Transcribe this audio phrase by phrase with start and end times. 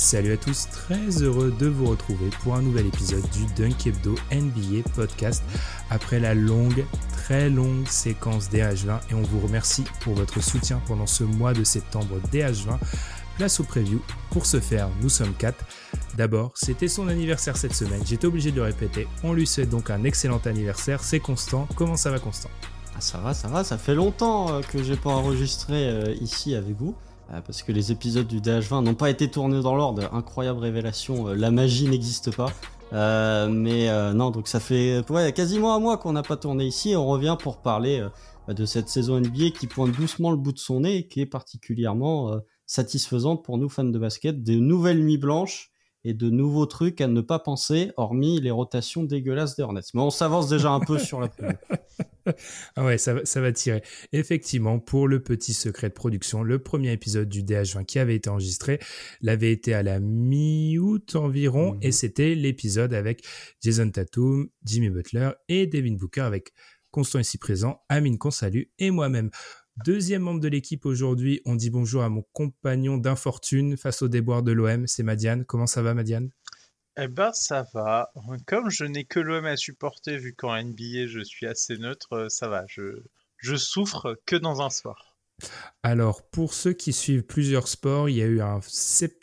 [0.00, 4.14] Salut à tous, très heureux de vous retrouver pour un nouvel épisode du Dunk Hebdo
[4.32, 5.44] NBA podcast
[5.90, 11.06] après la longue, très longue séquence DH20 et on vous remercie pour votre soutien pendant
[11.06, 12.78] ce mois de septembre DH20.
[13.36, 14.00] Place au preview.
[14.30, 15.66] Pour ce faire, nous sommes quatre.
[16.16, 19.06] D'abord, c'était son anniversaire cette semaine, j'étais obligé de le répéter.
[19.22, 21.68] On lui souhaite donc un excellent anniversaire, c'est Constant.
[21.76, 22.50] Comment ça va Constant?
[22.96, 26.54] Ah, ça va, ça va, ça fait longtemps euh, que j'ai pas enregistré euh, ici
[26.54, 26.96] avec vous.
[27.32, 30.08] Euh, Parce que les épisodes du DH20 n'ont pas été tournés dans l'ordre.
[30.12, 32.52] Incroyable révélation, euh, la magie n'existe pas.
[32.92, 36.64] Euh, mais euh, non, donc ça fait ouais, quasiment un mois qu'on n'a pas tourné
[36.64, 36.96] ici.
[36.96, 38.00] On revient pour parler
[38.48, 41.20] euh, de cette saison NBA qui pointe doucement le bout de son nez et qui
[41.20, 42.32] est particulièrement
[42.66, 44.42] satisfaisante pour nous fans de basket.
[44.42, 45.70] Des nouvelles nuits blanches
[46.02, 49.82] et de nouveaux trucs à ne pas penser, hormis les rotations dégueulasses des Hornets.
[49.94, 51.28] Mais on s'avance déjà un peu sur la.
[52.76, 53.82] Ah ouais, ça, va- ça va tirer.
[54.12, 58.30] Effectivement, pour le petit secret de production, le premier épisode du DH20 qui avait été
[58.30, 58.78] enregistré
[59.20, 61.78] l'avait été à la mi-août environ, Mhm.
[61.82, 63.24] et c'était l'épisode avec
[63.62, 66.52] Jason Tatum, Jimmy Butler et Devin Booker avec
[66.92, 69.30] Constant ici présent, Amine qu'on salue et moi-même.
[69.84, 74.42] Deuxième membre de l'équipe aujourd'hui, on dit bonjour à mon compagnon d'infortune face au déboire
[74.42, 75.44] de l'OM, c'est Madiane.
[75.44, 76.30] Comment ça va Madiane?
[77.02, 78.12] Eh ben ça va.
[78.46, 82.28] Comme je n'ai que l'OM à supporter, vu qu'en NBA je suis assez neutre, euh,
[82.28, 82.64] ça va.
[82.68, 83.02] Je,
[83.38, 85.16] je souffre que dans un soir.
[85.82, 88.60] Alors, pour ceux qui suivent plusieurs sports, il y a eu un,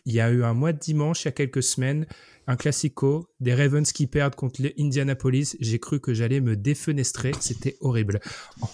[0.06, 2.06] il y a eu un mois de dimanche, il y a quelques semaines,
[2.48, 5.56] un classico, des Ravens qui perdent contre les Indianapolis.
[5.60, 8.20] J'ai cru que j'allais me défenestrer, c'était horrible.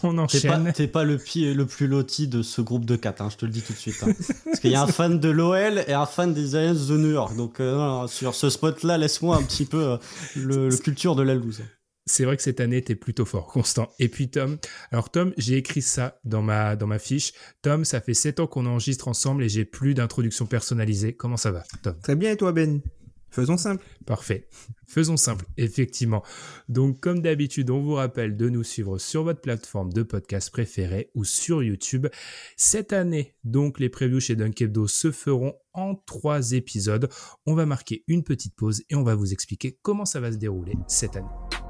[0.03, 0.73] On pas, enchaîne.
[0.73, 3.51] t'es pas le, pi- le plus loti de ce groupe de 4, je te le
[3.51, 3.97] dis tout de suite.
[4.03, 4.15] hein.
[4.47, 7.11] Parce qu'il y a un fan de l'OL et un fan des Giants de New
[7.11, 7.37] York.
[7.37, 9.97] Donc euh, sur ce spot-là, laisse-moi un petit peu euh,
[10.37, 11.63] le, le culture de la loose.
[12.07, 13.89] C'est vrai que cette année, t'es plutôt fort, Constant.
[13.99, 14.59] Et puis Tom,
[14.93, 17.33] alors Tom, j'ai écrit ça dans ma, dans ma fiche.
[17.63, 21.15] Tom, ça fait 7 ans qu'on enregistre ensemble et j'ai plus d'introduction personnalisée.
[21.15, 21.95] Comment ça va, Tom?
[22.03, 22.81] Très bien, et toi, Ben?
[23.35, 23.85] Faisons simple.
[24.07, 24.47] Parfait.
[24.87, 26.23] Faisons simple, effectivement.
[26.69, 31.11] Donc, comme d'habitude, on vous rappelle de nous suivre sur votre plateforme de podcast préférée
[31.17, 32.07] ou sur YouTube.
[32.57, 37.09] Cette année, donc, les previews chez Dunk Hebdo se feront en trois épisodes.
[37.45, 40.37] On va marquer une petite pause et on va vous expliquer comment ça va se
[40.37, 41.64] dérouler cette année.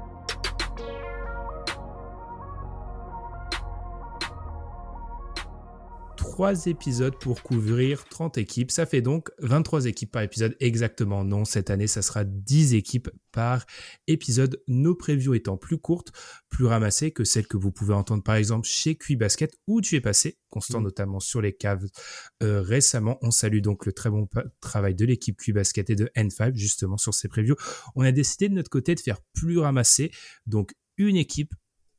[6.35, 8.69] Trois épisodes pour couvrir 30 équipes.
[8.69, 10.57] Ça fait donc 23 équipes par épisode.
[10.59, 11.45] Exactement, non.
[11.45, 13.65] Cette année, ça sera 10 équipes par
[14.07, 14.61] épisode.
[14.67, 16.11] Nos previews étant plus courtes,
[16.49, 19.95] plus ramassées que celles que vous pouvez entendre par exemple chez Cui Basket où tu
[19.95, 20.83] es passé, constant Mm.
[20.83, 21.87] notamment sur les caves
[22.43, 23.17] euh, récemment.
[23.21, 24.27] On salue donc le très bon
[24.59, 27.55] travail de l'équipe Cui Basket et de N5 justement sur ces previews.
[27.95, 30.11] On a décidé de notre côté de faire plus ramassé.
[30.47, 31.53] Donc une équipe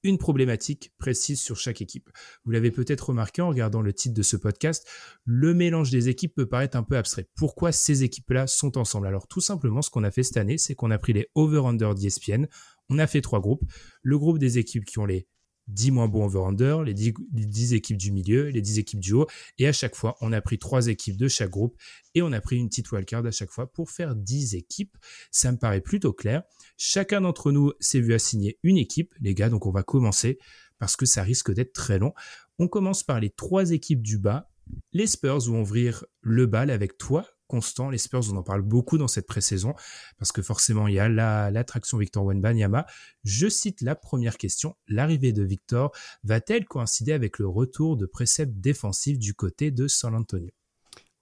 [0.06, 2.08] une problématique précise sur chaque équipe.
[2.44, 4.86] Vous l'avez peut-être remarqué en regardant le titre de ce podcast,
[5.24, 7.28] le mélange des équipes peut paraître un peu abstrait.
[7.34, 9.06] Pourquoi ces équipes-là sont ensemble?
[9.06, 11.94] Alors tout simplement, ce qu'on a fait cette année, c'est qu'on a pris les over-under
[11.94, 12.46] d'ESPN,
[12.88, 13.64] on a fait trois groupes.
[14.02, 15.26] Le groupe des équipes qui ont les
[15.68, 19.12] 10 moins bons over-under, les 10, les 10 équipes du milieu, les 10 équipes du
[19.12, 19.26] haut,
[19.58, 21.76] et à chaque fois, on a pris trois équipes de chaque groupe,
[22.14, 24.96] et on a pris une petite wildcard à chaque fois pour faire 10 équipes.
[25.30, 26.42] Ça me paraît plutôt clair.
[26.76, 30.38] Chacun d'entre nous s'est vu assigner une équipe, les gars, donc on va commencer
[30.78, 32.12] parce que ça risque d'être très long.
[32.58, 34.50] On commence par les trois équipes du bas.
[34.92, 37.90] Les Spurs vont ouvrir le bal avec toi, Constant.
[37.90, 39.74] Les Spurs, on en parle beaucoup dans cette pré-saison
[40.18, 42.86] parce que forcément, il y a la- l'attraction Victor Wenbanyama.
[43.24, 44.74] Je cite la première question.
[44.88, 45.92] L'arrivée de Victor
[46.24, 50.50] va-t-elle coïncider avec le retour de préceptes défensifs du côté de San Antonio?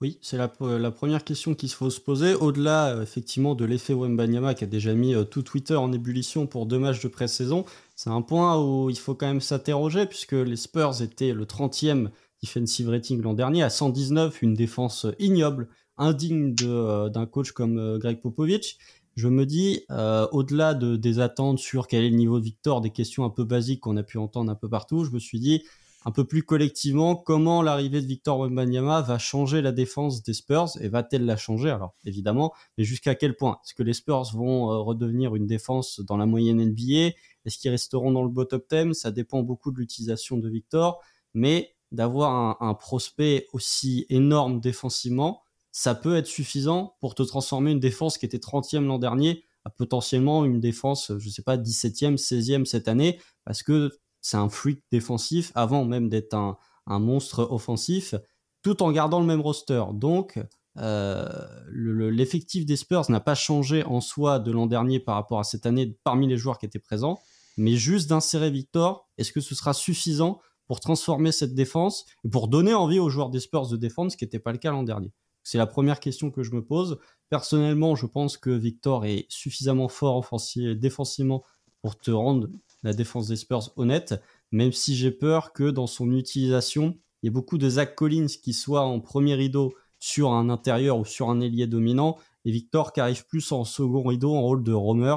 [0.01, 2.35] Oui, c'est la, la première question qu'il faut se poser.
[2.35, 6.47] Au-delà, euh, effectivement, de l'effet Wembanyama qui a déjà mis euh, tout Twitter en ébullition
[6.47, 7.65] pour deux matchs de pré-saison,
[7.97, 12.11] c'est un point où il faut quand même s'interroger puisque les Spurs étaient le 30e
[12.43, 17.99] defensive rating l'an dernier à 119, une défense ignoble, indigne euh, d'un coach comme euh,
[17.99, 18.79] Greg Popovich.
[19.17, 22.81] Je me dis, euh, au-delà de, des attentes sur quel est le niveau de Victor,
[22.81, 25.39] des questions un peu basiques qu'on a pu entendre un peu partout, je me suis
[25.39, 25.63] dit,
[26.05, 30.71] un peu plus collectivement comment l'arrivée de Victor Wembanyama va changer la défense des Spurs
[30.81, 31.71] et va-t-elle la changer?
[31.71, 33.59] Alors évidemment mais jusqu'à quel point?
[33.65, 37.15] Est-ce que les Spurs vont euh, redevenir une défense dans la moyenne NBA
[37.47, 41.01] est-ce qu'ils resteront dans le bottom 10 ça dépend beaucoup de l'utilisation de Victor
[41.33, 45.44] mais d'avoir un, prospect aussi énorme défensivement
[45.77, 49.71] ça peut être suffisant pour te transformer une défense qui était 30e l'an dernier à
[49.71, 53.91] potentiellement une défense, je sais pas, 17e, 16e cette année, parce que
[54.21, 56.57] c'est un freak défensif avant même d'être un,
[56.87, 58.15] monstre offensif,
[58.63, 59.83] tout en gardant le même roster.
[59.95, 60.39] Donc,
[60.79, 61.29] euh,
[61.73, 65.67] l'effectif des Spurs n'a pas changé en soi de l'an dernier par rapport à cette
[65.67, 67.19] année parmi les joueurs qui étaient présents,
[67.57, 72.47] mais juste d'insérer Victor, est-ce que ce sera suffisant pour transformer cette défense et pour
[72.47, 74.85] donner envie aux joueurs des Spurs de défendre, ce qui n'était pas le cas l'an
[74.85, 75.13] dernier?
[75.45, 76.99] C'est la première question que je me pose.
[77.29, 80.27] Personnellement, je pense que Victor est suffisamment fort
[80.57, 81.45] défensivement
[81.83, 82.49] pour te rendre
[82.83, 84.15] la défense des Spurs honnête,
[84.53, 88.27] même si j'ai peur que dans son utilisation, il y ait beaucoup de Zach Collins
[88.43, 92.93] qui soit en premier rideau sur un intérieur ou sur un ailier dominant, et Victor
[92.93, 95.17] qui arrive plus en second rideau en rôle de roamer.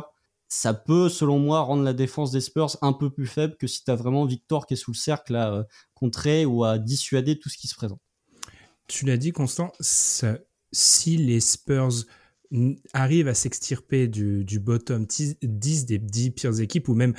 [0.50, 3.84] Ça peut, selon moi, rendre la défense des Spurs un peu plus faible que si
[3.84, 5.64] tu vraiment Victor qui est sous le cercle à euh,
[5.94, 8.00] contrer ou à dissuader tout ce qui se présente.
[8.88, 9.72] Tu l'as dit, Constant,
[10.72, 12.06] si les Spurs
[12.94, 17.14] arrive à s'extirper du, bottom 10 des 10 pires équipes ou même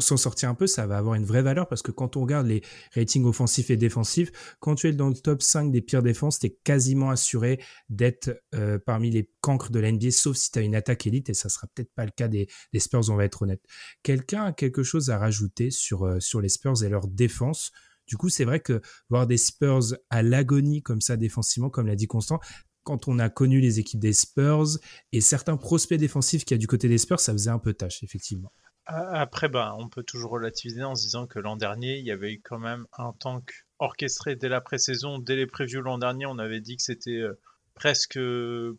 [0.00, 2.46] s'en sortir un peu, ça va avoir une vraie valeur parce que quand on regarde
[2.46, 2.62] les
[2.94, 6.46] ratings offensifs et défensifs, quand tu es dans le top 5 des pires défenses, tu
[6.46, 10.74] es quasiment assuré d'être euh, parmi les cancres de l'NBA, sauf si tu as une
[10.74, 13.42] attaque élite et ça sera peut-être pas le cas des, des, Spurs, on va être
[13.42, 13.62] honnête.
[14.02, 17.72] Quelqu'un a quelque chose à rajouter sur, euh, sur les Spurs et leur défense?
[18.06, 21.96] Du coup, c'est vrai que voir des Spurs à l'agonie comme ça défensivement, comme l'a
[21.96, 22.40] dit Constant,
[22.82, 24.78] quand on a connu les équipes des Spurs
[25.12, 28.02] et certains prospects défensifs qui a du côté des Spurs, ça faisait un peu tâche,
[28.02, 28.52] effectivement.
[28.86, 32.32] Après, bah, on peut toujours relativiser en se disant que l'an dernier, il y avait
[32.34, 36.38] eu quand même un tank orchestré dès la pré-saison, dès les previews l'an dernier, on
[36.38, 37.40] avait dit que c'était euh,
[37.74, 38.18] presque,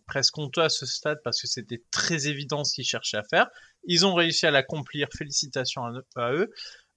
[0.06, 3.48] presque honteux à ce stade parce que c'était très évident ce qu'ils cherchaient à faire.
[3.86, 5.84] Ils ont réussi à l'accomplir, félicitations
[6.16, 6.52] à eux.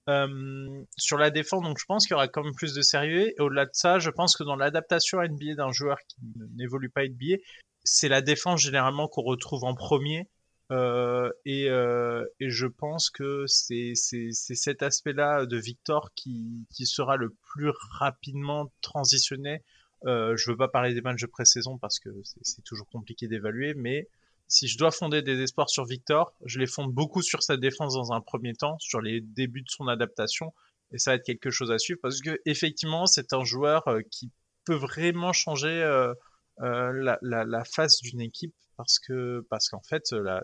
[0.09, 3.29] Euh, sur la défense, donc je pense qu'il y aura quand même plus de sérieux.
[3.29, 6.17] Et au-delà de ça, je pense que dans l'adaptation à NBA d'un joueur qui
[6.55, 7.37] n'évolue pas NBA,
[7.83, 10.27] c'est la défense généralement qu'on retrouve en premier.
[10.71, 17.29] Euh, et, euh, et, je pense que c'est cet aspect-là de Victor qui, sera le
[17.53, 19.63] plus rapidement transitionné.
[20.05, 22.09] Je veux pas parler des matchs de pré-saison parce que
[22.41, 24.07] c'est toujours compliqué d'évaluer, mais
[24.49, 27.93] si je dois fonder des espoirs sur Victor, je les fonde beaucoup sur sa défense
[27.93, 30.53] dans un premier temps, sur les débuts de son adaptation,
[30.91, 34.01] et ça va être quelque chose à suivre parce que effectivement, c'est un joueur euh,
[34.09, 34.31] qui
[34.65, 36.13] peut vraiment changer euh,
[36.61, 40.41] euh, la, face d'une équipe parce que parce qu'en fait la,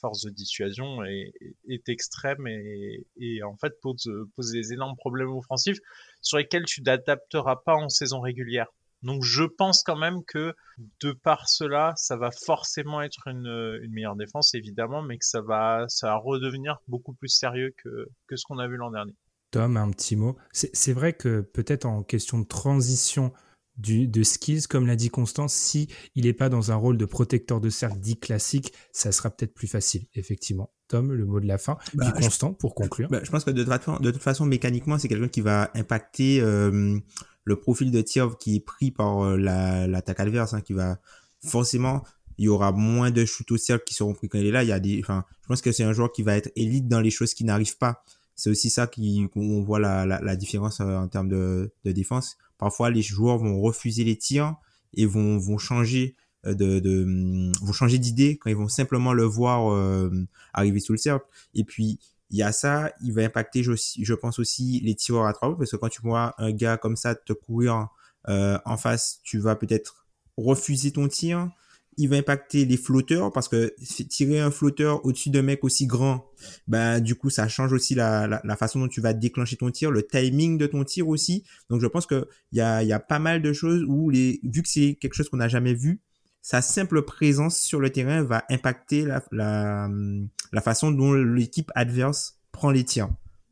[0.00, 5.78] force de dissuasion est, extrême et, en fait pose, pose des énormes problèmes offensifs
[6.22, 8.68] sur lesquels tu t'adapteras pas en saison régulière.
[9.04, 10.54] Donc je pense quand même que
[11.00, 15.84] de par cela, ça va forcément être une, meilleure défense, évidemment, mais que ça va,
[15.88, 19.14] ça va redevenir beaucoup plus sérieux que, que ce qu'on a vu l'an dernier.
[19.50, 20.36] Tom, un petit mot.
[20.52, 23.32] C'est vrai que peut-être en question de transition
[23.76, 27.04] du, de skills, comme l'a dit Constance, si il n'est pas dans un rôle de
[27.04, 30.72] protecteur de cercle dit classique, ça sera peut-être plus facile, effectivement.
[30.88, 31.76] Tom, le mot de la fin.
[31.94, 33.08] Bah, Puis Constant, pour conclure.
[33.08, 35.70] Bah, je pense que de toute façon, de toute façon mécaniquement, c'est quelqu'un qui va
[35.74, 36.98] impacter euh,
[37.44, 40.98] le profil de tir qui est pris par euh, l'attaque adverse, hein, qui va
[41.44, 42.02] forcément,
[42.38, 44.62] il y aura moins de shoot au cercle qui seront pris quand il est là.
[44.62, 46.88] Il y a des, enfin, je pense que c'est un joueur qui va être élite
[46.88, 48.02] dans les choses qui n'arrivent pas.
[48.34, 51.92] C'est aussi ça qui, on voit la, la, la différence euh, en termes de, de
[51.92, 52.36] défense.
[52.58, 54.56] Parfois, les joueurs vont refuser les tirs
[54.94, 59.24] et vont, vont changer euh, de, de vont changer d'idée quand ils vont simplement le
[59.24, 60.10] voir
[60.52, 61.26] arriver sous le cercle.
[61.54, 62.00] Et puis,
[62.34, 65.70] il y a ça, il va impacter, je, pense aussi, les tireurs à trois parce
[65.70, 67.86] que quand tu vois un gars comme ça te courir
[68.28, 71.48] euh, en face, tu vas peut-être refuser ton tir.
[71.96, 73.72] Il va impacter les flotteurs parce que
[74.08, 76.28] tirer un flotteur au-dessus d'un mec aussi grand,
[76.66, 80.04] ben du coup ça change aussi la, façon dont tu vas déclencher ton tir, le
[80.04, 81.44] timing de ton tir aussi.
[81.70, 84.40] Donc je pense que il y a, y a pas mal de choses où les
[84.42, 86.00] vu que c'est quelque chose qu'on n'a jamais vu,
[86.44, 92.70] sa simple présence sur le terrain va impacter la, la, façon dont l'équipe adverse prend
[92.70, 93.08] les tirs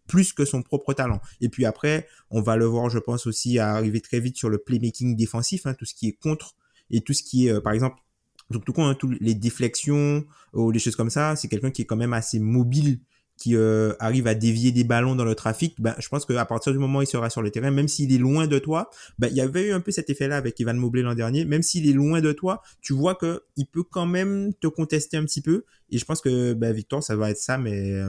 [0.06, 1.18] plus que son propre talent.
[1.40, 4.58] Et puis après, on va le voir, je pense aussi, arriver très vite sur le
[4.58, 6.54] playmaking défensif, hein, tout ce qui est contre
[6.90, 7.96] et tout ce qui est, euh, par exemple,
[8.50, 11.86] donc tout, hein, tous les déflexions ou les choses comme ça, c'est quelqu'un qui est
[11.86, 13.00] quand même assez mobile
[13.36, 16.72] qui euh, arrive à dévier des ballons dans le trafic, ben, je pense qu'à partir
[16.72, 19.28] du moment où il sera sur le terrain, même s'il est loin de toi, ben,
[19.28, 21.88] il y avait eu un peu cet effet-là avec Ivan Mobley l'an dernier, même s'il
[21.88, 25.42] est loin de toi, tu vois que il peut quand même te contester un petit
[25.42, 28.00] peu, et je pense que ben, Victor, ça va être ça, mais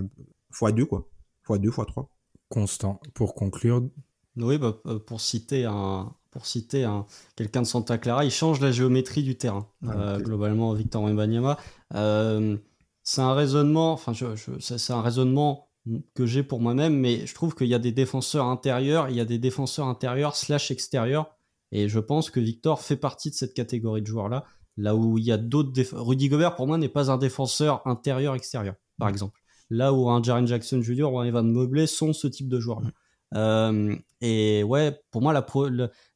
[0.54, 1.10] x2, euh, quoi.
[1.48, 2.08] x2, x3.
[2.50, 3.90] Constant, pour conclure,
[4.38, 8.60] Oui, bah, euh, pour citer un, pour citer un, quelqu'un de Santa Clara, il change
[8.60, 9.68] la géométrie du terrain.
[9.86, 11.58] Euh, globalement, Victor Wembanyama.
[11.94, 12.58] Euh,
[13.04, 14.26] c'est un raisonnement, enfin, je,
[14.60, 15.68] c'est un raisonnement
[16.16, 19.20] que j'ai pour moi-même, mais je trouve qu'il y a des défenseurs intérieurs, il y
[19.20, 21.36] a des défenseurs intérieurs slash extérieurs,
[21.72, 24.46] et je pense que Victor fait partie de cette catégorie de joueurs-là,
[24.78, 28.76] là où il y a d'autres Rudy Gobert, pour moi, n'est pas un défenseur intérieur-extérieur,
[28.98, 29.40] par exemple.
[29.70, 31.04] Là où un Jaren Jackson Jr.
[31.04, 32.90] ou un Evan Mobley sont ce type de joueurs-là.
[33.36, 35.46] Euh, et ouais, pour moi, la,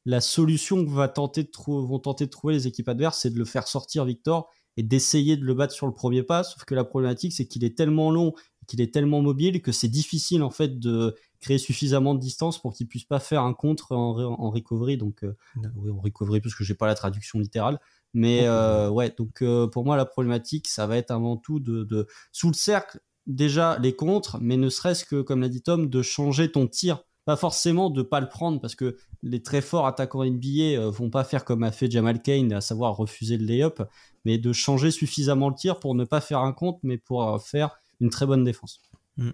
[0.04, 3.38] la, solution que va tenter de vont tenter de trouver les équipes adverses, c'est de
[3.38, 6.44] le faire sortir Victor et d'essayer de le battre sur le premier pas.
[6.44, 8.32] Sauf que la problématique, c'est qu'il est tellement long,
[8.68, 12.72] qu'il est tellement mobile que c'est difficile en fait de créer suffisamment de distance pour
[12.72, 14.96] qu'il puisse pas faire un contre en, en recovery.
[14.96, 15.36] Donc, euh,
[15.74, 17.80] oui, en recovery parce que j'ai pas la traduction littérale.
[18.14, 19.42] Mais euh, ouais, donc
[19.72, 23.78] pour moi, la problématique, ça va être avant tout de, de sous le cercle déjà
[23.80, 27.36] les contres, mais ne serait-ce que, comme l'a dit Tom, de changer ton tir pas
[27.36, 31.24] forcément de pas le prendre parce que les très forts attaquants NBA euh, vont pas
[31.24, 33.82] faire comme a fait Jamal Kane, à savoir refuser le lay-up,
[34.24, 37.38] mais de changer suffisamment le tir pour ne pas faire un compte, mais pour euh,
[37.38, 38.80] faire une très bonne défense.
[39.16, 39.30] Mm.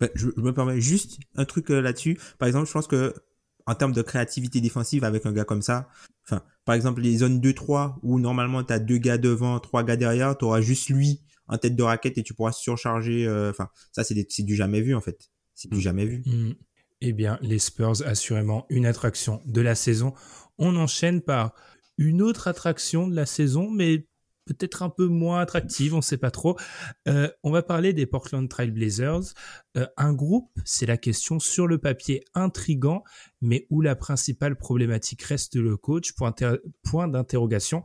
[0.00, 2.18] Bah, je, me permets juste un truc euh, là-dessus.
[2.38, 3.14] Par exemple, je pense que
[3.66, 5.88] en termes de créativité défensive avec un gars comme ça,
[6.24, 9.96] enfin, par exemple, les zones 2-3 où normalement tu as deux gars devant, trois gars
[9.96, 13.28] derrière, tu auras juste lui en tête de raquette et tu pourras surcharger.
[13.50, 15.30] Enfin, ça, c'est du jamais vu en fait.
[15.54, 15.80] C'est du mm.
[15.80, 16.22] jamais vu.
[16.24, 16.54] Mm.
[17.00, 20.14] Eh bien, les Spurs, assurément une attraction de la saison.
[20.58, 21.54] On enchaîne par
[21.96, 24.06] une autre attraction de la saison, mais
[24.46, 26.56] peut-être un peu moins attractive, on ne sait pas trop.
[27.06, 29.34] Euh, on va parler des Portland Trail Blazers.
[29.76, 33.04] Euh, un groupe, c'est la question sur le papier intrigant,
[33.40, 37.82] mais où la principale problématique reste le coach, point d'interrogation.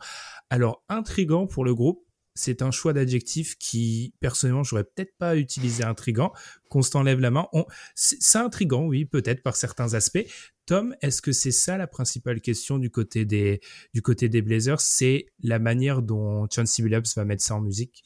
[0.50, 2.04] Alors, intrigant pour le groupe,
[2.36, 6.34] c'est un choix d'adjectif qui, personnellement, j'aurais peut-être pas utilisé intrigant.
[6.70, 7.48] Constant lève la main.
[7.96, 10.26] C'est intrigant, oui, peut-être par certains aspects.
[10.66, 13.60] Tom, est-ce que c'est ça la principale question du côté des,
[13.94, 14.80] du côté des Blazers?
[14.80, 18.04] C'est la manière dont Chauncey Billups va mettre ça en musique?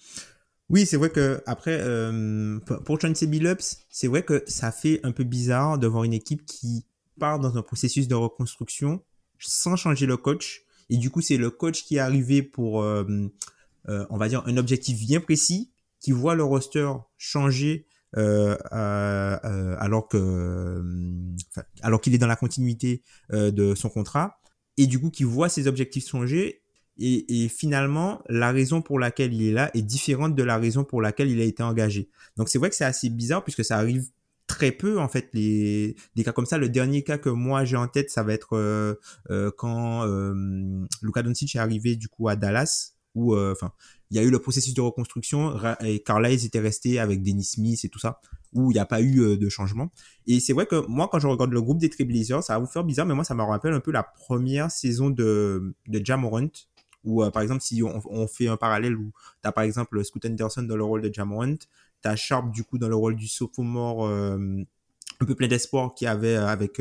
[0.70, 5.12] Oui, c'est vrai que après, euh, pour Chauncey Billups, c'est vrai que ça fait un
[5.12, 6.86] peu bizarre de voir une équipe qui
[7.20, 9.04] part dans un processus de reconstruction
[9.40, 10.64] sans changer le coach.
[10.90, 13.06] Et du coup, c'est le coach qui est arrivé pour euh,
[13.90, 19.76] euh, on va dire, un objectif bien précis qui voit le roster changer euh, euh,
[19.80, 20.82] alors que
[21.82, 24.40] alors qu'il est dans la continuité de son contrat
[24.78, 26.62] et du coup qui voit ses objectifs changer
[27.00, 30.84] et, et, finalement la raison pour laquelle il est là est différente de la raison
[30.84, 32.10] pour laquelle il a été engagé.
[32.38, 34.08] Donc c'est vrai que c'est assez bizarre puisque ça arrive
[34.48, 36.58] très peu en fait les des cas comme ça.
[36.58, 38.96] Le dernier cas que moi j'ai en tête ça va être euh,
[39.58, 40.34] quand euh,
[41.02, 43.74] Luka Doncic est arrivé du coup à Dallas où euh, enfin
[44.12, 47.84] il y a eu le processus de reconstruction et Carlisle était resté avec Dennis Smith
[47.84, 48.22] et tout ça
[48.54, 49.92] où il n'y a pas eu euh, de changement
[50.28, 52.72] et c'est vrai que moi quand je regarde le groupe des Trailblazers ça va vous
[52.72, 56.48] faire bizarre mais moi ça me rappelle un peu la première saison de de Jamorant
[57.04, 60.26] où euh, par exemple si on, fait un parallèle où tu as par exemple Scoot
[60.26, 63.28] Anderson dans le rôle de Jamorant tu as Sharp du coup dans le rôle du
[63.28, 64.08] sophomore
[65.20, 66.80] un peu plein d'espoir qu'il y avait avec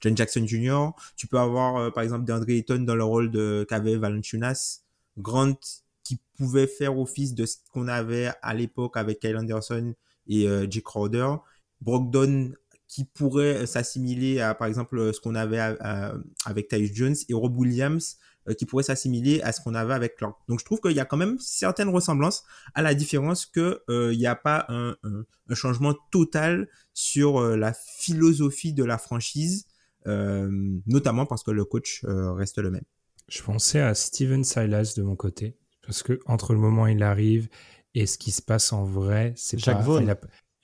[0.00, 0.92] John Jackson Jr.
[1.18, 4.87] Tu peux avoir par exemple DeAndre Ayton dans le rôle de qu'avait Valanciunas
[5.18, 5.58] Grant
[6.08, 9.94] qui pouvait faire office de ce qu'on avait à l'époque avec Kyle Anderson
[10.26, 11.34] et euh, Jake Crowder.
[11.82, 12.54] Brogdon
[12.86, 15.60] qui pourrait s'assimiler à par exemple ce qu'on avait
[16.46, 18.16] avec Tyus Jones et Rob Williams
[18.48, 20.34] euh, qui pourrait s'assimiler à ce qu'on avait avec Clark.
[20.48, 22.44] Donc je trouve qu'il y a quand même certaines ressemblances
[22.74, 24.96] à la différence que euh, n'y a pas un,
[25.52, 29.66] changement total sur la philosophie de la franchise,
[30.06, 32.84] notamment parce que le coach reste le même.
[33.28, 37.02] Je pensais à Steven Silas de mon côté, parce que entre le moment où il
[37.02, 37.48] arrive
[37.94, 40.14] et ce qui se passe en vrai, c'est Jacques Vaughan.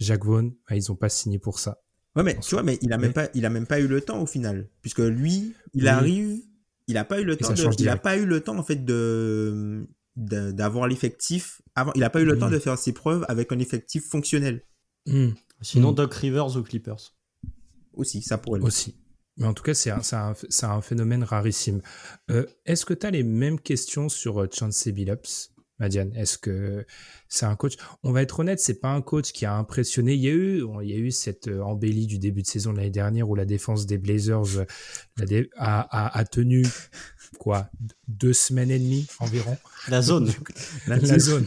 [0.01, 1.83] Jacques Vaughan, bah, ils ont pas signé pour ça.
[2.17, 4.01] Ouais, mais tu vois, mais il a même pas, il a même pas eu le
[4.01, 6.41] temps au final, puisque lui, il arrive,
[6.87, 8.85] il a pas eu le temps, de, il a pas eu le temps en fait
[8.85, 13.51] de d'avoir l'effectif avant, il a pas eu le temps de faire ses preuves avec
[13.53, 14.63] un effectif fonctionnel.
[15.07, 15.31] Hmm.
[15.61, 15.97] Sinon, hmm.
[15.97, 17.15] Doc Rivers aux Clippers.
[17.95, 18.61] Aussi, ça pourrait.
[18.61, 18.97] Aussi.
[19.37, 21.83] Mais en tout cas, c'est un, un, phénomène rarissime.
[22.31, 25.51] Euh, est-ce que tu as les mêmes questions sur euh, Chance Billups,
[25.81, 26.15] Madiane?
[26.15, 26.87] Est-ce que
[27.29, 27.75] c'est un coach?
[28.05, 30.15] On va être honnête, c'est pas un coach qui a impressionné.
[30.15, 32.73] Il y a eu, il y a eu cette euh, embellie du début de saison
[32.73, 34.67] de l'année dernière où la défense des Blazers
[35.57, 36.65] a, tenu
[37.41, 37.69] quoi
[38.07, 39.59] deux semaines et demie environ?
[39.89, 40.33] La zone.
[40.87, 41.47] la, zone.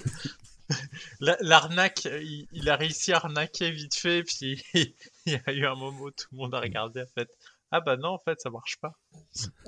[1.21, 2.09] L'arnaque,
[2.51, 6.11] il, a réussi à arnaquer vite fait, puis il y a eu un moment où
[6.11, 7.29] tout le monde a regardé en fait
[7.71, 8.93] ah bah non, en fait, ça marche pas.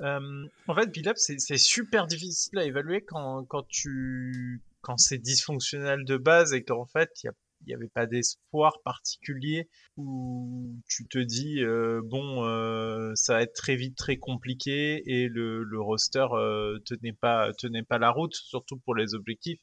[0.00, 6.04] Euh, en fait, Billups, c'est super difficile à évaluer quand, quand tu quand c'est dysfonctionnel
[6.04, 7.30] de base et qu'en fait, il
[7.66, 13.54] n'y avait pas d'espoir particulier où tu te dis euh, bon euh, ça va être
[13.54, 18.34] très vite très compliqué et le, le roster euh, tenait pas tenait pas la route
[18.34, 19.60] surtout pour les objectifs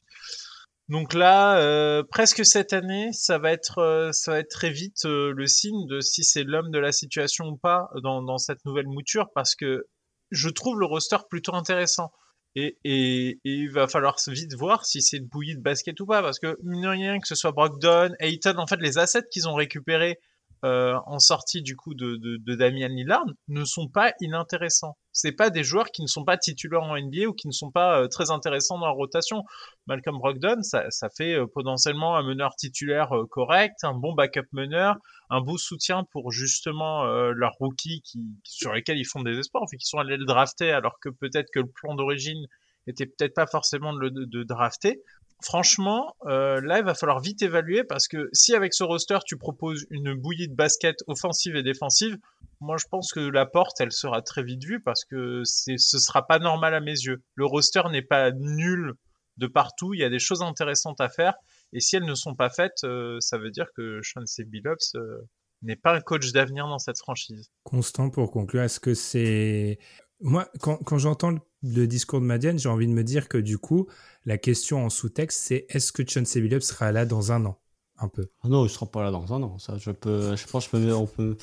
[0.88, 5.04] donc là euh, presque cette année ça va être euh, ça va être très vite
[5.04, 8.86] euh, le signe de si c'est l'homme de la situation ou pas dans, cette nouvelle
[8.86, 9.86] mouture parce que
[10.30, 12.10] je trouve le roster plutôt intéressant
[12.54, 16.22] et, et, il va falloir vite voir si c'est une bouillie de basket ou pas,
[16.22, 19.48] parce que mine de rien, que ce soit Brogdon, Ayton, en fait, les assets qu'ils
[19.48, 20.18] ont récupérés
[20.62, 24.96] en sortie du coup de, de, de, Damian Lillard ne sont pas inintéressants.
[25.18, 27.72] C'est pas des joueurs qui ne sont pas titulaires en NBA ou qui ne sont
[27.72, 29.42] pas euh, très intéressants dans la rotation.
[29.88, 34.46] Malcolm Brogdon, ça, ça fait euh, potentiellement un meneur titulaire euh, correct, un bon backup
[34.52, 34.94] meneur,
[35.28, 39.76] un beau soutien pour justement leurs rookies qui, sur lesquels ils font des espoirs, fait
[39.76, 42.46] qu'ils sont allés le drafter alors que peut-être que le plan d'origine
[42.88, 45.02] était peut-être pas forcément de le de drafter
[45.42, 49.36] franchement, euh, là, il va falloir vite évaluer parce que si avec ce roster, tu
[49.36, 52.16] proposes une bouillie de basket offensive et défensive,
[52.60, 56.26] moi, je pense que la porte, elle sera très vite vue parce que ce sera
[56.26, 57.22] pas normal à mes yeux.
[57.34, 58.94] Le roster n'est pas nul
[59.36, 59.94] de partout.
[59.94, 61.34] Il y a des choses intéressantes à faire.
[61.72, 64.00] Et si elles ne sont pas faites, euh, ça veut dire que
[64.42, 65.28] Billups euh,
[65.62, 67.48] n'est pas un coach d'avenir dans cette franchise.
[67.62, 69.78] Constant pour conclure, est-ce que c'est
[70.20, 73.58] moi, quand, quand j'entends le, discours de Madiane, j'ai envie de me dire que du
[73.58, 73.86] coup,
[74.24, 77.58] la question en sous-texte, c'est est-ce que Chauncey Billups sera là dans un an
[77.98, 78.28] Un peu?
[78.42, 79.58] Ah non, il sera pas là dans un an.
[79.58, 81.36] Ça, je peux, je pense, peux, on peut.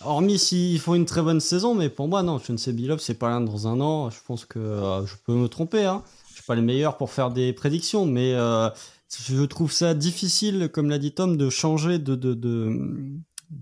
[0.00, 3.30] Hormis s'ils font une très bonne saison, mais pour moi, non, Chauncey Billups, c'est pas
[3.30, 4.10] là dans un an.
[4.10, 5.84] Je pense que euh, je peux me tromper.
[5.84, 6.04] Hein.
[6.28, 8.70] Je suis pas le meilleur pour faire des prédictions, mais euh,
[9.10, 13.20] je trouve ça difficile, comme l'a dit Tom, de changer de,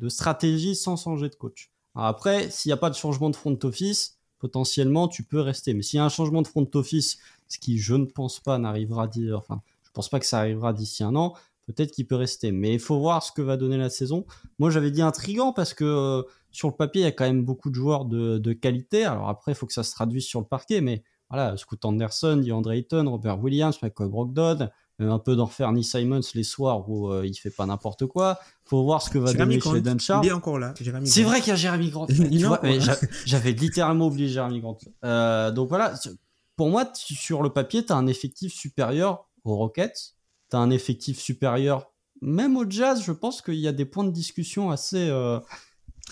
[0.08, 1.70] stratégie sans changer de coach.
[1.94, 4.15] Après, s'il n'y a pas de changement de front office,
[4.46, 5.74] potentiellement tu peux rester.
[5.74, 8.58] Mais s'il y a un changement de front office, ce qui je ne pense pas
[8.58, 11.34] n'arrivera enfin je pense pas que ça arrivera d'ici un an,
[11.66, 12.52] peut-être qu'il peut rester.
[12.52, 14.24] Mais il faut voir ce que va donner la saison.
[14.58, 16.22] Moi j'avais dit intrigant parce que euh,
[16.52, 19.04] sur le papier il y a quand même beaucoup de joueurs de, qualité.
[19.04, 22.36] Alors après il faut que ça se traduise sur le parquet, mais voilà, Scoot Anderson,
[22.36, 27.26] DeAndre Ayton, Robert Williams, Michael Brogdon, un peu d'en faire Simons les soirs où euh,
[27.26, 28.38] il fait pas n'importe quoi.
[28.64, 29.98] Faut voir ce que va Jérémy donner Grant.
[29.98, 30.14] chez.
[30.22, 30.74] Il est encore là.
[31.04, 32.06] C'est vrai qu'il y a Jérémy Grant.
[33.26, 34.78] J'avais littéralement oublié Jérémy Grant.
[35.04, 35.94] Euh, donc voilà,
[36.56, 40.14] pour moi, sur le papier, tu as un effectif supérieur aux Rockets.
[40.50, 43.02] Tu as un effectif supérieur même au Jazz.
[43.04, 45.08] Je pense qu'il y a des points de discussion assez.
[45.08, 45.38] Euh...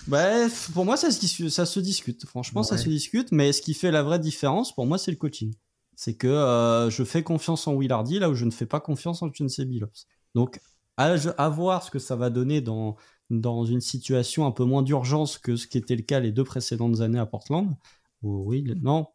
[0.07, 2.25] Bref, pour moi, ça se, ça se discute.
[2.25, 3.31] Franchement, ça se discute.
[3.31, 5.53] Mais ce qui fait la vraie différence, pour moi, c'est le coaching.
[5.95, 9.21] C'est que euh, je fais confiance en Willardy là où je ne fais pas confiance
[9.21, 10.07] en Chauncey Billups.
[10.33, 10.59] Donc,
[10.97, 12.95] à, voir ce que ça va donner dans,
[13.29, 16.43] dans une situation un peu moins d'urgence que ce qui était le cas les deux
[16.43, 17.75] précédentes années à Portland.
[18.23, 19.07] Ou oui, non.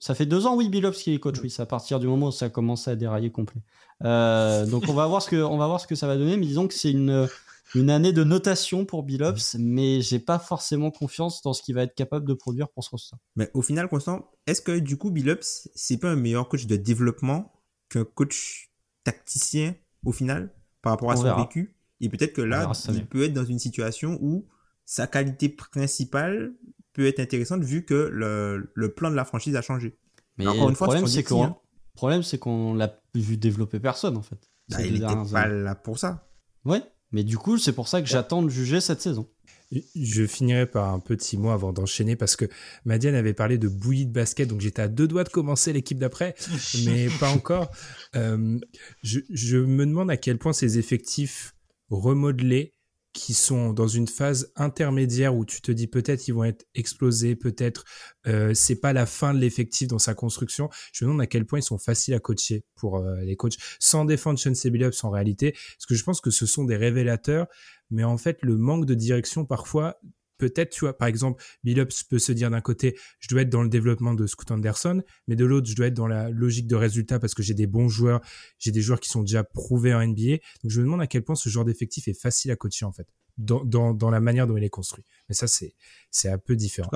[0.00, 2.28] Ça fait deux ans, oui, Billups qui est coach, oui, c'est à partir du moment
[2.28, 3.62] où ça a commencé à dérailler complet.
[4.04, 6.36] Euh, donc on va voir ce que, on va voir ce que ça va donner,
[6.36, 7.26] mais disons que c'est une,
[7.74, 11.82] une année de notation pour Billups, mais j'ai pas forcément confiance dans ce qu'il va
[11.84, 13.16] être capable de produire pour ce roster.
[13.36, 16.76] Mais au final, Constant, est-ce que du coup, Billups, c'est pas un meilleur coach de
[16.76, 17.52] développement
[17.88, 18.70] qu'un coach
[19.04, 21.42] tacticien au final par rapport à On son verra.
[21.42, 21.76] vécu?
[22.00, 24.48] Et peut-être que là, verra il peut être dans une situation où
[24.84, 26.52] sa qualité principale
[26.92, 29.96] peut être intéressante vu que le, le plan de la franchise a changé.
[30.36, 31.56] Mais Encore le une fois, problème, c'est qu'on hein.
[31.94, 34.50] problème, c'est qu'on l'a vu développer personne en fait.
[34.68, 36.28] Bah, il n'était pas là pour ça.
[36.64, 39.28] Ouais, mais du coup, c'est pour ça que j'attends de juger cette saison.
[39.96, 42.44] Je finirai par un petit mot avant d'enchaîner parce que
[42.84, 45.98] Madiane avait parlé de bouillie de basket, donc j'étais à deux doigts de commencer l'équipe
[45.98, 46.34] d'après,
[46.84, 47.70] mais pas encore.
[48.14, 48.58] Euh,
[49.02, 51.54] je, je me demande à quel point ces effectifs
[51.88, 52.74] remodelés
[53.12, 57.36] qui sont dans une phase intermédiaire où tu te dis peut-être ils vont être explosés,
[57.36, 57.84] peut-être
[58.26, 60.70] euh, c'est pas la fin de l'effectif dans sa construction.
[60.92, 63.56] Je me demande à quel point ils sont faciles à coacher pour euh, les coachs,
[63.78, 67.46] sans défendre Chauncey Billups en réalité, parce que je pense que ce sont des révélateurs,
[67.90, 69.98] mais en fait le manque de direction parfois
[70.42, 73.62] peut-être, tu vois, par exemple, Billups peut se dire d'un côté, je dois être dans
[73.62, 76.74] le développement de Scoot Anderson, mais de l'autre, je dois être dans la logique de
[76.74, 78.20] résultat parce que j'ai des bons joueurs,
[78.58, 80.38] j'ai des joueurs qui sont déjà prouvés en NBA.
[80.64, 82.90] Donc, je me demande à quel point ce genre d'effectif est facile à coacher, en
[82.90, 83.06] fait,
[83.38, 85.04] dans, la manière dont il est construit.
[85.28, 86.90] Mais ça, c'est, un peu différent.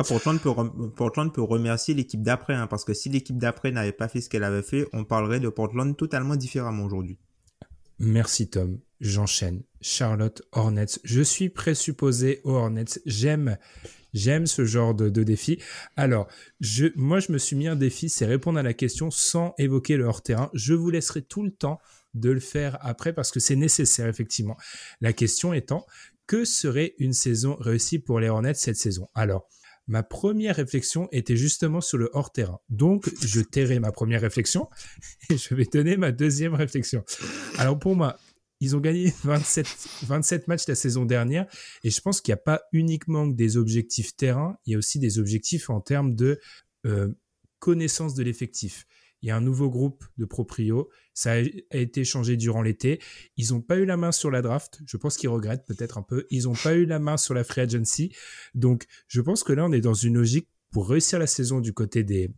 [0.96, 4.28] Portland peut remercier l'équipe d'après, hein, parce que si l'équipe d'après n'avait pas fait ce
[4.28, 7.20] qu'elle avait fait, on parlerait de Portland totalement différemment aujourd'hui.
[7.98, 8.80] Merci Tom.
[9.00, 9.62] J'enchaîne.
[9.80, 10.98] Charlotte Hornets.
[11.04, 13.00] Je suis présupposé aux Hornets.
[13.04, 13.58] J'aime,
[14.14, 15.62] j'aime ce genre de, défi.
[15.96, 16.28] Alors,
[16.96, 20.04] moi, je me suis mis un défi, c'est répondre à la question sans évoquer le
[20.04, 20.50] hors-terrain.
[20.54, 21.78] Je vous laisserai tout le temps
[22.14, 24.56] de le faire après parce que c'est nécessaire, effectivement.
[25.00, 25.86] La question étant,
[26.26, 29.08] que serait une saison réussie pour les Hornets cette saison?
[29.14, 29.48] Alors,
[29.86, 32.60] ma première réflexion était justement sur le hors-terrain.
[32.68, 34.68] Donc, je tairai ma première réflexion
[35.30, 37.04] et je vais donner ma deuxième réflexion.
[37.58, 38.16] Alors, pour moi,
[38.60, 39.66] ils ont gagné 27,
[40.06, 41.46] 27 matchs la saison dernière.
[41.84, 44.98] Et je pense qu'il n'y a pas uniquement des objectifs terrain, il y a aussi
[44.98, 46.40] des objectifs en termes de
[46.86, 47.08] euh,
[47.58, 48.86] connaissance de l'effectif.
[49.22, 50.88] Il y a un nouveau groupe de proprio.
[51.16, 53.00] Ça a été changé durant l'été.
[53.38, 54.80] Ils n'ont pas eu la main sur la draft.
[54.86, 56.26] Je pense qu'ils regrettent peut-être un peu.
[56.30, 58.14] Ils n'ont pas eu la main sur la free agency.
[58.54, 61.72] Donc, je pense que là, on est dans une logique pour réussir la saison du
[61.72, 62.30] côté des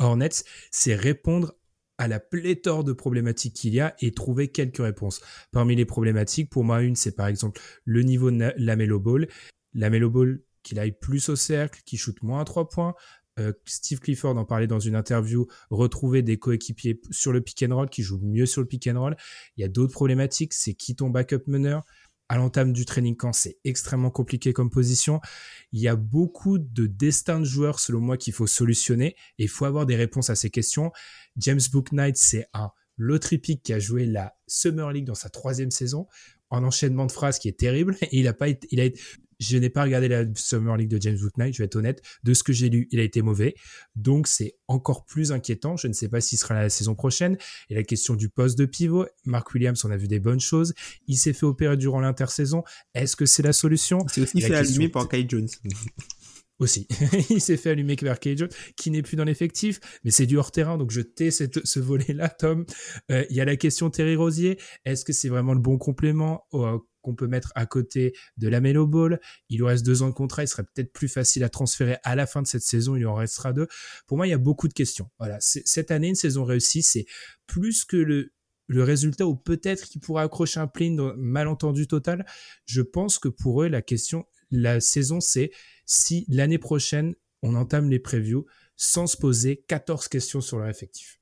[0.00, 1.54] Hornets, c'est répondre
[1.98, 5.20] à la pléthore de problématiques qu'il y a et trouver quelques réponses.
[5.52, 9.28] Parmi les problématiques, pour moi, une, c'est par exemple le niveau de la Melo Ball.
[9.72, 12.94] La Melo Ball, qu'il aille plus au cercle, qui shoot moins à trois points.
[13.38, 17.74] Euh, Steve Clifford en parlait dans une interview, retrouver des coéquipiers sur le pick and
[17.74, 19.16] roll qui jouent mieux sur le pick and roll.
[19.56, 21.84] Il y a d'autres problématiques, c'est qui ton backup meneur?
[22.28, 25.20] À l'entame du training camp, c'est extrêmement compliqué comme position.
[25.72, 29.48] Il y a beaucoup de destins de joueurs, selon moi, qu'il faut solutionner et il
[29.48, 30.92] faut avoir des réponses à ces questions.
[31.36, 36.06] James Booknight, c'est un lotripic qui a joué la Summer League dans sa troisième saison
[36.50, 37.96] en enchaînement de phrases qui est terrible.
[38.02, 39.00] Et il a pas il a été,
[39.40, 42.02] je n'ai pas regardé la Summer League de James Booknight, je vais être honnête.
[42.22, 43.54] De ce que j'ai lu, il a été mauvais.
[43.96, 45.76] Donc, c'est encore plus inquiétant.
[45.76, 47.36] Je ne sais pas s'il sera là la saison prochaine.
[47.70, 50.74] Et la question du poste de pivot, Mark Williams, on a vu des bonnes choses.
[51.06, 52.62] Il s'est fait opérer durant l'intersaison.
[52.94, 54.06] Est-ce que c'est la solution?
[54.12, 55.48] C'est aussi fait allumer par Kai Jones.
[56.60, 56.86] aussi.
[57.30, 60.36] il s'est fait allumer par Kai Jones, qui n'est plus dans l'effectif, mais c'est du
[60.36, 62.64] hors-terrain, donc je tais cette, ce volet-là, Tom.
[63.10, 64.58] Euh, il y a la question Terry Rosier.
[64.84, 66.46] Est-ce que c'est vraiment le bon complément
[67.02, 69.20] qu'on peut mettre à côté de la Melo Ball.
[69.48, 72.14] Il lui reste deux ans de contrat, il serait peut-être plus facile à transférer à
[72.14, 73.66] la fin de cette saison, il en restera deux.
[74.06, 75.10] Pour moi, il y a beaucoup de questions.
[75.18, 77.06] Voilà, cette année, une saison réussie, c'est
[77.46, 78.32] plus que le,
[78.68, 82.24] résultat ou peut-être qu'il pourra accrocher un play malentendu total.
[82.66, 85.50] Je pense que pour eux, la question, la saison, c'est
[85.86, 91.20] si l'année prochaine, on entame les previews sans se poser 14 questions sur leur effectif.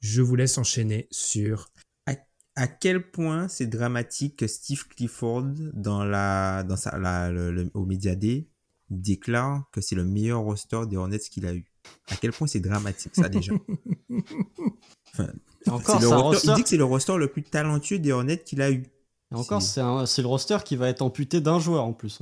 [0.00, 1.70] Je vous laisse enchaîner sur
[2.56, 7.84] à quel point c'est dramatique que Steve Clifford, dans la, dans sa, la, le, au
[7.84, 8.48] Media Day,
[8.88, 11.66] déclare que c'est le meilleur roster des Hornets qu'il a eu.
[12.08, 13.52] À quel point c'est dramatique, ça, déjà.
[15.12, 15.32] Enfin,
[15.68, 18.60] encore, le roster, Il dit que c'est le roster le plus talentueux des Hornets qu'il
[18.60, 18.82] a eu.
[19.32, 22.20] Et encore, c'est le roster qui va être amputé d'un joueur en plus.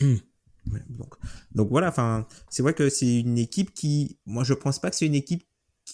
[0.00, 0.16] Hmm.
[0.88, 1.14] Donc,
[1.52, 4.96] donc voilà, enfin, c'est vrai que c'est une équipe qui, moi je pense pas que
[4.96, 5.44] c'est une équipe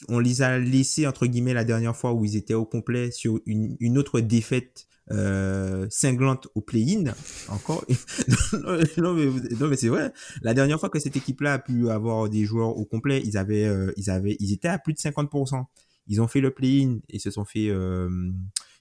[0.09, 3.41] on les a laissés entre guillemets la dernière fois où ils étaient au complet sur
[3.47, 7.12] une, une autre défaite euh, cinglante au play-in.
[7.49, 7.85] Encore?
[8.99, 9.27] Non, mais,
[9.59, 10.12] non mais c'est vrai.
[10.43, 13.37] La dernière fois que cette équipe là a pu avoir des joueurs au complet ils
[13.37, 15.65] avaient euh, ils avaient ils étaient à plus de 50%
[16.09, 18.09] ils ont fait le play-in et se sont fait euh,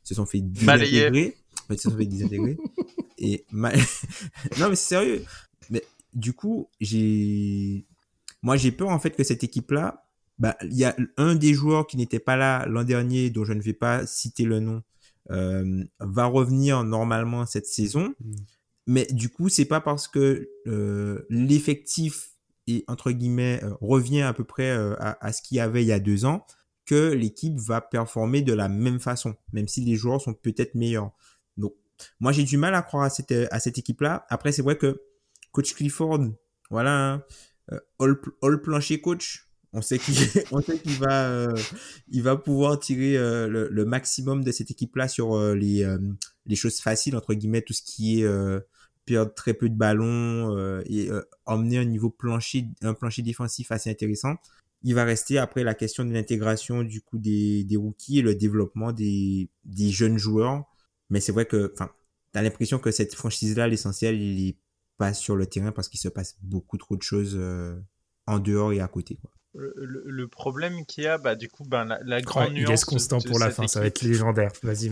[0.04, 1.38] se sont fait désintégrer.
[1.70, 2.58] Ils se sont fait désintégrer.
[3.18, 5.24] Et non mais c'est sérieux.
[5.70, 7.86] Mais du coup j'ai
[8.42, 10.06] moi j'ai peur en fait que cette équipe là
[10.40, 13.54] bah, il y a un des joueurs qui n'était pas là l'an dernier, dont je
[13.54, 14.82] ne vais pas citer le nom,
[15.30, 18.14] euh, va revenir normalement cette saison.
[18.20, 18.36] Mm.
[18.88, 22.32] Mais du coup, c'est pas parce que euh, l'effectif
[22.68, 25.84] et entre guillemets euh, revient à peu près euh, à, à, ce qu'il y avait
[25.84, 26.46] il y a deux ans
[26.86, 31.12] que l'équipe va performer de la même façon, même si les joueurs sont peut-être meilleurs.
[31.58, 31.74] Donc,
[32.20, 34.26] moi, j'ai du mal à croire à cette, à cette équipe-là.
[34.30, 35.04] Après, c'est vrai que
[35.52, 36.20] coach Clifford,
[36.72, 37.24] voilà, hein,
[38.00, 40.16] all, all plancher coach, on sait qu'il
[41.04, 41.56] euh,
[42.16, 47.16] va pouvoir tirer euh, le, maximum de cette équipe là sur euh, les choses faciles
[47.16, 48.28] entre guillemets tout ce qui est
[49.06, 51.10] perdre très peu de ballons et
[51.46, 54.36] emmener un niveau plancher un plancher défensif assez intéressant.
[54.84, 58.92] Il va rester après la question de l'intégration du coup des, rookies et le développement
[58.92, 60.66] des, jeunes joueurs.
[61.10, 61.92] Mais c'est vrai que enfin
[62.32, 64.58] t'as l'impression que cette franchise là l'essentiel il est
[64.98, 67.40] pas sur le terrain parce qu'il se passe beaucoup trop de choses
[68.28, 69.18] en dehors et à côté
[69.54, 72.62] le, problème qu'il y a, bah, du coup, ben, la, grande nuance.
[72.62, 74.52] Il laisse constant pour la fin, ça va être légendaire.
[74.64, 74.90] Vas-y.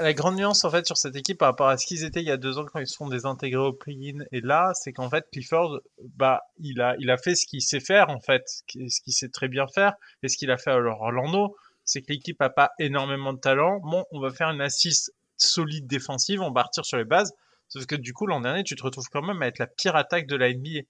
[0.00, 2.26] La grande nuance, en fait, sur cette équipe par rapport à ce qu'ils étaient il
[2.26, 5.08] y a deux ans quand ils se sont désintégrés au play-in, et là, c'est qu'en
[5.08, 5.80] fait, Clifford,
[6.16, 9.28] bah, il a, il a fait ce qu'il sait faire, en fait, ce qu'il sait
[9.28, 12.72] très bien faire, et ce qu'il a fait à Orlando, c'est que l'équipe a pas
[12.78, 13.80] énormément de talent.
[13.80, 17.32] Bon, on va faire une assise solide défensive, on va partir sur les bases,
[17.68, 19.96] sauf que du coup, l'an dernier, tu te retrouves quand même à être la pire
[19.96, 20.80] attaque de la NBA.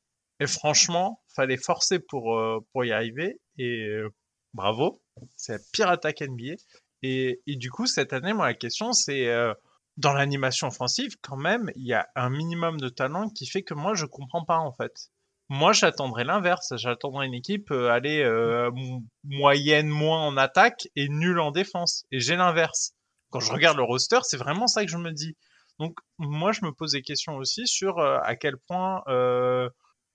[0.45, 3.41] Et franchement, fallait forcer pour, euh, pour y arriver.
[3.57, 4.11] Et euh,
[4.53, 5.01] bravo,
[5.37, 6.57] c'est la pire attaque NBA.
[7.03, 9.55] Et, et, du coup, cette année, moi, la question, c'est euh,
[9.97, 13.73] dans l'animation offensive, quand même, il y a un minimum de talent qui fait que
[13.73, 15.09] moi, je comprends pas, en fait.
[15.49, 16.75] Moi, j'attendrais l'inverse.
[16.77, 18.23] J'attendrais une équipe aller
[19.25, 22.05] moyenne moins en attaque et nulle en défense.
[22.13, 22.93] Et j'ai l'inverse.
[23.31, 25.39] Quand je regarde le roster, c'est vraiment ça que je me dis.
[25.79, 29.03] Donc, moi, je me pose des questions aussi sur à quel point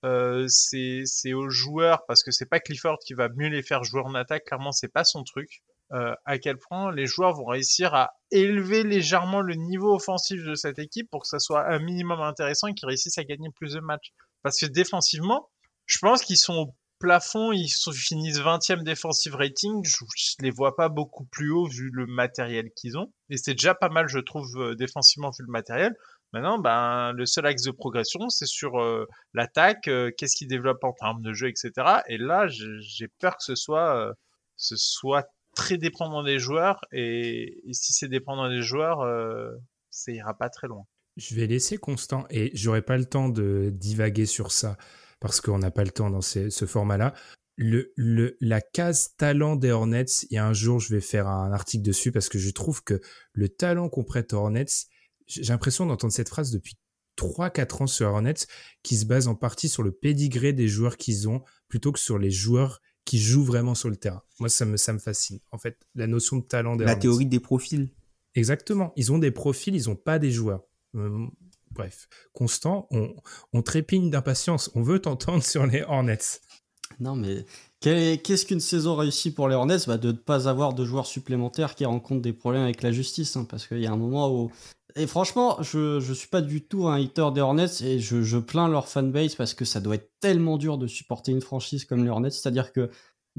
[0.04, 4.02] euh, c'est aux joueurs parce que c'est pas Clifford qui va mieux les faire jouer
[4.04, 4.44] en attaque.
[4.46, 5.62] Clairement, c'est pas son truc.
[5.92, 10.54] euh, à quel point les joueurs vont réussir à élever légèrement le niveau offensif de
[10.54, 13.74] cette équipe pour que ça soit un minimum intéressant et qu'ils réussissent à gagner plus
[13.74, 14.12] de matchs.
[14.42, 15.50] Parce que défensivement,
[15.86, 20.76] je pense qu'ils sont au plafond, ils finissent 20e defensive rating, je, je, les vois
[20.76, 23.12] pas beaucoup plus haut vu le matériel qu'ils ont.
[23.30, 25.96] Et c'est déjà pas mal, je trouve, euh, défensivement vu le matériel.
[26.32, 30.84] Maintenant, ben, le seul axe de progression, c'est sur euh, l'attaque, euh, qu'est-ce qu'ils développent
[30.84, 31.72] en termes de jeu, etc.
[32.08, 34.14] Et là, j'ai peur que ce soit,
[34.56, 39.50] ce soit très dépendant des joueurs et, si c'est dépendant des joueurs, euh,
[39.90, 40.84] ça ira pas très loin.
[41.16, 44.76] Je vais laisser Constant et j'aurai pas le temps de divaguer sur ça
[45.18, 47.14] parce qu'on n'a pas le temps dans ce format-là.
[47.56, 51.84] Le, le, la case talent des Hornets, a un jour, je vais faire un article
[51.84, 53.02] dessus parce que je trouve que
[53.34, 54.86] le talent qu'on prête aux Hornets,
[55.30, 56.76] j'ai l'impression d'entendre cette phrase depuis
[57.16, 58.46] 3-4 ans sur Hornets
[58.82, 62.18] qui se base en partie sur le pédigré des joueurs qu'ils ont plutôt que sur
[62.18, 64.22] les joueurs qui jouent vraiment sur le terrain.
[64.38, 65.40] Moi, ça me, ça me fascine.
[65.50, 67.90] En fait, la notion de talent des La théorie des profils.
[68.34, 68.92] Exactement.
[68.96, 70.62] Ils ont des profils, ils n'ont pas des joueurs.
[70.94, 71.26] Euh,
[71.70, 73.14] bref, Constant, on,
[73.52, 74.70] on trépigne d'impatience.
[74.74, 76.40] On veut t'entendre sur les Hornets.
[76.98, 77.44] Non, mais
[77.80, 79.78] qu'est-ce qu'une saison réussie pour les Hornets?
[79.86, 83.36] Bah, De ne pas avoir de joueurs supplémentaires qui rencontrent des problèmes avec la justice.
[83.36, 84.50] Hein, parce qu'il y a un moment où
[84.96, 88.38] et franchement, je, je suis pas du tout un hater des Hornets et je, je
[88.38, 92.04] plains leur fanbase parce que ça doit être tellement dur de supporter une franchise comme
[92.04, 92.30] les Hornets.
[92.30, 92.90] C'est-à-dire que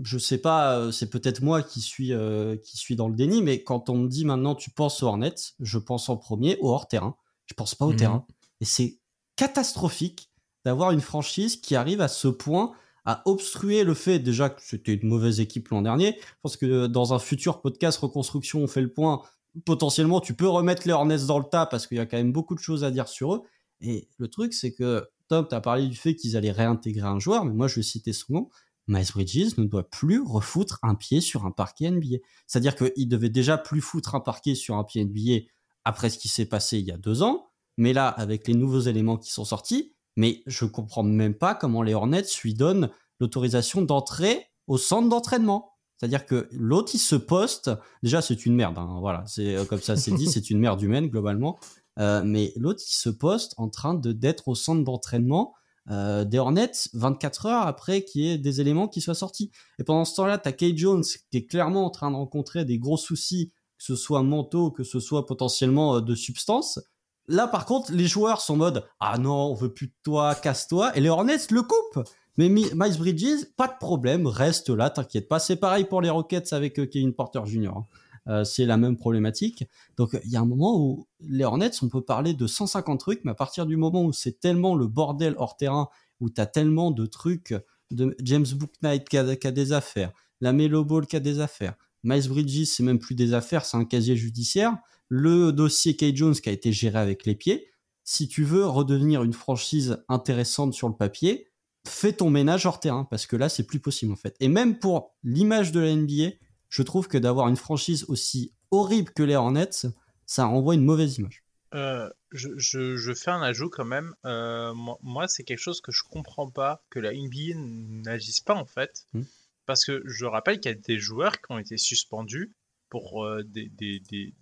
[0.01, 3.41] je sais pas, euh, c'est peut-être moi qui suis euh, qui suis dans le déni,
[3.41, 6.69] mais quand on me dit maintenant tu penses aux Hornets, je pense en premier au
[6.69, 7.15] hors terrain.
[7.45, 7.97] Je pense pas au mhm.
[7.97, 8.25] terrain.
[8.61, 8.99] Et c'est
[9.35, 10.29] catastrophique
[10.63, 12.71] d'avoir une franchise qui arrive à ce point
[13.05, 16.17] à obstruer le fait déjà que c'était une mauvaise équipe l'an dernier.
[16.19, 19.23] Je pense que dans un futur podcast reconstruction, on fait le point
[19.65, 22.31] potentiellement, tu peux remettre les Hornets dans le tas parce qu'il y a quand même
[22.31, 23.41] beaucoup de choses à dire sur eux.
[23.81, 27.19] Et le truc, c'est que Tom, tu as parlé du fait qu'ils allaient réintégrer un
[27.19, 28.49] joueur, mais moi, je vais citer son nom.
[28.87, 32.17] Miles Bridges ne doit plus refoutre un pied sur un parquet NBA.
[32.47, 35.47] C'est-à-dire qu'il devait déjà plus foutre un parquet sur un pied NBA
[35.85, 37.49] après ce qui s'est passé il y a deux ans.
[37.77, 41.81] Mais là, avec les nouveaux éléments qui sont sortis, mais je comprends même pas comment
[41.81, 45.71] les Hornets lui donnent l'autorisation d'entrer au centre d'entraînement.
[45.97, 47.69] C'est-à-dire que l'autre, il se poste.
[48.01, 48.77] Déjà, c'est une merde.
[48.79, 51.59] Hein, voilà, c'est euh, comme ça, c'est dit, c'est une merde humaine globalement.
[51.99, 55.53] Euh, mais l'autre, il se poste en train de d'être au centre d'entraînement
[55.91, 59.51] euh, des Hornets 24 heures après qu'il y ait des éléments qui soient sortis.
[59.77, 62.79] Et pendant ce temps-là, t'as Kay Jones qui est clairement en train de rencontrer des
[62.79, 66.79] gros soucis, que ce soit mentaux, que ce soit potentiellement de substances.
[67.27, 70.35] Là, par contre, les joueurs sont en mode ah non, on veut plus de toi,
[70.35, 72.05] casse-toi, et les Hornets le coupent.
[72.37, 75.39] Mais Miles Bridges, pas de problème, reste là, t'inquiète pas.
[75.39, 77.67] C'est pareil pour les Rockets avec euh, Kevin Porter Jr.
[77.67, 77.85] Hein.
[78.27, 79.65] Euh, c'est la même problématique.
[79.97, 83.21] Donc il y a un moment où les Hornets, on peut parler de 150 trucs,
[83.25, 86.91] mais à partir du moment où c'est tellement le bordel hors terrain, où t'as tellement
[86.91, 87.53] de trucs,
[87.89, 91.39] de James Booknight qui a, qui a des affaires, la Melo Ball qui a des
[91.39, 94.77] affaires, Miles Bridges, c'est même plus des affaires, c'est un casier judiciaire,
[95.09, 97.67] le dossier Kay Jones qui a été géré avec les pieds.
[98.03, 101.47] Si tu veux redevenir une franchise intéressante sur le papier,
[101.87, 104.35] fais ton ménage hors terrain parce que là c'est plus possible en fait.
[104.39, 106.35] Et même pour l'image de la NBA,
[106.69, 109.85] je trouve que d'avoir une franchise aussi horrible que les Hornets,
[110.25, 111.43] ça renvoie une mauvaise image.
[111.73, 114.13] Euh, je, je, fais un ajout quand même.
[114.25, 118.65] Euh, moi, c'est quelque chose que je comprends pas que la NBA n'agisse pas en
[118.65, 119.05] fait.
[119.13, 119.23] Hmm.
[119.71, 122.51] Parce que je rappelle qu'il y a des joueurs qui ont été suspendus
[122.89, 124.33] pour euh, des, des, des,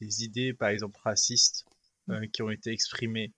[0.00, 1.66] des, idées, par exemple, racistes
[2.06, 2.28] hmm.
[2.32, 3.34] qui ont été exprimées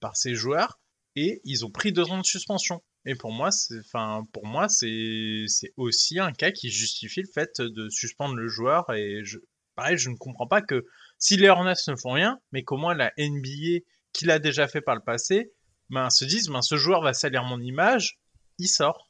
[0.00, 0.78] par ces joueurs
[1.16, 2.82] et ils ont pris deux ans de suspension.
[3.06, 7.32] Et pour moi, c'est, enfin, pour moi, c'est, c'est aussi un cas qui justifie le
[7.32, 8.92] fait de suspendre le joueur.
[8.92, 9.38] Et je,
[9.76, 10.84] pareil, je ne comprends pas que
[11.18, 13.80] si les Hornets ne font rien, mais comment la NBA,
[14.12, 15.52] qui l'a déjà fait par le passé,
[15.88, 18.18] ben, se disent, ben, ce joueur va salir mon image,
[18.58, 19.09] il sort.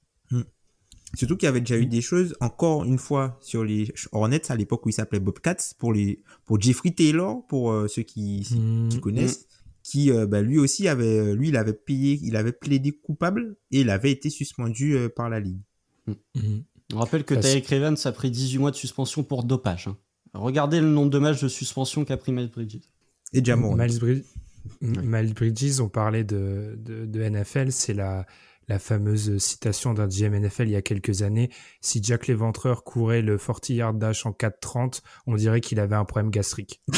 [1.14, 4.56] Surtout qu'il y avait déjà eu des choses, encore une fois, sur les Hornets, à
[4.56, 8.56] l'époque où il s'appelait Bobcats, pour les, pour Jeffrey Taylor, pour euh, ceux qui, qui
[8.58, 9.00] hmm.
[9.00, 9.46] connaissent
[9.82, 13.56] qui euh, bah, lui aussi avait euh, lui il avait payé il avait plaidé coupable
[13.70, 15.60] et il avait été suspendu euh, par la ligue.
[16.06, 16.12] Mm.
[16.36, 16.62] Mm-hmm.
[16.94, 19.86] On rappelle que Tyreek Ravens a pris 18 mois de suspension pour dopage.
[19.86, 19.96] Hein.
[20.34, 22.80] Regardez le nombre de matchs de suspension qu'a pris Miles Bridges.
[23.32, 23.76] Et Jamon.
[23.76, 24.24] Miles,
[24.80, 28.26] Miles, Bridges, on parlait de, de, de NFL, c'est la,
[28.70, 31.50] la fameuse citation d'un GM NFL il y a quelques années.
[31.80, 36.04] Si Jack l'Éventreur courait le 40 yard dash en 4.30, on dirait qu'il avait un
[36.04, 36.80] problème gastrique.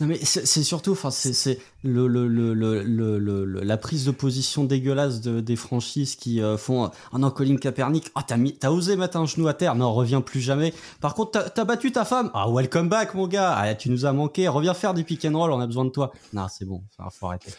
[0.00, 5.40] non mais c'est surtout, enfin c'est le, le, le, la prise de position dégueulasse de,
[5.40, 8.10] des franchises qui euh, font un non Colin Kaepernick.
[8.14, 10.72] Ah oh, t'as osé mettre un genou à terre, non reviens plus jamais.
[11.02, 12.30] Par contre t'as battu ta femme.
[12.32, 13.54] Ah welcome back mon gars.
[13.54, 14.48] Ah, tu nous as manqué.
[14.48, 16.10] Reviens faire du pick and roll, on a besoin de toi.
[16.32, 17.50] Non c'est bon, faut arrêter.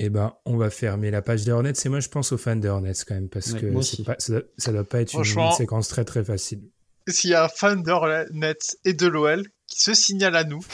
[0.00, 1.72] Eh ben, on va fermer la page des Hornets.
[1.84, 3.66] Et moi, je pense aux fans des Hornets quand même, parce que
[4.04, 6.62] pas, ça, doit, doit pas être une, séquence très très facile.
[7.08, 7.82] s'il y a un fan
[8.84, 10.64] et de l'OL qui se signale à nous,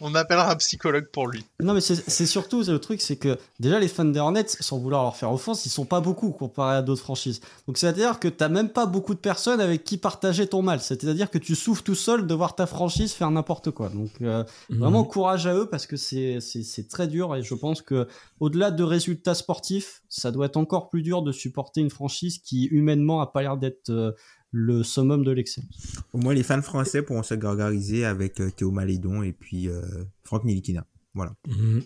[0.00, 1.44] on appellera un psychologue pour lui.
[1.60, 5.02] Non, mais c'est surtout le truc, c'est que déjà les fans des Hornets, sans vouloir
[5.02, 7.40] leur faire offense, ils sont pas beaucoup comparé à d'autres franchises.
[7.66, 10.80] Donc c'est-à-dire que t'as même pas beaucoup de personnes avec qui partager ton mal.
[10.80, 13.88] C'est-à-dire que tu souffres tout seul de voir ta franchise faire n'importe quoi.
[13.90, 14.78] Donc euh, mhm.
[14.78, 18.08] vraiment courage à eux parce que c'est très dur et je pense que
[18.40, 22.64] au-delà de résultats sportifs, ça doit être encore plus dur de supporter une franchise qui
[22.66, 24.12] humainement a pas l'air d'être euh,
[24.52, 25.96] le summum de l'excellence.
[26.12, 29.82] Au moins, les fans français pourront se gargariser avec euh, Théo Malédon et puis euh,
[30.22, 30.86] Franck Nilikina.
[31.14, 31.34] Voilà.
[31.46, 31.82] Mhm.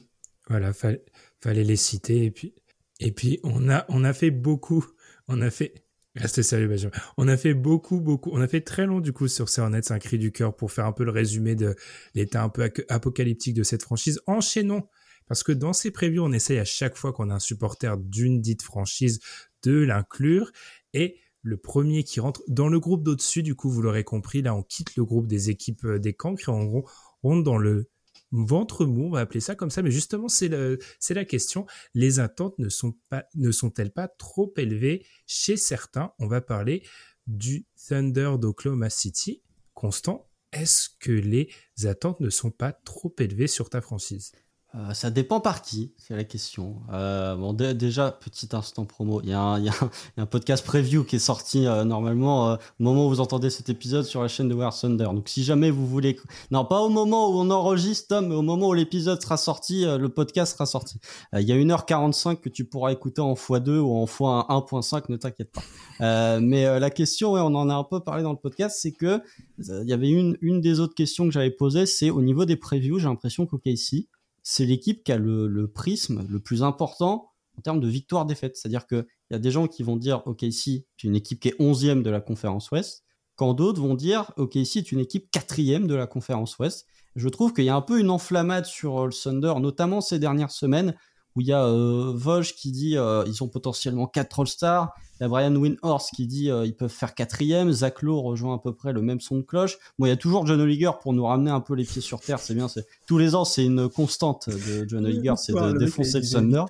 [0.48, 2.24] Voilà, fallait les citer.
[2.24, 2.54] Et puis,
[2.98, 4.84] et puis on, a, on a fait beaucoup.
[5.28, 5.84] On a fait.
[6.16, 6.92] Restez sérieux, Benjamin.
[7.16, 8.30] On a fait beaucoup, beaucoup.
[8.32, 10.72] On a fait très long, du coup, sur Cernet, c'est un cri du cœur pour
[10.72, 11.76] faire un peu le résumé de
[12.14, 14.20] l'état un peu apocalyptique de cette franchise.
[14.26, 14.88] Enchaînons.
[15.28, 18.40] Parce que dans ces previews, on essaye à chaque fois qu'on a un supporter d'une
[18.40, 19.20] dite franchise
[19.62, 20.50] de l'inclure.
[20.92, 24.54] Et le premier qui rentre dans le groupe d'au-dessus, du coup, vous l'aurez compris, là,
[24.54, 26.82] on quitte le groupe des équipes euh, des cancres et on
[27.22, 27.88] rentre dans le
[28.32, 31.66] ventre mou, on va appeler ça comme ça, mais justement, c'est la question.
[31.94, 36.12] Les attentes ne sont-elles pas trop élevées chez certains?
[36.18, 36.84] On va parler
[37.26, 39.42] du Thunder d'Oklahoma City.
[39.74, 41.50] Constant, est-ce que les
[41.84, 44.32] attentes ne sont pas trop élevées sur ta franchise?
[44.76, 46.76] Euh, ça dépend par qui, c'est la question.
[46.92, 49.20] Euh, bon, déjà, petit instant promo.
[49.24, 49.74] Il y, un, y, a
[50.16, 53.68] un podcast preview qui est sorti euh, normalement euh, au moment où vous entendez cet
[53.68, 55.06] épisode sur la chaîne de War Thunder.
[55.06, 56.20] Donc, si jamais vous voulez,
[56.52, 60.08] non, pas au moment où on enregistre, mais au moment où l'épisode sera sorti, le
[60.08, 61.00] podcast sera sorti.
[61.32, 65.50] Il y a 1h45 que tu pourras écouter en x2 ou en x1.5, ne t'inquiète
[65.50, 66.38] pas.
[66.38, 69.20] mais la question, ouais, on en a un peu parlé dans le podcast, c'est que
[69.58, 72.56] il y avait une, une des autres questions que j'avais posées, c'est au niveau des
[72.56, 74.06] previews, j'ai l'impression qu'OKC
[74.42, 78.56] c'est l'équipe qui a le, prisme le plus important en termes de victoire-défaite.
[78.56, 81.48] C'est-à-dire qu'il y a des gens qui vont dire OK, si c'est une équipe qui
[81.48, 83.04] est 11e de la conférence Ouest,
[83.36, 86.86] quand d'autres vont dire OK, si c'est une équipe 4e de la conférence Ouest.
[87.16, 90.52] Je trouve qu'il y a un peu une enflammade sur le Thunder, notamment ces dernières
[90.52, 90.94] semaines,
[91.34, 95.24] où il y a euh, Vosges qui dit euh, ils ont potentiellement 4 All-Stars, il
[95.24, 97.70] y a Brian Windhorst qui dit euh, ils peuvent faire quatrième.
[97.72, 99.78] Zach Lowe rejoint à peu près le même son de cloche.
[99.98, 102.20] Bon, il y a toujours John Oliger pour nous ramener un peu les pieds sur
[102.20, 102.38] terre.
[102.38, 102.68] C'est bien.
[102.68, 106.64] C'est tous les ans, c'est une constante de John Oliger, c'est de défoncer le Thunder.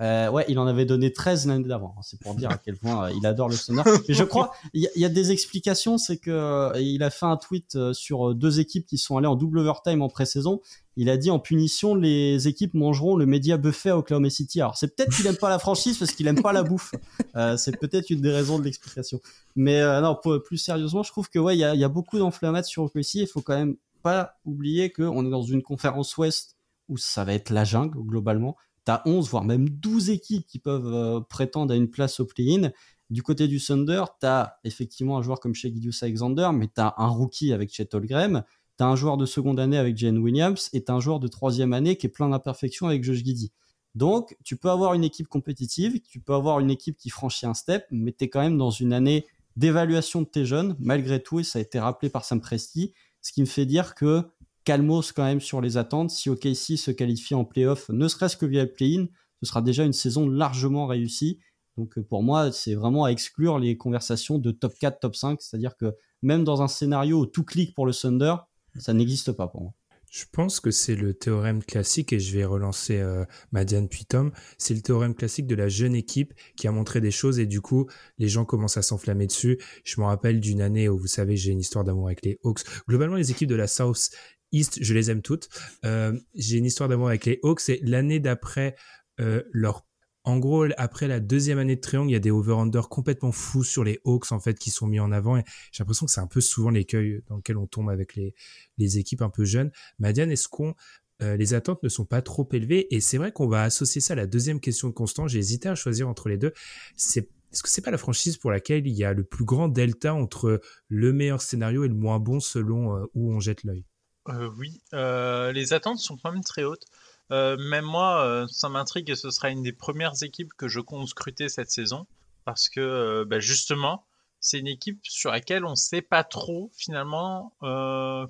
[0.00, 1.94] Euh, ouais, il en avait donné 13 l'année d'avant.
[2.02, 3.82] C'est pour dire à quel point euh, il adore le Thunder.
[4.08, 5.96] Mais je crois il y, a des explications.
[5.96, 9.36] C'est que euh, il a fait un tweet sur deux équipes qui sont allées en
[9.36, 10.60] double overtime en pré-saison
[10.96, 14.60] il a dit en punition les équipes mangeront le média buffet à Oklahoma City.
[14.60, 16.92] Alors c'est peut-être qu'il aime pas la franchise parce qu'il aime pas la bouffe.
[17.36, 19.20] Euh, c'est peut-être une des raisons de l'explication.
[19.56, 22.84] Mais euh, non, plus sérieusement, je trouve que ouais, il y a, beaucoup d'enflammades sur
[22.84, 23.14] OKC.
[23.14, 26.56] Il faut quand même pas oublier qu'on est dans une conférence Ouest
[26.88, 28.56] où ça va être la jungle globalement.
[28.84, 32.70] T'as 11 voire même 12 équipes qui peuvent euh, prétendre à une place au play-in.
[33.10, 35.70] Du côté du Thunder, t'as effectivement un joueur comme Shea
[36.02, 38.44] Alexander, mais t'as un rookie avec Chet Holmgren
[38.76, 41.72] T'as un joueur de seconde année avec Jane Williams et t'as un joueur de troisième
[41.72, 43.52] année qui est plein d'imperfections avec Josh Giddy.
[43.94, 47.54] Donc, tu peux avoir une équipe compétitive, tu peux avoir une équipe qui franchit un
[47.54, 49.26] step, mais tu es quand même dans une année
[49.56, 53.32] d'évaluation de tes jeunes, malgré tout, et ça a été rappelé par Sam Presti, ce
[53.32, 54.24] qui me fait dire que
[54.64, 56.10] calmos quand même sur les attentes.
[56.10, 59.06] Si OKC se qualifie en playoff, ne serait-ce que via le play-in,
[59.40, 61.38] ce sera déjà une saison largement réussie.
[61.76, 65.76] Donc pour moi, c'est vraiment à exclure les conversations de top 4, top 5, c'est-à-dire
[65.76, 68.36] que même dans un scénario où tout clique pour le Thunder,
[68.78, 69.74] ça n'existe pas pour moi.
[70.14, 74.30] Je pense que c'est le théorème classique, et je vais relancer euh, Madiane puis Tom,
[74.58, 77.60] c'est le théorème classique de la jeune équipe qui a montré des choses et du
[77.60, 79.58] coup, les gens commencent à s'enflammer dessus.
[79.82, 82.60] Je me rappelle d'une année où, vous savez, j'ai une histoire d'amour avec les Hawks.
[82.88, 84.10] Globalement, les équipes de la South
[84.52, 85.48] East, je les aime toutes.
[85.84, 88.76] Euh, j'ai une histoire d'amour avec les Hawks et l'année d'après
[89.18, 89.84] euh, leur
[90.24, 93.62] en gros, après la deuxième année de Triangle, il y a des over-under complètement fous
[93.62, 95.36] sur les Hawks en fait qui sont mis en avant.
[95.36, 98.34] Et j'ai l'impression que c'est un peu souvent l'écueil dans lequel on tombe avec les,
[98.78, 99.70] les équipes un peu jeunes.
[99.98, 100.74] Madiane, est-ce qu'on
[101.22, 102.92] euh, les attentes ne sont pas trop élevées?
[102.94, 105.28] Et c'est vrai qu'on va associer ça à la deuxième question de Constant.
[105.28, 106.52] J'ai hésité à choisir entre les deux.
[106.96, 109.68] C'est est-ce que c'est pas la franchise pour laquelle il y a le plus grand
[109.68, 113.84] delta entre le meilleur scénario et le moins bon selon euh, où on jette l'œil?
[114.28, 116.86] Euh, Oui, les attentes sont quand même très hautes.
[117.30, 120.80] Euh, même moi, euh, ça m'intrigue et ce sera une des premières équipes que je
[120.80, 122.06] compte scruter cette saison.
[122.44, 124.04] Parce que, euh, bah, justement,
[124.40, 127.56] c'est une équipe sur laquelle on ne sait pas trop, finalement,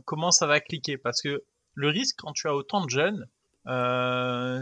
[0.05, 0.97] comment ça va cliquer.
[0.97, 1.43] Parce que
[1.75, 3.27] le risque, quand tu as autant de jeunes,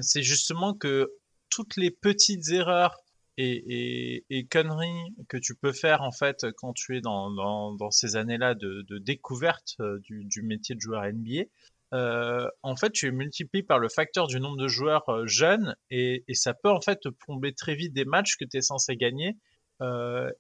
[0.03, 1.13] c'est justement que
[1.51, 2.97] toutes les petites erreurs
[3.37, 8.99] et, conneries que tu peux faire en fait quand tu es dans, ces années-là de,
[8.99, 11.45] découverte du, du, métier de joueur NBA,
[11.93, 15.77] euh, en fait, tu es multiplié par le facteur du nombre de joueurs euh, jeunes
[15.91, 18.97] et, ça peut en fait te plomber très vite des matchs que tu es censé
[18.97, 19.37] gagner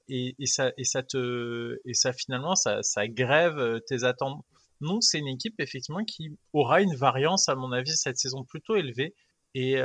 [0.09, 0.70] et, et, ça,
[1.03, 4.44] te, et ça finalement, ça, ça grève tes attentes.
[4.80, 8.76] Non, c'est une équipe effectivement qui aura une variance, à mon avis, cette saison plutôt
[8.76, 9.16] élevée.
[9.55, 9.80] Et,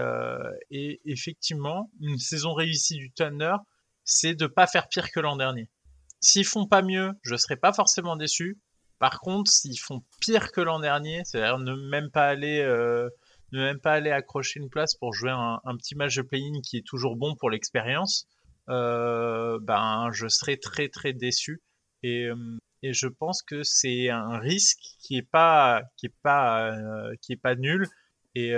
[0.69, 3.55] et effectivement, une saison réussie du Thunder,
[4.05, 5.69] c'est de pas faire pire que l'an dernier.
[6.19, 8.59] S'ils font pas mieux, je serai pas forcément déçu.
[8.99, 13.09] Par contre, s'ils font pire que l'an dernier, c'est-à-dire ne même pas aller euh,
[13.51, 16.77] ne même pas aller accrocher une place pour jouer un, petit match de play-in qui
[16.77, 18.27] est toujours bon pour l'expérience,
[18.69, 21.61] euh, ben je serai très très déçu.
[22.03, 26.71] Et, euh, et je pense que c'est un risque qui est pas qui est pas
[27.21, 27.87] qui est pas nul.
[28.35, 28.53] Et,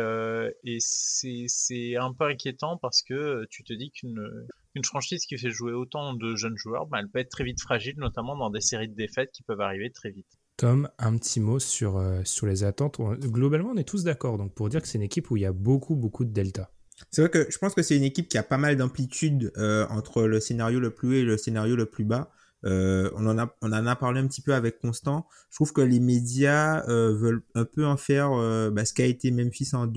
[0.66, 5.50] et c'est un peu inquiétant parce que tu te dis qu'une une franchise qui fait
[5.50, 8.62] jouer autant de jeunes joueurs, bah, elle peut être très vite fragile, notamment dans des
[8.62, 10.28] séries de défaites qui peuvent arriver très vite.
[10.58, 13.00] Tom, un petit mot sur, euh, sur les attentes.
[13.22, 15.46] Globalement, on est tous d'accord, donc pour dire que c'est une équipe où il y
[15.46, 16.70] a beaucoup, beaucoup de delta.
[17.12, 19.88] C'est vrai que je pense que c'est une équipe qui a pas mal d'amplitude euh,
[19.90, 22.30] entre le scénario le plus haut et le scénario le plus bas.
[22.66, 25.26] Euh, on, en a, on en a parlé un petit peu avec Constant.
[25.50, 28.32] Je trouve que les médias veulent un peu en faire
[28.72, 29.88] bah, ce qu'a été Memphis en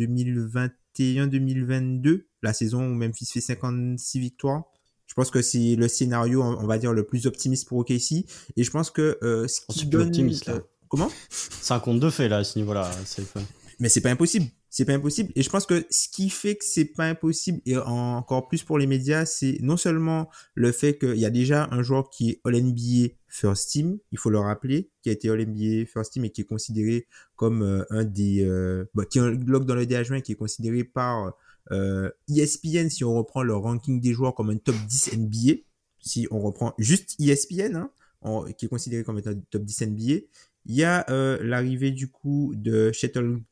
[0.98, 4.64] 2021-2022, la saison où Memphis fait 56 victoires.
[5.06, 8.24] Je pense que c'est le scénario, on va dire, le plus optimiste pour OKC.
[8.56, 10.08] Et je pense que euh, ce qui donne...
[10.08, 10.60] optimiste, là.
[10.88, 11.10] comment?
[11.28, 12.90] C'est un compte de fait, là, à ce niveau-là.
[13.78, 14.46] Mais c'est pas impossible.
[14.74, 15.30] C'est pas impossible.
[15.36, 18.78] Et je pense que ce qui fait que c'est pas impossible, et encore plus pour
[18.78, 22.40] les médias, c'est non seulement le fait qu'il y a déjà un joueur qui est
[22.44, 26.40] All-NBA First Team, il faut le rappeler, qui a été All-NBA First Team et qui
[26.40, 27.06] est considéré
[27.36, 28.46] comme euh, un des...
[28.46, 31.34] Euh, bah, qui est un bloc dans le DH20 qui est considéré par
[31.70, 35.60] euh, ESPN, si on reprend le ranking des joueurs comme un top 10 NBA,
[36.00, 40.14] si on reprend juste ESPN, hein, qui est considéré comme un top 10 NBA,
[40.64, 43.42] il y a euh, l'arrivée du coup de Chatham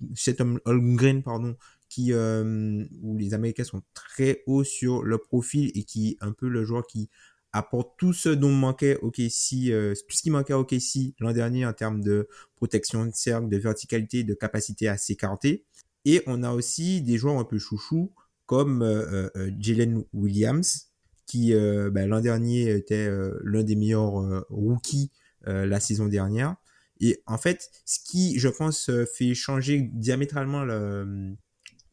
[0.64, 1.56] Holmgren, pardon,
[1.88, 6.32] qui, euh, où les Américains sont très hauts sur le profil et qui est un
[6.32, 7.10] peu le joueur qui
[7.52, 11.66] apporte tout ce dont manquait OKC, euh, tout ce qui manquait à OKC l'an dernier
[11.66, 15.64] en termes de protection de cercle, de verticalité, de capacité à s'écarter.
[16.04, 18.12] Et on a aussi des joueurs un peu chouchous
[18.46, 18.82] comme
[19.60, 20.90] Jalen Williams,
[21.26, 23.08] qui ben, l'an dernier était
[23.44, 25.12] l'un des meilleurs rookies
[25.46, 26.56] la saison dernière.
[27.00, 31.34] Et en fait, ce qui, je pense, fait changer diamétralement le,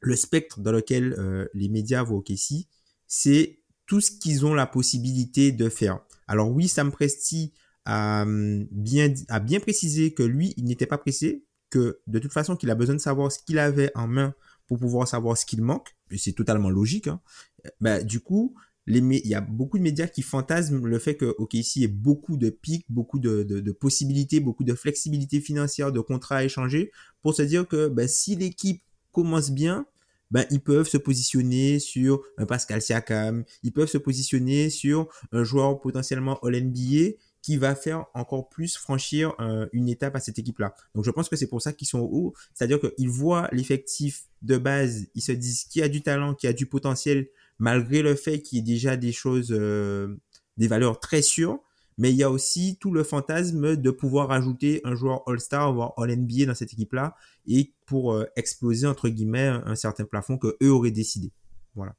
[0.01, 2.68] le spectre dans lequel les médias voient OKC,
[3.08, 5.99] c'est tout ce qu'ils ont la possibilité de faire.
[6.28, 7.53] Alors oui, Sam Presti
[7.86, 12.55] a bien, a bien précisé que lui, il n'était pas pressé, que de toute façon
[12.55, 14.34] qu'il a besoin de savoir ce qu'il avait en main
[14.68, 17.22] pour pouvoir savoir ce qu'il manque, c'est totalement logique, hein.
[17.80, 18.55] bah, du coup,
[18.88, 22.49] il y a beaucoup de médias qui fantasment le fait que OKC ait beaucoup de
[22.49, 27.41] pics, beaucoup de, de, possibilités, beaucoup de flexibilité financière, de contrats à échanger, pour se
[27.41, 28.81] dire que bah, si l'équipe
[29.11, 29.85] commence bien,
[30.31, 35.43] ben, ils peuvent se positionner sur un Pascal Siakam, ils peuvent se positionner sur un
[35.43, 40.75] joueur potentiellement All-NBA qui va faire encore plus franchir euh, une étape à cette équipe-là.
[40.95, 44.57] Donc je pense que c'est pour ça qu'ils sont hauts, c'est-à-dire qu'ils voient l'effectif de
[44.57, 47.29] base, ils se disent qui a du talent, qui a du potentiel,
[47.60, 50.20] malgré le fait qu'il y ait déjà des choses, euh,
[50.58, 51.60] des valeurs très sûres,
[51.97, 55.93] mais il y a aussi tout le fantasme de pouvoir ajouter un joueur All-Star, voire
[55.97, 57.16] All-NBA dans cette équipe-là,
[57.47, 61.32] et pour euh, exploser, entre guillemets, un, certain plafond que eux auraient décidé.
[61.76, 61.95] Voilà.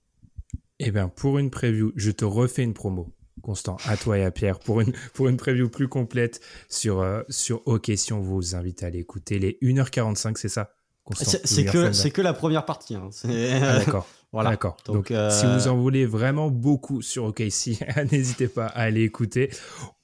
[0.79, 3.13] Eh bien, pour une preview, je te refais une promo.
[3.43, 7.23] Constant, à toi et à Pierre pour une, pour une preview plus complète sur, euh,
[7.29, 10.75] sur OK si on vous invite à aller écouter les 1h45, c'est ça
[11.15, 12.97] C'est que, c'est que la première partie.
[12.97, 13.11] Hein.
[13.25, 14.09] Ah, d'accord.
[14.33, 14.51] voilà.
[14.51, 14.77] D'accord.
[14.85, 17.81] Donc, euh, si vous en voulez vraiment beaucoup sur OKC,
[18.13, 19.51] n'hésitez pas à aller écouter.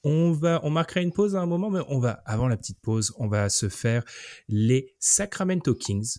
[0.03, 2.79] On va, on marquera une pause à un moment, mais on va, avant la petite
[2.81, 4.03] pause, on va se faire
[4.47, 6.17] les Sacramento Kings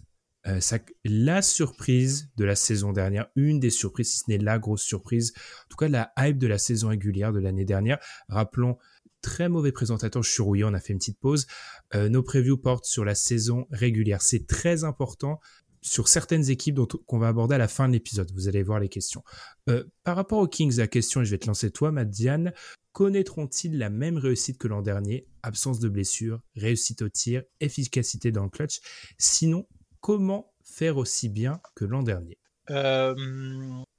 [0.48, 0.60] euh,
[1.04, 5.32] la surprise de la saison dernière, une des surprises, si ce n'est la grosse surprise,
[5.36, 7.98] en tout cas la hype de la saison régulière de l'année dernière.
[8.28, 8.76] Rappelons,
[9.22, 11.48] très mauvais présentateur, je suis rouillé, on a fait une petite pause.
[11.96, 14.22] Euh, nos previews portent sur la saison régulière.
[14.22, 15.40] C'est très important
[15.86, 18.30] sur certaines équipes qu'on va aborder à la fin de l'épisode.
[18.32, 19.22] Vous allez voir les questions.
[19.68, 22.52] Euh, par rapport aux Kings, la question, et je vais te lancer toi, Madiane,
[22.92, 25.26] connaîtront-ils la même réussite que l'an dernier?
[25.42, 28.80] Absence de blessure, réussite au tir, efficacité dans le clutch
[29.16, 29.66] Sinon,
[30.00, 32.38] comment faire aussi bien que l'an dernier?
[32.70, 33.14] Euh,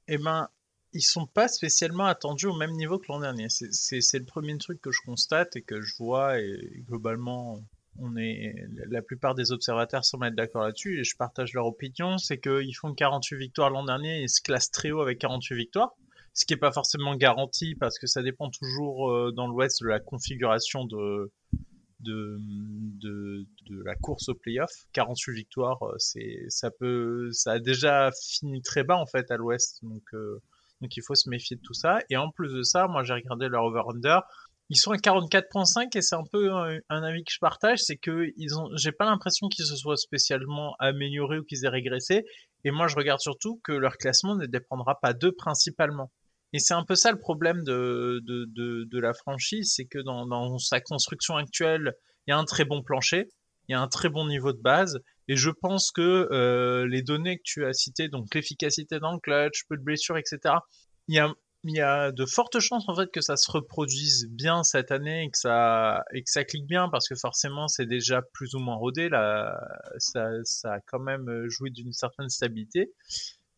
[0.08, 0.50] Eh ben,
[0.94, 3.48] ils sont pas spécialement attendus au même niveau que l'an dernier.
[3.50, 7.62] C'est le premier truc que je constate et que je vois et globalement,
[8.00, 8.56] on est
[8.90, 12.76] la plupart des observateurs semblent être d'accord là-dessus et je partage leur opinion, c'est qu'ils
[12.76, 15.96] font 48 victoires l'an dernier et se classent très haut avec 48 victoires.
[16.34, 19.88] Ce qui n'est pas forcément garanti parce que ça dépend toujours euh, dans l'Ouest de
[19.88, 21.32] la configuration de,
[22.02, 22.38] de,
[23.02, 24.72] de, la course au playoff.
[24.94, 29.38] 48 victoires, euh, c'est, ça peut, ça a déjà fini très bas en fait à
[29.38, 30.40] l'Ouest, donc euh,
[30.82, 32.00] Donc il faut se méfier de tout ça.
[32.10, 34.22] Et en plus de ça, moi j'ai regardé leur over-under.
[34.70, 38.32] Ils sont à 44.5 et c'est un peu un, avis que je partage, c'est que
[38.36, 42.26] ils ont, j'ai pas l'impression qu'ils se soient spécialement améliorés ou qu'ils aient régressé.
[42.66, 46.12] Et moi je regarde surtout que leur classement ne dépendra pas d'eux principalement.
[46.54, 50.00] Et c'est un peu ça le problème de, de, de, de la franchise, c'est que
[50.00, 51.94] dans, dans sa construction actuelle,
[52.26, 53.28] il y a un très bon plancher,
[53.68, 57.02] il y a un très bon niveau de base, et je pense que euh, les
[57.02, 60.56] données que tu as citées, donc l'efficacité dans le clutch, peu de blessures, etc.,
[61.10, 61.32] il y a,
[61.64, 65.24] il y a de fortes chances en fait que ça se reproduise bien cette année
[65.24, 68.60] et que ça et que ça clique bien parce que forcément c'est déjà plus ou
[68.60, 69.60] moins rodé là,
[69.98, 72.94] ça, ça a quand même joué d'une certaine stabilité.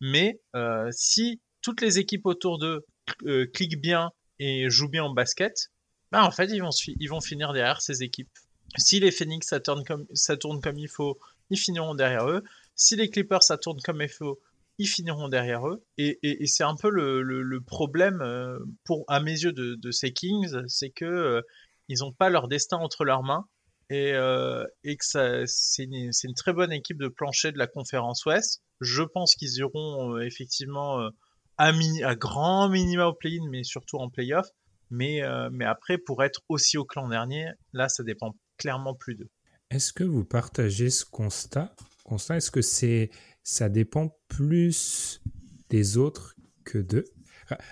[0.00, 2.84] Mais euh, si toutes les équipes autour d'eux
[3.24, 5.70] euh, cliquent bien et jouent bien en basket,
[6.10, 8.30] bah en fait ils vont ils vont finir derrière ces équipes.
[8.78, 11.18] Si les Phoenix ça tourne comme ça tourne comme il faut,
[11.50, 12.42] ils finiront derrière eux.
[12.74, 14.40] Si les Clippers ça tourne comme il faut,
[14.80, 15.84] ils finiront derrière eux.
[15.98, 20.88] Et, c'est un peu le, problème euh, pour à mes yeux de, ces Kings, c'est
[20.88, 21.42] que euh,
[21.88, 23.46] ils n'ont pas leur destin entre leurs mains
[23.90, 28.62] et, euh, que c'est une, très bonne équipe de plancher de la conférence Ouest.
[28.80, 31.10] Je pense qu'ils iront effectivement
[31.58, 34.48] à grand minima au play-in, mais surtout en play-off.
[34.88, 35.20] Mais,
[35.52, 39.28] mais après, pour être aussi au clan dernier, là, ça dépend clairement plus d'eux.
[39.70, 41.70] Est-ce que vous partagez ce constat?
[42.04, 43.10] Constat, est-ce que c'est
[43.42, 45.22] ça dépend plus
[45.68, 47.04] des autres que d'eux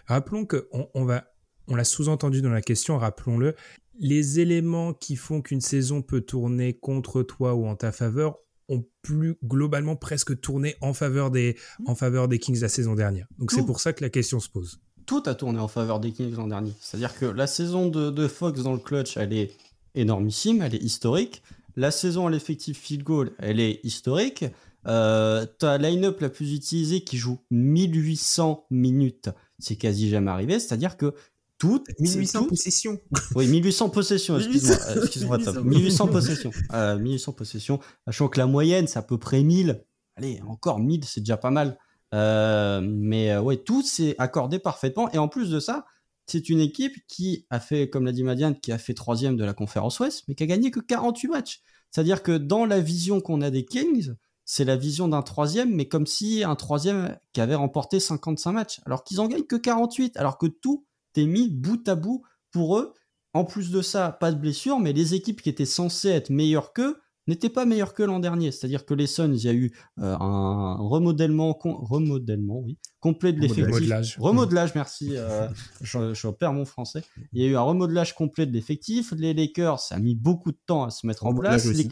[0.06, 1.32] Rappelons que on, va,
[1.66, 3.54] on l'a sous-entendu dans la question, rappelons-le,
[3.98, 8.38] les éléments qui font qu'une saison peut tourner contre toi ou en ta faveur
[8.68, 11.56] ont plus globalement presque tourné en faveur des,
[11.86, 13.26] en faveur des Kings la saison dernière.
[13.38, 14.80] Donc c'est pour ça que la question se pose.
[15.06, 16.72] Tout a tourné en faveur des Kings l'an dernier.
[16.80, 19.52] C'est-à-dire que la saison de, de Fox dans le clutch, elle est
[19.94, 21.42] énormissime, elle est historique.
[21.76, 24.44] La saison à l'effectif field goal, elle est historique.
[24.88, 30.58] Euh, ta line-up la plus utilisée qui joue 1800 minutes, c'est quasi jamais arrivé.
[30.58, 31.14] C'est-à-dire que
[31.58, 33.00] toutes 1800 possessions.
[33.34, 34.76] Oui, 1800 possessions, excuse-moi.
[35.02, 36.52] Excuse-moi 1800 possessions.
[36.72, 37.80] Euh, 1800 possessions.
[38.06, 39.84] Sachant que la moyenne, c'est à peu près 1000.
[40.16, 41.78] Allez, encore 1000, c'est déjà pas mal.
[42.14, 45.10] Euh, mais euh, ouais, tout s'est accordé parfaitement.
[45.12, 45.84] Et en plus de ça,
[46.26, 49.44] c'est une équipe qui a fait, comme l'a dit Madiane, qui a fait troisième de
[49.44, 51.62] la conférence Ouest, mais qui a gagné que 48 matchs.
[51.90, 54.14] C'est-à-dire que dans la vision qu'on a des Kings,
[54.50, 58.80] c'est la vision d'un troisième, mais comme si un troisième qui avait remporté 55 matchs,
[58.86, 60.86] alors qu'ils en gagnent que 48, alors que tout
[61.16, 62.94] est mis bout à bout pour eux.
[63.34, 66.72] En plus de ça, pas de blessure, mais les équipes qui étaient censées être meilleures
[66.72, 66.98] qu'eux
[67.28, 68.50] n'était pas meilleur que l'an dernier.
[68.50, 73.40] C'est-à-dire que les Suns, il y a eu euh, un remodèlement, remodèlement, oui, complet de
[73.40, 73.66] l'effectif.
[73.66, 74.16] Remodelage.
[74.18, 75.16] Remodelage, merci.
[75.16, 75.48] Euh,
[75.82, 77.04] je, je, perds mon français.
[77.32, 79.12] Il y a eu un remodelage complet de l'effectif.
[79.16, 81.66] Les Lakers, ça a mis beaucoup de temps à se mettre en place.
[81.66, 81.88] Les...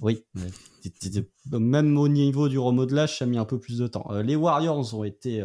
[0.00, 0.24] Oui,
[1.52, 4.06] même au niveau du remodelage, ça a mis un peu plus de temps.
[4.10, 5.42] Euh, les Warriors ont été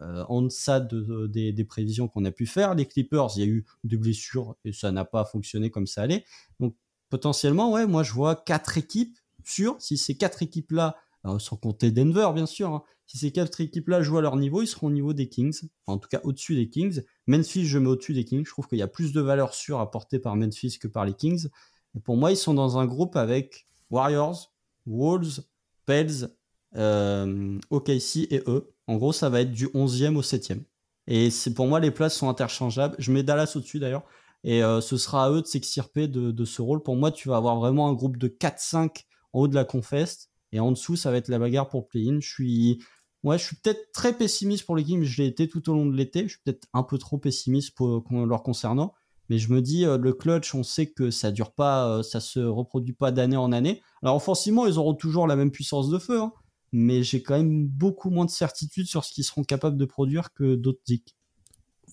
[0.00, 2.74] euh, en deçà de, de, des, des, prévisions qu'on a pu faire.
[2.74, 6.02] Les Clippers, il y a eu des blessures et ça n'a pas fonctionné comme ça
[6.02, 6.24] allait.
[6.58, 6.74] Donc
[7.14, 10.96] potentiellement, ouais, moi je vois quatre équipes sur Si ces quatre équipes-là,
[11.26, 14.62] euh, sans compter Denver bien sûr, hein, si ces quatre équipes-là jouent à leur niveau,
[14.62, 17.02] ils seront au niveau des Kings, en tout cas au-dessus des Kings.
[17.28, 18.44] Memphis, je mets au-dessus des Kings.
[18.44, 21.14] Je trouve qu'il y a plus de valeur sûre apportée par Memphis que par les
[21.14, 21.46] Kings.
[21.94, 24.52] Et pour moi, ils sont dans un groupe avec Warriors,
[24.84, 25.44] Wolves,
[25.86, 26.30] Pels,
[26.74, 28.74] euh, OKC et eux.
[28.88, 30.64] En gros, ça va être du 11e au 7e.
[31.06, 32.96] Et pour moi, les places sont interchangeables.
[32.98, 34.04] Je mets Dallas au-dessus d'ailleurs.
[34.44, 36.82] Et euh, ce sera à eux de s'extirper de, de, ce rôle.
[36.82, 40.30] Pour moi, tu vas avoir vraiment un groupe de 4-5 en haut de la Confest.
[40.52, 42.20] Et en dessous, ça va être la bagarre pour play-in.
[42.20, 42.84] Je suis,
[43.22, 45.02] ouais, je suis peut-être très pessimiste pour l'équipe.
[45.02, 46.24] Je l'ai été tout au long de l'été.
[46.24, 48.92] Je suis peut-être un peu trop pessimiste pour, leur concernant.
[49.30, 52.20] Mais je me dis, euh, le clutch, on sait que ça dure pas, euh, ça
[52.20, 53.80] se reproduit pas d'année en année.
[54.02, 56.20] Alors offensivement, ils auront toujours la même puissance de feu.
[56.20, 56.32] Hein,
[56.72, 60.32] mais j'ai quand même beaucoup moins de certitude sur ce qu'ils seront capables de produire
[60.34, 61.16] que d'autres équipes.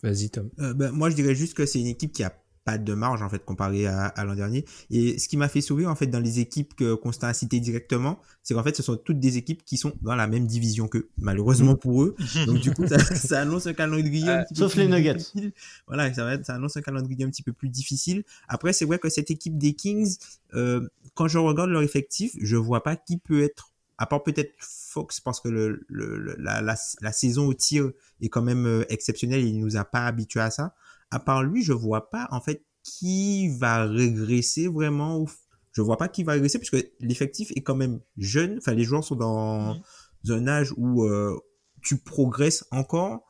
[0.02, 0.50] Vas-y Tom.
[0.60, 2.34] Euh, ben, moi je dirais juste que c'est une équipe qui a
[2.64, 4.66] pas de marge en fait comparé à, à l'an dernier.
[4.90, 7.60] Et ce qui m'a fait sourire en fait dans les équipes que Constant a citées
[7.60, 10.88] directement, c'est qu'en fait ce sont toutes des équipes qui sont dans la même division
[10.88, 12.16] que malheureusement pour eux.
[12.46, 15.16] Donc du coup ça, ça annonce un calendrier euh, sauf les Nuggets.
[15.16, 15.54] Difficile.
[15.88, 18.24] Voilà, ça, va être, ça annonce un calendrier un petit peu plus difficile.
[18.48, 20.18] Après c'est vrai que cette équipe des Kings,
[20.54, 24.54] euh, quand je regarde leur effectif, je vois pas qui peut être à part peut-être
[24.60, 28.84] Fox parce que le, le la, la, la, saison au tir est quand même euh,
[28.90, 30.74] exceptionnelle, il nous a pas habitués à ça
[31.12, 35.26] à part lui, je vois pas en fait qui va régresser vraiment.
[35.74, 38.58] Je vois pas qui va régresser puisque l'effectif est quand même jeune.
[38.58, 40.32] Enfin, les joueurs sont dans mmh.
[40.32, 41.38] un âge où euh,
[41.82, 43.24] tu progresses encore.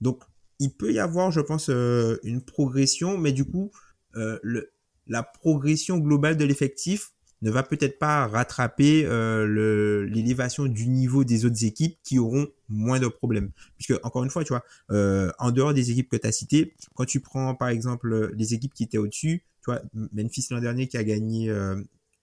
[0.00, 0.22] Donc,
[0.58, 3.70] il peut y avoir, je pense, euh, une progression, mais du coup,
[4.16, 4.72] euh, le,
[5.06, 7.13] la progression globale de l'effectif
[7.44, 12.98] ne va peut-être pas rattraper euh, l'élévation du niveau des autres équipes qui auront moins
[12.98, 13.50] de problèmes.
[13.76, 16.74] Puisque, encore une fois, tu vois, euh, en dehors des équipes que tu as citées,
[16.94, 19.82] quand tu prends par exemple les équipes qui étaient au-dessus, tu vois,
[20.12, 21.54] Memphis l'an dernier qui a gagné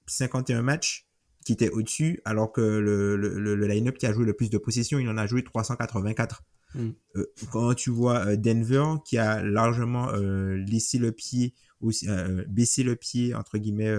[0.08, 1.08] 51 matchs,
[1.46, 4.58] qui était au-dessus, alors que le, le, le line-up qui a joué le plus de
[4.58, 6.44] possession, il en a joué 384.
[6.76, 6.90] Mm.
[7.18, 12.08] Euh, quand tu vois euh, Denver qui a largement euh, laissé le pied, aussi,
[12.48, 13.94] baissé le pied entre guillemets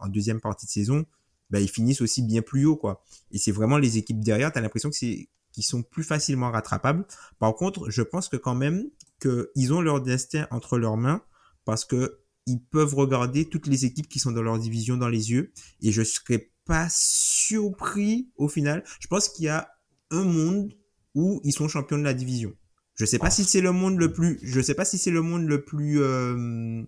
[0.00, 1.04] en deuxième partie de saison,
[1.50, 3.04] bah, ils finissent aussi bien plus haut quoi.
[3.30, 6.50] Et c'est vraiment les équipes derrière, tu as l'impression que c'est qui sont plus facilement
[6.50, 7.06] rattrapables.
[7.38, 11.22] Par contre, je pense que quand même qu'ils ont leur destin entre leurs mains
[11.64, 15.30] parce que ils peuvent regarder toutes les équipes qui sont dans leur division dans les
[15.30, 18.84] yeux et je serais pas surpris au final.
[19.00, 19.70] Je pense qu'il y a
[20.10, 20.74] un monde
[21.14, 22.52] où ils sont champions de la division.
[22.94, 25.22] Je sais pas si c'est le monde le plus, je sais pas si c'est le
[25.22, 26.82] monde le plus, euh...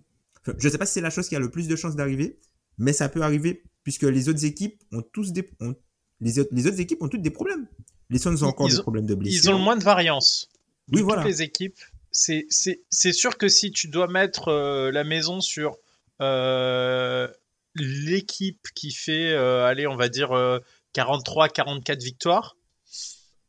[0.57, 2.39] je sais pas si c'est la chose qui a le plus de chances d'arriver,
[2.77, 5.49] mais ça peut arriver puisque les autres équipes ont tous des,
[6.21, 7.67] les, autres, les autres équipes ont toutes des problèmes.
[8.09, 9.43] Les Suns ont encore des problèmes de blessures.
[9.43, 10.49] Ils ont le moins de variance.
[10.91, 11.21] Oui, voilà.
[11.21, 11.77] Toutes les équipes.
[12.11, 12.47] C'est,
[13.13, 15.77] sûr que si tu dois mettre euh, la maison sur
[16.21, 17.27] euh,
[17.75, 20.29] l'équipe qui fait, euh, allez, on va dire
[20.95, 22.57] 43-44 victoires,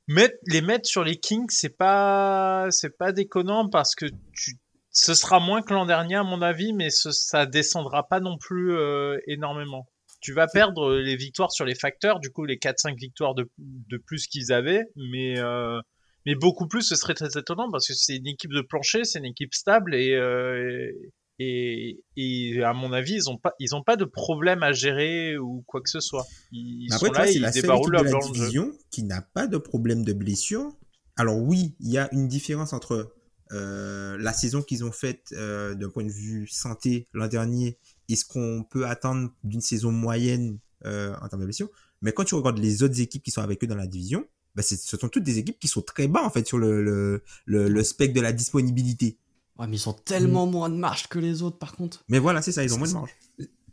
[0.09, 4.59] les mettre sur les Kings, c'est pas, c'est pas déconnant parce que tu,
[4.93, 8.37] ce sera moins que l'an dernier à mon avis, mais ce, ça descendra pas non
[8.39, 9.87] plus euh, énormément.
[10.21, 13.97] Tu vas perdre les victoires sur les facteurs, du coup les 4-5 victoires de, de
[13.97, 15.81] plus qu'ils avaient, mais euh,
[16.27, 19.21] mais beaucoup plus, ce serait très étonnant parce que c'est une équipe de plancher, c'est
[19.21, 20.93] une équipe stable et, euh,
[21.39, 25.39] et, et, à mon avis, ils ont pas, ils ont pas de problème à gérer
[25.39, 26.27] ou quoi que ce soit.
[26.53, 29.57] Ils Après, sont là, ils la débarroulent leur de la division qui n'a pas de
[29.57, 30.77] problème de blessure.
[31.17, 33.15] Alors oui, il y a une différence entre
[33.53, 37.79] euh, la saison qu'ils ont faite euh, d'un point de vue santé l'an dernier
[38.09, 41.69] et ce qu'on peut attendre d'une saison moyenne euh, en termes de blessure.
[42.03, 44.25] Mais quand tu regardes les autres équipes qui sont avec eux dans la division,
[44.55, 47.23] bah ce sont toutes des équipes qui sont très bas en fait sur le, le,
[47.45, 49.17] le, le spectre de la disponibilité.
[49.61, 50.51] Ouais, mais ils ont tellement mm.
[50.51, 52.03] moins de marge que les autres, par contre.
[52.09, 53.11] Mais voilà, c'est ça, ils ont moins de marge.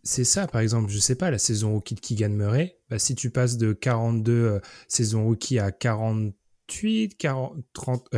[0.03, 3.15] C'est ça, par exemple, je sais pas, la saison rookie de Keegan Murray, bah, si
[3.15, 5.71] tu passes de 42 euh, saison rookie à
[6.67, 8.09] 48, 40, 30,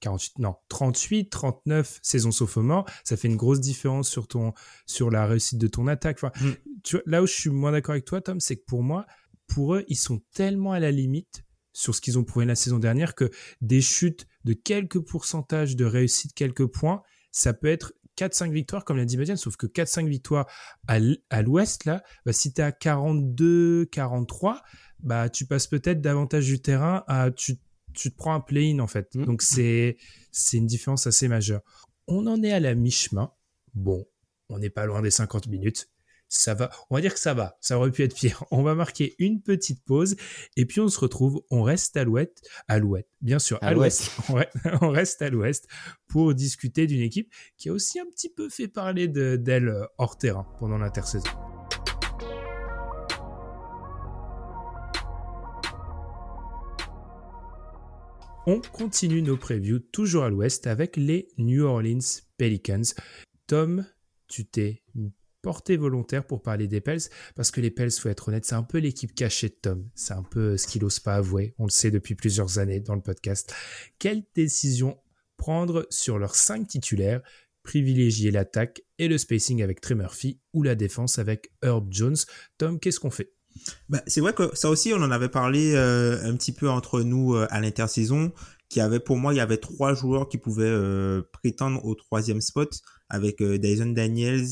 [0.00, 4.52] 48, non, 38, 39 saison sophomore, ça fait une grosse différence sur ton,
[4.86, 6.22] sur la réussite de ton attaque.
[6.22, 6.52] Enfin, mm.
[6.82, 9.06] tu vois, là où je suis moins d'accord avec toi, Tom, c'est que pour moi,
[9.46, 12.78] pour eux, ils sont tellement à la limite sur ce qu'ils ont prouvé la saison
[12.78, 13.30] dernière que
[13.60, 18.96] des chutes de quelques pourcentages de réussite, quelques points, ça peut être 4-5 victoires, comme
[18.96, 20.46] l'a dit Madiane, sauf que 4-5 victoires
[20.88, 24.62] à l'ouest, là, bah, si tu es à 42, 43,
[25.00, 27.58] bah, tu passes peut-être davantage du terrain à, tu,
[27.98, 29.14] tu te prends un play-in, en fait.
[29.14, 29.24] Mmh.
[29.24, 29.96] Donc, c'est,
[30.32, 31.62] c'est une différence assez majeure.
[32.06, 33.32] On en est à la mi-chemin.
[33.74, 34.06] Bon,
[34.48, 35.90] on n'est pas loin des 50 minutes
[36.28, 38.44] ça va, on va dire que ça va, ça aurait pu être pire.
[38.50, 40.16] On va marquer une petite pause
[40.56, 44.10] et puis on se retrouve, on reste à l'ouest, à l'ouest, bien sûr, à, l'ouest,
[44.82, 45.66] on reste à l'ouest
[46.06, 50.18] pour discuter d'une équipe qui a aussi un petit peu fait parler d'elle euh, hors
[50.18, 51.28] terrain pendant l'intersaison.
[58.50, 62.94] On continue nos previews toujours à l'ouest avec les New Orleans Pelicans.
[63.46, 63.84] Tom,
[64.26, 64.82] tu t'es
[65.42, 68.62] porté volontaire pour parler des Pels, parce que les Pels, faut être honnête, c'est un
[68.62, 69.90] peu l'équipe cachée de Tom.
[69.94, 71.54] C'est un peu ce qu'il n'ose pas avouer.
[71.58, 73.54] On le sait depuis plusieurs années dans le podcast.
[73.98, 74.98] Quelle décision
[75.36, 77.20] prendre sur leurs cinq titulaires?
[77.64, 82.16] Privilégier l'attaque et le spacing avec Trey Murphy ou la défense avec Herb Jones?
[82.56, 83.30] Tom, qu'est-ce qu'on fait?
[83.88, 87.02] Bah, C'est vrai que ça aussi, on en avait parlé euh, un petit peu entre
[87.02, 88.32] nous euh, à l'intersaison,
[88.68, 92.40] qui avait pour moi, il y avait trois joueurs qui pouvaient euh, prétendre au troisième
[92.40, 94.46] spot avec Dyson Daniels,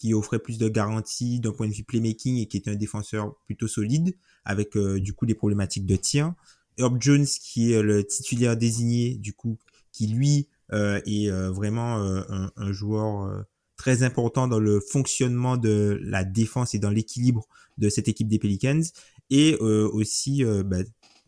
[0.00, 3.36] qui offrait plus de garanties d'un point de vue playmaking et qui était un défenseur
[3.44, 6.32] plutôt solide, avec euh, du coup des problématiques de tir.
[6.78, 9.58] Herb Jones, qui est le titulaire désigné, du coup,
[9.92, 13.44] qui lui euh, est euh, vraiment un, un, joueur
[13.80, 18.38] très important dans le fonctionnement de la défense et dans l'équilibre de cette équipe des
[18.38, 18.82] Pelicans.
[19.30, 20.78] Et aussi bah,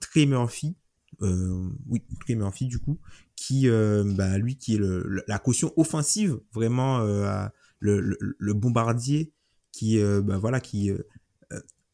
[0.00, 0.76] Trey Murphy,
[1.20, 2.98] oui, Trey Murphy du coup,
[3.36, 9.32] qui, bah, lui, qui est le, la caution offensive vraiment à le, le, bombardier
[9.72, 10.98] qui, euh, bah, voilà, qui euh,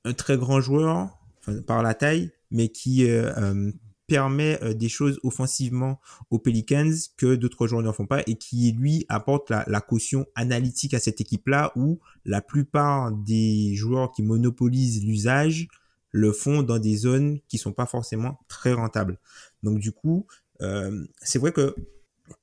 [0.05, 1.19] un très grand joueur
[1.67, 3.73] par la taille, mais qui euh,
[4.09, 6.01] permet des choses offensivement
[6.31, 10.27] aux Pelicans que d'autres joueurs ne font pas et qui lui apporte la, la caution
[10.35, 15.69] analytique à cette équipe-là où la plupart des joueurs qui monopolisent l'usage
[16.11, 19.19] le font dans des zones qui sont pas forcément très rentables.
[19.63, 20.27] Donc du coup,
[20.63, 21.75] euh, c'est vrai que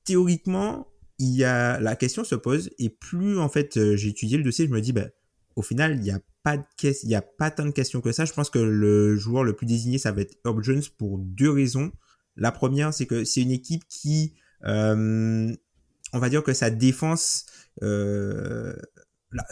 [0.04, 0.88] théoriquement,
[1.18, 4.44] il y a la question se pose et plus en fait euh, j'ai étudié le
[4.44, 5.10] dossier, je me dis ben
[5.56, 8.24] au final, il n'y a pas y a pas tant de questions que ça.
[8.26, 11.50] Je pense que le joueur le plus désigné, ça va être Herb Jones pour deux
[11.50, 11.90] raisons.
[12.36, 14.34] La première, c'est que c'est une équipe qui,
[14.66, 15.52] euh,
[16.12, 17.46] on va dire que sa défense,
[17.82, 18.76] euh,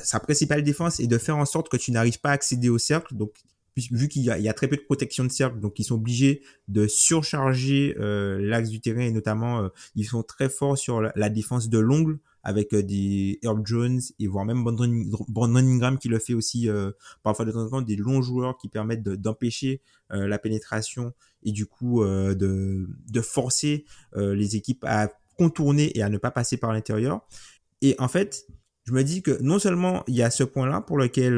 [0.02, 2.78] sa principale défense est de faire en sorte que tu n'arrives pas à accéder au
[2.78, 3.14] cercle.
[3.16, 3.32] Donc,
[3.76, 6.86] vu qu'il y, a très peu de protection de cercle, donc ils sont obligés de
[6.86, 11.78] surcharger euh, l'axe du terrain et notamment ils sont très forts sur la défense de
[11.78, 16.68] l'ongle avec euh, des Herb Jones et voire même Brandon, Ingram qui le fait aussi
[16.68, 16.92] euh,
[17.22, 19.80] parfois de temps en temps des longs joueurs qui permettent d'empêcher
[20.12, 23.84] euh, la pénétration et du coup de, de forcer
[24.16, 27.20] les équipes à contourner et à ne pas passer par l'intérieur.
[27.82, 28.46] Et en fait,
[28.84, 31.34] je me dis que non seulement il y a ce point-là pour lequel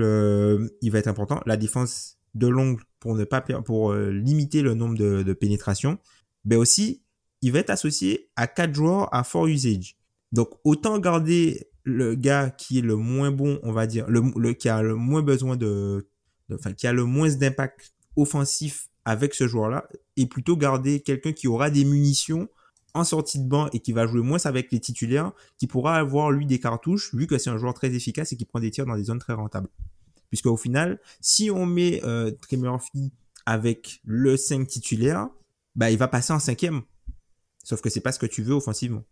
[0.80, 4.96] il va être important, la défense de l'ongle pour ne pas pour limiter le nombre
[4.96, 5.98] de, de pénétrations,
[6.44, 7.02] mais aussi
[7.42, 9.96] il va être associé à quatre joueurs à fort usage.
[10.32, 14.68] Donc autant garder le gars qui est le moins bon, on va dire, le, qui
[14.68, 16.08] a le moins besoin de,
[16.52, 21.46] enfin qui a le moins d'impact offensif avec ce joueur-là, et plutôt garder quelqu'un qui
[21.46, 22.48] aura des munitions
[22.92, 26.32] en sortie de banc et qui va jouer moins avec les titulaires, qui pourra avoir
[26.32, 28.86] lui des cartouches, vu que c'est un joueur très efficace et qui prend des tirs
[28.86, 29.68] dans des zones très rentables.
[30.30, 32.32] Puisque au final, si on met euh,
[33.44, 35.28] avec le 5 titulaire,
[35.76, 36.82] bah il va passer en cinquième.
[37.62, 39.04] Sauf que c'est pas ce que tu veux offensivement.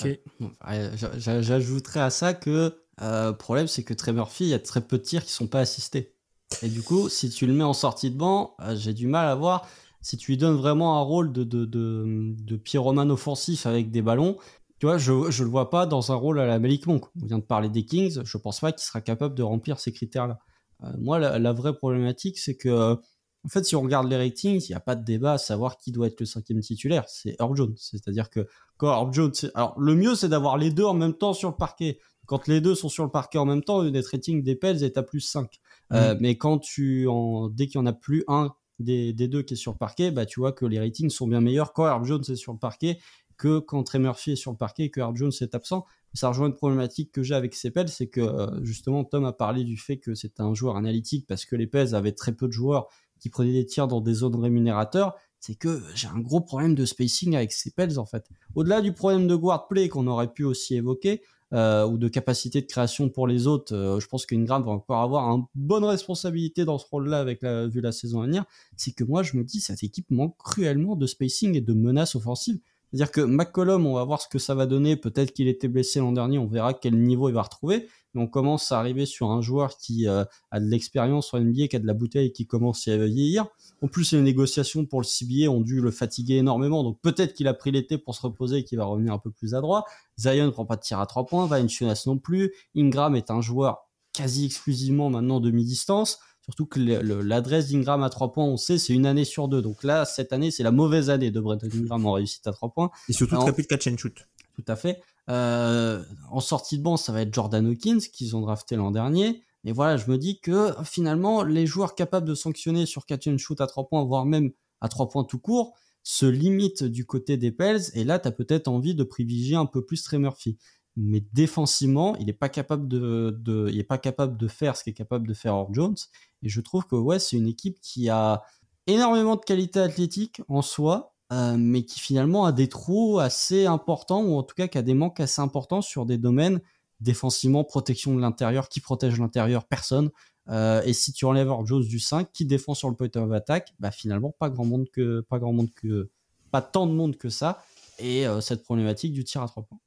[0.00, 4.98] J'ajouterais à ça que euh, problème, c'est que Trey Murphy, il y a très peu
[4.98, 6.14] de tirs qui sont pas assistés.
[6.62, 9.28] Et du coup, si tu le mets en sortie de banc, euh, j'ai du mal
[9.28, 9.68] à voir
[10.00, 14.02] si tu lui donnes vraiment un rôle de, de, de, de pyromane offensif avec des
[14.02, 14.36] ballons.
[14.78, 17.04] Tu vois, je ne le vois pas dans un rôle à la Malik Monk.
[17.20, 19.92] On vient de parler des Kings, je pense pas qu'il sera capable de remplir ces
[19.92, 20.38] critères-là.
[20.84, 22.96] Euh, moi, la, vraie problématique, c'est que
[23.44, 25.78] en fait, si on regarde les ratings, il n'y a pas de débat à savoir
[25.78, 27.04] qui doit être le cinquième titulaire.
[27.08, 27.74] C'est Herb Jones.
[27.76, 31.32] C'est-à-dire que quand Herb Jones, alors le mieux c'est d'avoir les deux en même temps
[31.32, 31.98] sur le parquet.
[32.26, 34.82] Quand les deux sont sur le parquet en même temps, le net rating des Pels
[34.82, 35.60] est à plus 5.
[35.92, 36.18] Euh, mm.
[36.20, 39.56] mais quand tu en, dès qu'il y en a plus un des, deux qui est
[39.56, 42.24] sur le parquet, bah tu vois que les ratings sont bien meilleurs quand Herb Jones
[42.28, 42.98] est sur le parquet
[43.38, 45.86] que quand Trey Murphy est sur le parquet et que Herb Jones est absent.
[46.12, 49.32] Ça rejoint une problématique que j'ai avec ces Pels, c'est que euh, justement Tom a
[49.32, 52.48] parlé du fait que c'est un joueur analytique parce que les Pels avaient très peu
[52.48, 56.40] de joueurs qui prenaient des tirs dans des zones rémunérateurs, c'est que j'ai un gros
[56.40, 58.28] problème de spacing avec ces Pels en fait.
[58.54, 61.22] Au-delà du problème de guard play qu'on aurait pu aussi évoquer,
[61.54, 65.00] euh, ou de capacité de création pour les autres, euh, je pense qu'Ingram va encore
[65.00, 68.44] avoir une bonne responsabilité dans ce rôle-là avec la, vu la saison à venir.
[68.76, 72.14] C'est que moi je me dis cette équipe manque cruellement de spacing et de menaces
[72.16, 72.60] offensives.
[72.90, 74.96] C'est-à-dire que McCollum, on va voir ce que ça va donner.
[74.96, 77.86] Peut-être qu'il était blessé l'an dernier, on verra quel niveau il va retrouver
[78.18, 81.76] on commence à arriver sur un joueur qui euh, a de l'expérience sur NBA, qui
[81.76, 83.46] a de la bouteille, qui commence à vieillir.
[83.82, 87.48] En plus, les négociations pour le CBA ont dû le fatiguer énormément, donc peut-être qu'il
[87.48, 89.84] a pris l'été pour se reposer et qu'il va revenir un peu plus adroit.
[90.18, 92.52] Zion ne prend pas de tir à trois points, Valenciunas non plus.
[92.76, 96.18] Ingram est un joueur quasi exclusivement maintenant de mi-distance.
[96.48, 99.60] Surtout que l'adresse d'Ingram à trois points, on sait, c'est une année sur deux.
[99.60, 102.70] Donc là, cette année, c'est la mauvaise année de Brett Ingram en réussite à trois
[102.70, 102.90] points.
[103.08, 104.26] Et surtout très peu de catch and shoot.
[104.54, 105.02] Tout à fait.
[105.28, 109.42] Euh, en sortie de banc, ça va être Jordan Hawkins qu'ils ont drafté l'an dernier.
[109.64, 113.36] Mais voilà, je me dis que finalement, les joueurs capables de sanctionner sur catch and
[113.36, 117.36] shoot à 3 points, voire même à 3 points tout court, se limitent du côté
[117.36, 117.82] des Pels.
[117.92, 120.56] Et là, tu as peut-être envie de privilégier un peu plus Trey Murphy.
[121.00, 125.34] Mais défensivement, il n'est pas capable de, pas capable de faire ce qu'est capable de
[125.34, 125.96] faire Or Jones.
[126.42, 128.42] Et je trouve que ouais, c'est une équipe qui a
[128.88, 134.24] énormément de qualité athlétique en soi, euh, mais qui finalement a des trous assez importants,
[134.24, 136.60] ou en tout cas qui a des manques assez importants sur des domaines
[137.00, 140.10] défensivement, protection de l'intérieur, qui protège l'intérieur, personne.
[140.48, 143.72] Euh, et si tu enlèves Jones du 5, qui défend sur le point of attack,
[143.92, 146.10] finalement pas grand monde que, pas grand monde que,
[146.50, 147.62] pas tant de monde que ça.
[148.00, 149.78] Et euh, cette problématique du tir à trois points.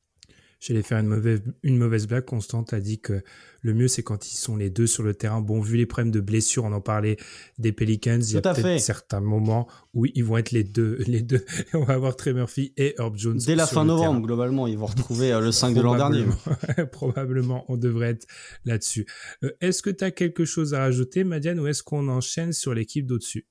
[0.62, 2.24] J'allais faire une mauvaise, une mauvaise blague.
[2.24, 3.24] Constante a dit que
[3.62, 5.42] le mieux, c'est quand ils sont les deux sur le terrain.
[5.42, 7.18] Bon, vu les problèmes de blessures, on en parlait
[7.58, 8.22] des Pelicans.
[8.22, 11.00] il y a peut-être certains moments où ils vont être les deux.
[11.08, 11.44] Les deux.
[11.74, 13.40] on va avoir Trey Murphy et Herb Jones.
[13.44, 16.26] Dès la fin novembre, globalement, ils vont retrouver euh, le 5 de l'an dernier.
[16.92, 18.28] Probablement, on devrait être
[18.64, 19.08] là-dessus.
[19.44, 22.76] Euh, est-ce que tu as quelque chose à rajouter, Madiane, ou est-ce qu'on enchaîne sur
[22.76, 23.48] l'équipe d'au-dessus?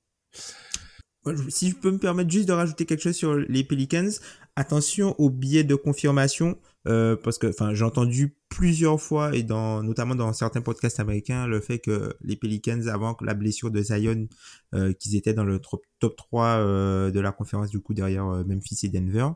[1.49, 4.09] Si je peux me permettre juste de rajouter quelque chose sur les Pelicans,
[4.55, 6.57] attention au biais de confirmation
[6.87, 11.45] euh, parce que enfin j'ai entendu plusieurs fois et dans notamment dans certains podcasts américains
[11.45, 14.27] le fait que les Pelicans avant la blessure de Zion
[14.73, 18.43] euh, qu'ils étaient dans le top, 3 euh, de la conférence du coup derrière euh,
[18.43, 19.29] Memphis et Denver.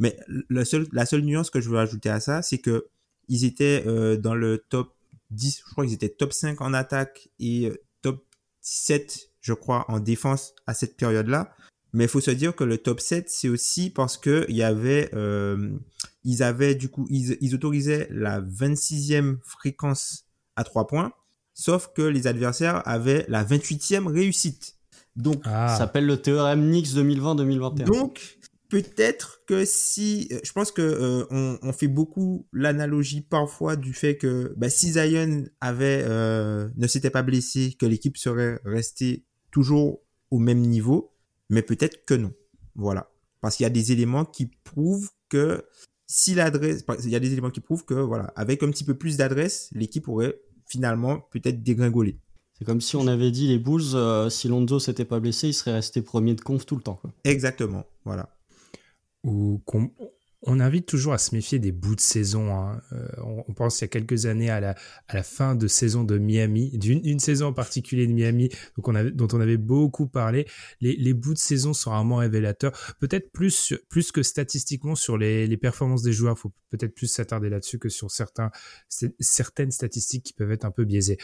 [0.00, 0.18] Mais
[0.50, 2.88] la seule la seule nuance que je veux ajouter à ça c'est que
[3.28, 3.84] ils étaient
[4.18, 4.94] dans le top
[5.30, 7.70] 10 je crois qu'ils étaient top 5 en attaque et
[8.02, 8.24] top
[8.60, 11.54] 7 je crois en défense à cette période là
[11.92, 14.62] mais il faut se dire que le top 7 c'est aussi parce que il y
[14.62, 15.10] avait
[16.28, 20.26] ils avaient du coup, ils, autorisaient la 26e fréquence
[20.56, 21.12] à 3 points,
[21.54, 24.76] sauf que les adversaires avaient la 28e réussite.
[25.16, 25.68] Donc, Ah.
[25.68, 27.84] Ça s'appelle le théorème Nix 2020-2021.
[27.84, 33.76] donc peut-être que si, euh, je pense que euh, on, on fait beaucoup l'analogie parfois
[33.76, 38.60] du fait que bah, si Zion avait euh, ne s'était pas blessé, que l'équipe serait
[38.66, 41.14] restée toujours au même niveau,
[41.48, 42.32] mais peut-être que non.
[42.74, 45.64] Voilà, parce qu'il y a des éléments qui prouvent que
[46.06, 48.94] si l'adresse, il y a des éléments qui prouvent que voilà, avec un petit peu
[48.94, 52.18] plus d'adresse, l'équipe aurait finalement peut-être dégringolé.
[52.58, 55.54] C'est comme si on avait dit les Bulls, euh, si Lonzo s'était pas blessé, il
[55.54, 56.96] serait resté premier de conf tout le temps.
[56.96, 57.12] Quoi.
[57.24, 58.36] Exactement, voilà.
[59.22, 59.90] ou qu'on
[60.42, 62.54] on invite toujours à se méfier des bouts de saison.
[62.54, 62.80] hein.
[62.92, 63.08] Euh,
[63.48, 67.04] on, pense il y a quelques années à la, fin de saison de Miami, d'une
[67.04, 70.46] une saison en particulier de Miami, donc dont on avait beaucoup parlé.
[70.80, 72.72] Les, bouts de saison sont vraiment révélateurs.
[73.00, 73.74] Peut-être plus,
[74.12, 76.38] que statistiquement sur les, performances des joueurs.
[76.38, 81.18] faut peut-être plus s'attarder là-dessus que sur certaines statistiques qui peuvent être un peu biaisées.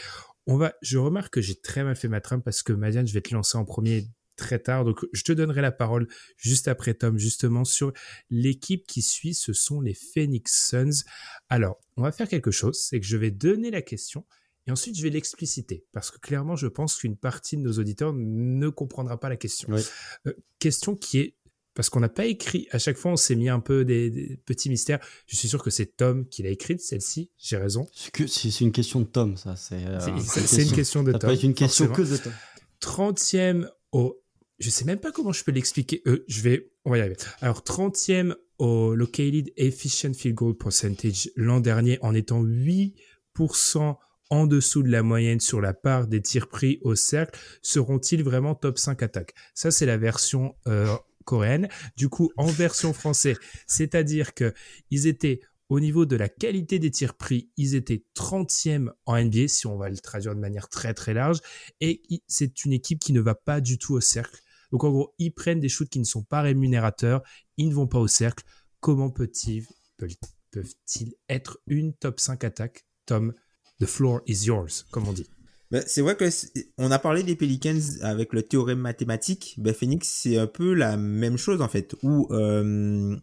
[0.47, 3.15] On va, je remarque que j'ai très mal fait ma trame parce que Madiane, je
[3.15, 4.85] vais te lancer en premier très tard.
[4.85, 7.93] Donc, je te donnerai la parole juste après Tom, justement, sur
[8.31, 9.35] l'équipe qui suit.
[9.35, 11.05] Ce sont les Phoenix Suns.
[11.49, 14.25] Alors, on va faire quelque chose, c'est que je vais donner la question
[14.67, 18.15] et ensuite je vais l'expliciter parce que clairement, je pense qu'une partie de nos auditeurs
[18.15, 19.69] ne comprendra pas la question.
[19.71, 19.83] Oui.
[20.27, 21.37] Euh, question qui est
[21.75, 24.37] parce qu'on n'a pas écrit, à chaque fois on s'est mis un peu des, des
[24.47, 25.01] petits mystères.
[25.27, 27.87] Je suis sûr que c'est Tom qui l'a écrite, celle-ci, j'ai raison.
[27.93, 29.55] C'est C'est c'est une question de Tom, ça.
[29.57, 31.31] C'est euh, C'est- c'est une question de Ça Tom.
[31.31, 32.09] être une question forcément.
[32.09, 32.33] que de Tom.
[32.81, 34.21] 30e au.
[34.59, 36.03] Je sais même pas comment je peux l'expliquer.
[36.07, 36.71] Euh, je vais.
[36.85, 37.17] On va y arriver.
[37.41, 43.97] Alors, 30e au Located Efficient Field Goal Percentage l'an dernier en étant 8%
[44.31, 47.39] en dessous de la moyenne sur la part des tirs pris au cercle.
[47.63, 49.35] Seront-ils vraiment top 5 attaques?
[49.55, 50.95] Ça, c'est la version euh,
[51.25, 51.69] coréenne.
[51.97, 54.55] Du coup, en version française, c'est-à-dire que
[54.91, 59.49] ils étaient au niveau de la qualité des tirs pris, ils étaient 30e en NBA,
[59.49, 61.39] si on va le traduire de manière très très large
[61.81, 64.41] et c'est une équipe qui ne va pas du tout au cercle.
[64.75, 67.23] Donc en gros, ils prennent des shoots qui ne sont pas rémunérateurs,
[67.59, 68.43] ils ne vont pas au cercle.
[68.81, 69.65] Comment peuvent-ils
[71.29, 72.85] être une top 5 attaque?
[73.07, 73.35] Tom,
[73.79, 75.29] the floor is yours, comme on dit.
[75.71, 79.55] Ben, c'est vrai que c'est- on a parlé des Pelicans avec le théorème mathématique.
[79.59, 83.17] Ben, Phoenix, c'est un peu la même chose en fait, où euh,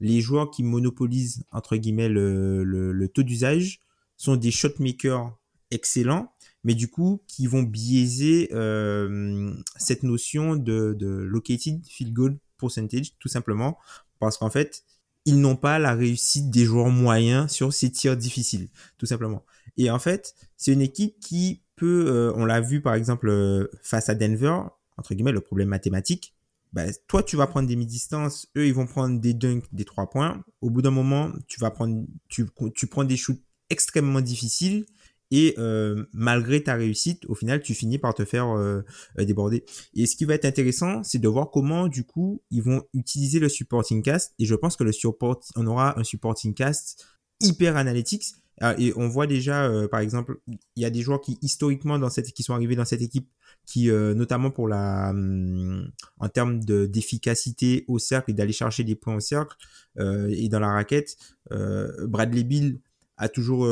[0.00, 3.80] les joueurs qui monopolisent entre guillemets le, le, le taux d'usage
[4.18, 5.34] sont des shotmakers
[5.70, 6.34] excellents,
[6.64, 13.16] mais du coup qui vont biaiser euh, cette notion de, de located field goal percentage
[13.18, 13.78] tout simplement
[14.18, 14.84] parce qu'en fait
[15.26, 19.44] ils n'ont pas la réussite des joueurs moyens sur ces tirs difficiles, tout simplement.
[19.76, 23.68] Et en fait, c'est une équipe qui peut, euh, on l'a vu par exemple euh,
[23.82, 24.60] face à Denver,
[24.96, 26.34] entre guillemets, le problème mathématique.
[26.72, 30.08] Bah, toi, tu vas prendre des mi-distances, eux, ils vont prendre des dunks, des trois
[30.08, 30.42] points.
[30.60, 34.86] Au bout d'un moment, tu vas prendre, tu, tu prends des shoots extrêmement difficiles
[35.30, 38.82] et euh, malgré ta réussite, au final, tu finis par te faire euh,
[39.18, 39.64] euh, déborder.
[39.94, 43.38] Et ce qui va être intéressant, c'est de voir comment, du coup, ils vont utiliser
[43.38, 44.34] le supporting cast.
[44.38, 47.06] Et je pense que le support, on aura un supporting cast
[47.40, 48.34] hyper analytics.
[48.62, 51.98] Ah, Et on voit déjà, euh, par exemple, il y a des joueurs qui historiquement
[51.98, 53.26] dans cette, qui sont arrivés dans cette équipe,
[53.64, 58.84] qui euh, notamment pour la, hum, en termes de d'efficacité au cercle et d'aller chercher
[58.84, 59.56] des points au cercle
[59.98, 61.16] euh, et dans la raquette,
[61.50, 62.80] Bradley Bill
[63.16, 63.66] a toujours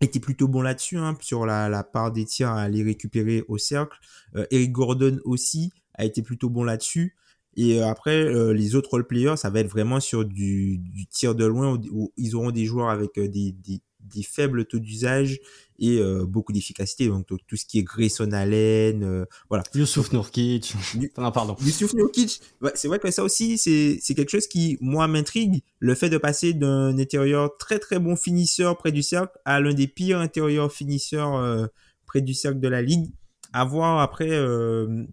[0.00, 3.98] été plutôt bon là-dessus, hein, sur la, part des tirs à aller récupérer au cercle.
[4.36, 7.16] Euh, Eric Gordon aussi a été plutôt bon là-dessus.
[7.56, 10.80] Et euh, après, euh, les autres role players, ça va être vraiment sur du,
[11.10, 13.54] tir de loin où, ils auront des joueurs avec des,
[14.02, 15.40] des faibles taux d'usage
[15.78, 17.08] et euh, beaucoup d'efficacité.
[17.08, 19.64] Donc tout, tout ce qui est Grayson Allen, euh, voilà.
[19.74, 20.74] Youssouf Nourkic.
[21.16, 21.56] Ah, pardon.
[21.60, 25.62] Yusuf Nurkic, ouais, c'est vrai que ça aussi, c'est c'est quelque chose qui, moi, m'intrigue.
[25.78, 29.74] Le fait de passer d'un intérieur très très bon finisseur près du cercle à l'un
[29.74, 31.66] des pires intérieurs finisseurs euh,
[32.06, 33.10] près du cercle de la ligue.
[33.52, 35.04] À voir après euh,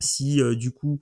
[0.00, 1.00] si, euh, du coup,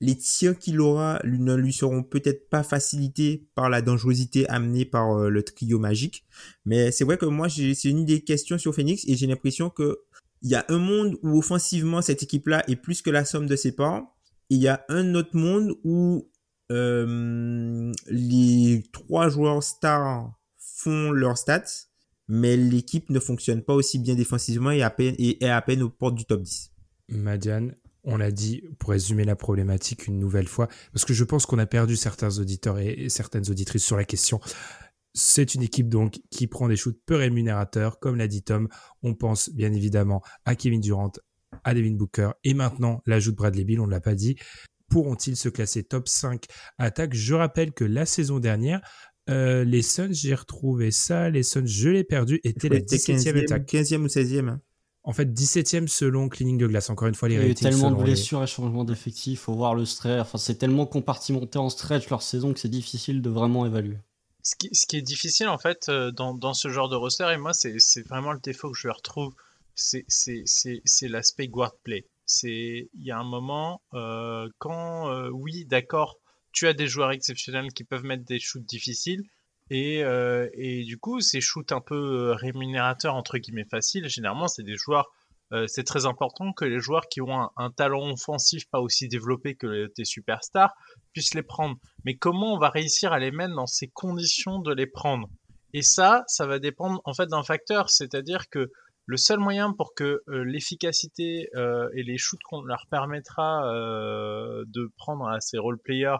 [0.00, 5.16] les tirs qu'il aura ne lui seront peut-être pas facilités par la dangerosité amenée par
[5.16, 6.26] euh, le trio magique.
[6.64, 10.00] Mais c'est vrai que moi, c'est une des questions sur Phoenix et j'ai l'impression que
[10.42, 13.56] il y a un monde où offensivement cette équipe-là est plus que la somme de
[13.56, 14.02] ses parts.
[14.50, 16.30] Il y a un autre monde où
[16.70, 21.88] euh, les trois joueurs stars font leurs stats,
[22.28, 26.14] mais l'équipe ne fonctionne pas aussi bien défensivement et, et est à peine aux portes
[26.14, 26.70] du top 10.
[27.08, 27.74] Madiane,
[28.06, 31.58] on l'a dit, pour résumer la problématique une nouvelle fois, parce que je pense qu'on
[31.58, 34.40] a perdu certains auditeurs et, certaines auditrices sur la question.
[35.12, 38.68] C'est une équipe donc qui prend des shoots peu rémunérateurs, comme l'a dit Tom.
[39.02, 41.12] On pense bien évidemment à Kevin Durant,
[41.64, 44.36] à Devin Booker et maintenant l'ajout de Bradley Bill, on ne l'a pas dit.
[44.88, 46.44] Pourront-ils se classer top 5
[46.78, 48.80] attaque Je rappelle que la saison dernière,
[49.28, 51.30] Euh, les Suns, j'ai retrouvé ça.
[51.30, 52.40] Les Suns, je l'ai perdu.
[52.44, 53.66] Était la 17e attaque.
[53.66, 54.58] 15e ou 16e.
[55.06, 56.90] En fait, 17e selon Cleaning de glace.
[56.90, 58.46] Encore une fois, les Il y a eu ratings tellement de selon les- blessures et
[58.46, 60.20] changements d'effectifs, faut voir le stretch.
[60.20, 63.98] Enfin, c'est tellement compartimenté en stretch leur saison que c'est difficile de vraiment évaluer.
[64.42, 67.28] Ce qui, ce qui est difficile en fait euh, dans, dans ce genre de roster,
[67.32, 67.76] et moi c'est
[68.08, 69.34] vraiment le défaut que je retrouve,
[69.74, 70.04] c'est
[71.02, 72.04] l'aspect guard play.
[72.26, 76.16] C'est il y a un moment euh, quand euh, oui d'accord,
[76.52, 79.24] tu as des joueurs exceptionnels qui peuvent mettre des shoots difficiles
[79.70, 84.48] et, euh, et du coup ces shoots un peu euh, rémunérateurs entre guillemets faciles, généralement
[84.48, 85.10] c'est des joueurs
[85.52, 89.54] euh, c'est très important que les joueurs qui ont un, talent offensif pas aussi développé
[89.54, 90.74] que tes superstars
[91.12, 91.76] puissent les prendre.
[92.04, 95.28] Mais comment on va réussir à les mettre dans ces conditions de les prendre?
[95.72, 98.72] Et ça, ça va dépendre en fait d'un facteur, c'est-à-dire que
[99.06, 104.64] le seul moyen pour que euh, l'efficacité euh, et les shoots qu'on leur permettra euh,
[104.66, 106.16] de prendre à ces role players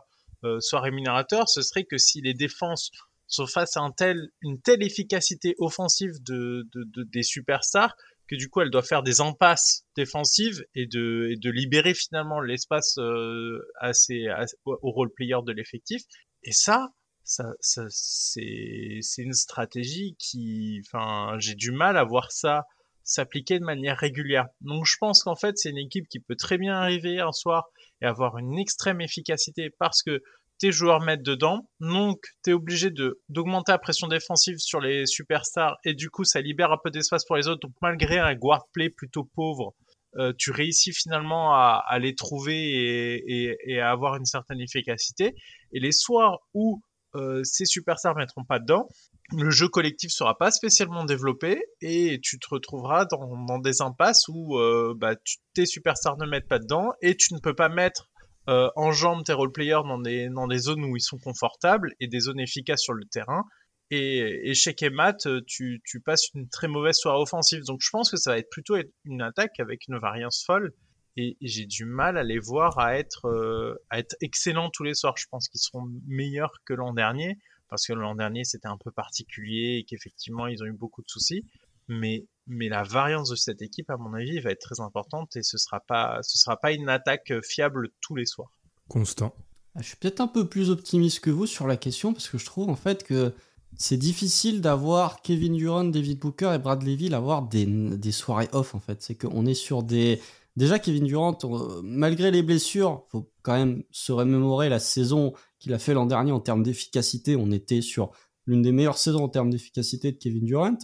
[0.60, 2.92] soient rémunérateurs, ce serait que si les défenses
[3.28, 7.94] sont face à un tel, une telle efficacité offensive de, de, de- des superstars
[8.28, 12.40] que du coup elles doivent faire des impasses défensives et de, et de libérer finalement
[12.40, 13.60] l'espace euh,
[13.92, 16.02] ces, à- aux role players de l'effectif.
[16.42, 16.88] Et ça,
[17.24, 22.64] ça, ça c'est, c'est une stratégie qui, enfin, j'ai du mal à voir ça
[23.04, 24.46] s'appliquer de manière régulière.
[24.60, 27.66] Donc je pense qu'en fait c'est une équipe qui peut très bien arriver un soir
[28.00, 30.20] et avoir une extrême efficacité parce que
[30.58, 32.90] tes joueurs mettent dedans, donc tu es obligé
[33.28, 37.24] d'augmenter la pression défensive sur les superstars et du coup ça libère un peu d'espace
[37.24, 37.60] pour les autres.
[37.60, 39.74] Donc malgré un guard play plutôt pauvre,
[40.18, 45.34] euh, tu réussis finalement à, les trouver et, à avoir une certaine efficacité.
[45.72, 46.80] Et les soirs où
[47.14, 48.88] euh, ces superstars mettront pas dedans,
[49.32, 54.58] le jeu collectif sera pas spécialement développé et tu te retrouveras dans, des impasses où
[54.58, 55.16] euh, bah,
[55.54, 58.08] tes superstars ne mettent pas dedans et tu ne peux pas mettre
[58.48, 62.08] euh, en jambes tes roleplayers dans des, dans des zones où ils sont confortables et
[62.08, 63.44] des zones efficaces sur le terrain.
[63.90, 65.16] Et, et chez Kemat,
[65.46, 67.62] tu, tu passes une très mauvaise soirée offensive.
[67.64, 70.72] Donc je pense que ça va être plutôt une attaque avec une variance folle.
[71.16, 74.82] Et, et j'ai du mal à les voir à être, euh, à être excellents tous
[74.82, 75.16] les soirs.
[75.16, 77.38] Je pense qu'ils seront meilleurs que l'an dernier.
[77.68, 81.08] Parce que l'an dernier, c'était un peu particulier et qu'effectivement, ils ont eu beaucoup de
[81.08, 81.44] soucis.
[81.88, 85.42] Mais, mais la variance de cette équipe, à mon avis, va être très importante et
[85.42, 88.50] ce sera pas, ce sera pas une attaque fiable tous les soirs.
[88.88, 89.34] Constant.
[89.74, 92.38] Ah, Je suis peut-être un peu plus optimiste que vous sur la question parce que
[92.38, 93.34] je trouve en fait que
[93.76, 98.74] c'est difficile d'avoir Kevin Durant, David Booker et Brad Levy avoir des, des soirées off
[98.74, 99.02] en fait.
[99.02, 100.20] C'est qu'on est sur des.
[100.56, 105.74] Déjà, Kevin Durant, euh, malgré les blessures, faut quand même se remémorer la saison qu'il
[105.74, 107.36] a fait l'an dernier en termes d'efficacité.
[107.36, 108.12] On était sur
[108.46, 110.78] l'une des meilleures saisons en termes d'efficacité de Kevin Durant.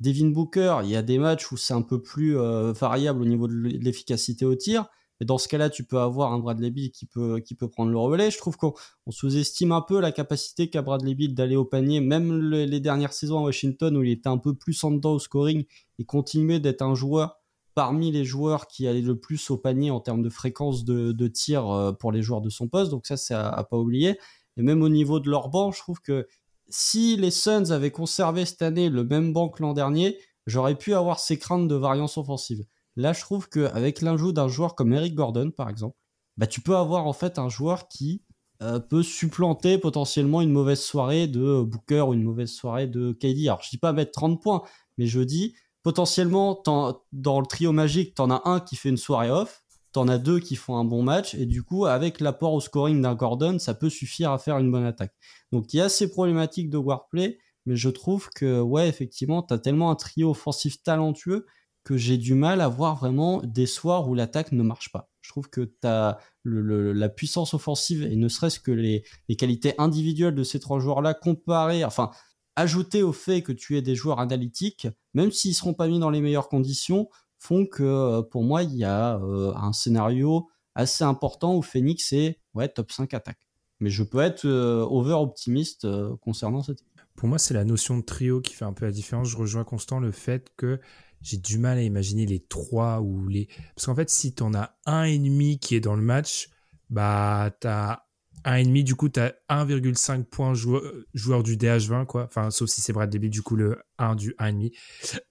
[0.00, 3.24] Devin Booker, il y a des matchs où c'est un peu plus euh, variable au
[3.24, 4.86] niveau de l'efficacité au tir.
[5.20, 7.90] Et dans ce cas-là, tu peux avoir un Bradley Beal qui peut, qui peut prendre
[7.90, 8.30] le relais.
[8.30, 8.74] Je trouve qu'on
[9.06, 12.80] on sous-estime un peu la capacité qu'a Bradley Beal d'aller au panier, même le- les
[12.80, 15.64] dernières saisons à Washington où il était un peu plus en dedans au scoring
[15.98, 17.38] et continuait d'être un joueur
[17.74, 21.28] parmi les joueurs qui allaient le plus au panier en termes de fréquence de, de
[21.28, 22.90] tir euh, pour les joueurs de son poste.
[22.90, 24.18] Donc ça, c'est à, à pas oublier.
[24.58, 26.26] Et même au niveau de leur banc, je trouve que
[26.68, 30.94] si les Suns avaient conservé cette année le même banc que l'an dernier, j'aurais pu
[30.94, 32.64] avoir ces craintes de variance offensive.
[32.96, 35.96] Là, je trouve qu'avec l'ajout d'un joueur comme Eric Gordon, par exemple,
[36.36, 38.22] bah, tu peux avoir en fait un joueur qui
[38.62, 43.48] euh, peut supplanter potentiellement une mauvaise soirée de Booker ou une mauvaise soirée de KD.
[43.48, 44.62] Alors, je dis pas mettre 30 points,
[44.98, 48.96] mais je dis potentiellement t'en- dans le trio magique, t'en as un qui fait une
[48.96, 49.62] soirée off,
[49.96, 53.00] t'en as deux qui font un bon match, et du coup, avec l'apport au scoring
[53.02, 55.14] d'un Gordon, ça peut suffire à faire une bonne attaque.
[55.52, 59.58] Donc, il y a ces problématiques de warplay, mais je trouve que, ouais, effectivement, t'as
[59.58, 61.46] tellement un trio offensif talentueux
[61.82, 65.08] que j'ai du mal à voir vraiment des soirs où l'attaque ne marche pas.
[65.22, 69.02] Je trouve que tu as le, le- la puissance offensive et ne serait-ce que les,
[69.38, 72.10] qualités individuelles de ces trois joueurs-là comparées, enfin,
[72.54, 76.10] ajouté au fait que tu aies des joueurs analytiques, même s'ils seront pas mis dans
[76.10, 77.08] les meilleures conditions,
[77.38, 82.12] font que euh, pour moi, il y a euh, un scénario assez important où Phoenix
[82.12, 83.46] est ouais, top 5 attaque.
[83.80, 85.86] Mais je peux être euh, over-optimiste
[86.20, 87.00] concernant cette équipe.
[87.14, 89.28] Pour moi, c'est la notion de trio qui fait un peu la différence.
[89.28, 90.80] Je rejoins Constant le fait que
[91.22, 93.48] j'ai du mal à imaginer les trois ou les.
[93.74, 96.50] Parce qu'en fait, si t'en as un et demi qui est dans le match,
[96.90, 98.00] bah t'as
[98.44, 98.84] un et demi.
[98.84, 100.82] Du coup, t'as 1,5 points joueur,
[101.14, 102.24] joueur du DH20 quoi.
[102.24, 104.72] Enfin, sauf si c'est Brad Débit, du coup le 1 du 1,5.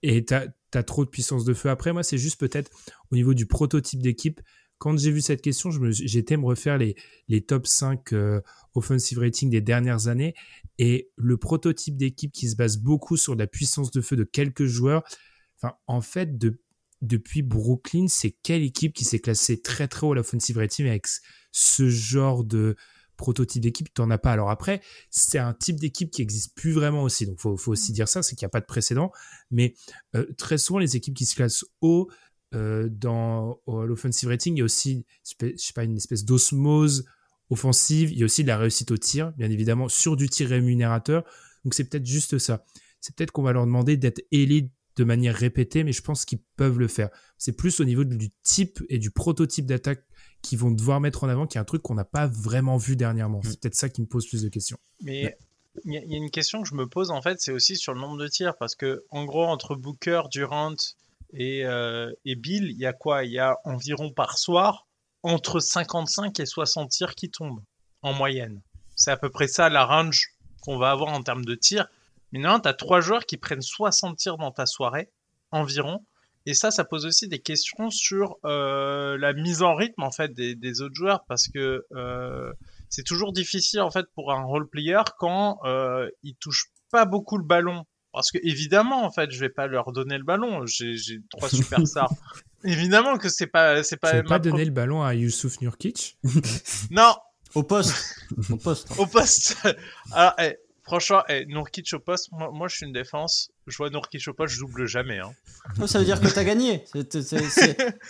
[0.03, 0.47] Et t'as
[0.83, 1.69] trop de puissance de feu.
[1.69, 2.71] Après, moi, c'est juste peut-être
[3.11, 4.41] au niveau du prototype d'équipe.
[4.77, 6.95] Quand j'ai vu cette question, je me- j'étais me refaire les,
[7.47, 8.41] top 5 euh,
[8.73, 10.33] offensive rating des dernières années.
[10.77, 14.65] Et le prototype d'équipe qui se base beaucoup sur la puissance de feu de quelques
[14.65, 15.03] joueurs,
[15.57, 16.59] enfin, en fait, de,
[17.01, 21.05] depuis Brooklyn, c'est quelle équipe qui s'est classée très très haut à l'offensive rating avec
[21.51, 22.75] ce genre de
[23.15, 24.31] prototype d'équipe, tu n'en as pas.
[24.31, 27.25] Alors après, c'est un type d'équipe qui existe plus vraiment aussi.
[27.25, 29.11] Donc, faut, faut aussi dire ça, c'est qu'il n'y a pas de précédent.
[29.51, 29.73] Mais
[30.15, 32.09] euh, très souvent, les équipes qui se classent haut
[32.53, 37.05] euh, dans l'offensive rating, il y a aussi, je sais pas, une espèce d'osmose
[37.49, 38.11] offensive.
[38.11, 41.23] Il y a aussi de la réussite au tir, bien évidemment, sur du tir rémunérateur.
[41.63, 42.63] Donc, c'est peut-être juste ça.
[43.01, 46.41] C'est peut-être qu'on va leur demander d'être élite de manière répétée, mais je pense qu'ils
[46.55, 47.09] peuvent le faire.
[47.37, 50.04] C'est plus au niveau du type et du prototype d'attaque
[50.45, 52.95] qu'ils vont devoir mettre en avant, qui est un truc qu'on n'a pas vraiment vu
[52.95, 53.41] dernièrement.
[53.43, 53.55] C'est mm.
[53.57, 54.77] peut-être ça qui me pose plus de questions.
[55.01, 55.37] Mais
[55.83, 57.99] il y, a une question que je me pose en fait, c'est aussi sur le
[57.99, 60.75] nombre de tirs, parce que en gros entre Booker, Durant
[61.33, 63.25] et, euh, et Bill, il y a quoi?
[63.25, 64.87] Il y a environ par soir
[65.23, 67.61] entre 55 et 60 tirs qui tombent
[68.03, 68.61] en moyenne.
[68.95, 70.29] C'est à peu près ça la range
[70.61, 71.87] qu'on va avoir en termes de tirs.
[72.31, 75.09] Mais non, tu as trois joueurs qui prennent 60 tirs dans ta soirée,
[75.51, 76.05] environ.
[76.45, 80.33] Et ça, ça pose aussi des questions sur euh, la mise en rythme en fait
[80.33, 82.53] des, autres joueurs parce que euh,
[82.89, 87.37] c'est toujours difficile en fait pour un role player quand euh, il touche pas beaucoup
[87.37, 87.85] le ballon.
[88.13, 90.65] Parce que évidemment en fait je vais pas leur donner le ballon.
[90.65, 92.11] J'ai trois superstars
[92.63, 96.17] évidemment que c'est pas c'est pas tu pas donner le ballon à Youssouf Nurkic?
[96.91, 97.15] Non.
[97.55, 98.27] Au poste.
[98.49, 98.91] Au poste.
[98.97, 99.57] Au poste.
[100.11, 103.49] Alors eh, Franchement, eh, Nourkic au poste, moi, je suis une défense.
[103.67, 105.19] Je vois Nourkic au poste, je double jamais.
[105.19, 105.33] Hein.
[105.87, 106.85] Ça veut dire que tu as gagné.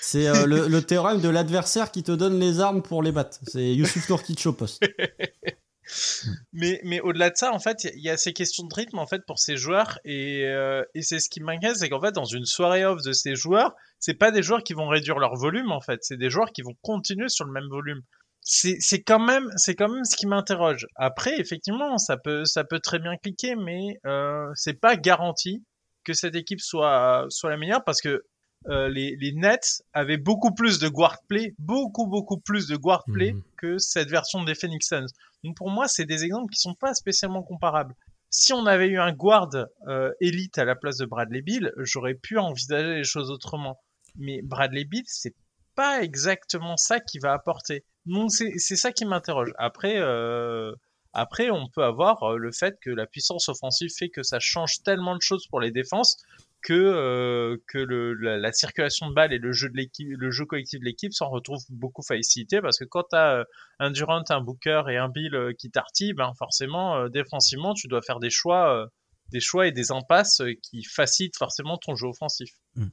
[0.02, 3.40] C'est euh, le, théorème de l'adversaire qui te donne les armes pour les battre.
[3.48, 4.84] C'est Youssouf Nourkic au poste.
[6.54, 9.08] mais mais au-delà de ça, en fait, il y, a ces questions de rythme en
[9.08, 12.26] fait pour ces joueurs et, euh, et c'est ce qui m'inquiète, c'est qu'en fait, dans
[12.26, 15.72] une soirée off de ces joueurs, c'est pas des joueurs qui vont réduire leur volume
[15.72, 18.02] en fait, c'est des joueurs qui vont continuer sur le même volume
[18.46, 20.88] c'est quand même c'est quand même ce qui m'interroge.
[20.96, 25.64] Après, effectivement, ça peut ça peut très bien cliquer, mais euh, c'est pas garanti
[26.04, 28.24] que cette équipe soit soit la meilleure parce que
[28.68, 33.04] euh, les, les Nets avaient beaucoup plus de guard play, beaucoup beaucoup plus de guard
[33.12, 33.42] play mhm.
[33.58, 35.08] que cette version des Phoenix Suns.
[35.44, 37.96] Donc pour moi, c'est des exemples qui sont pas spécialement comparables.
[38.30, 39.50] Si on avait eu un guard
[39.88, 43.80] euh, élite à la place de Bradley Bill, j'aurais pu envisager les choses autrement.
[44.16, 45.36] Mais Bradley Bill, c'est
[45.76, 47.84] pas exactement ça qui va apporter.
[48.06, 49.52] Donc c'est ça qui m'interroge.
[49.58, 50.74] Après, euh,
[51.14, 54.84] après, on peut avoir euh, le fait que la puissance offensive fait que ça change
[54.84, 56.18] tellement de choses pour les défenses
[56.62, 60.86] que euh, que la, circulation de balles et le jeu de le jeu collectif de
[60.86, 63.46] l'équipe s'en retrouve beaucoup facilité parce que quand tu as
[63.80, 68.20] un Durant, un Booker et un Bill qui t'artillent, ben forcément défensivement tu dois faire
[68.20, 68.90] des choix,
[69.32, 72.50] des choix et des impasses qui facilitent forcément ton jeu offensif.
[72.76, 72.88] Mmh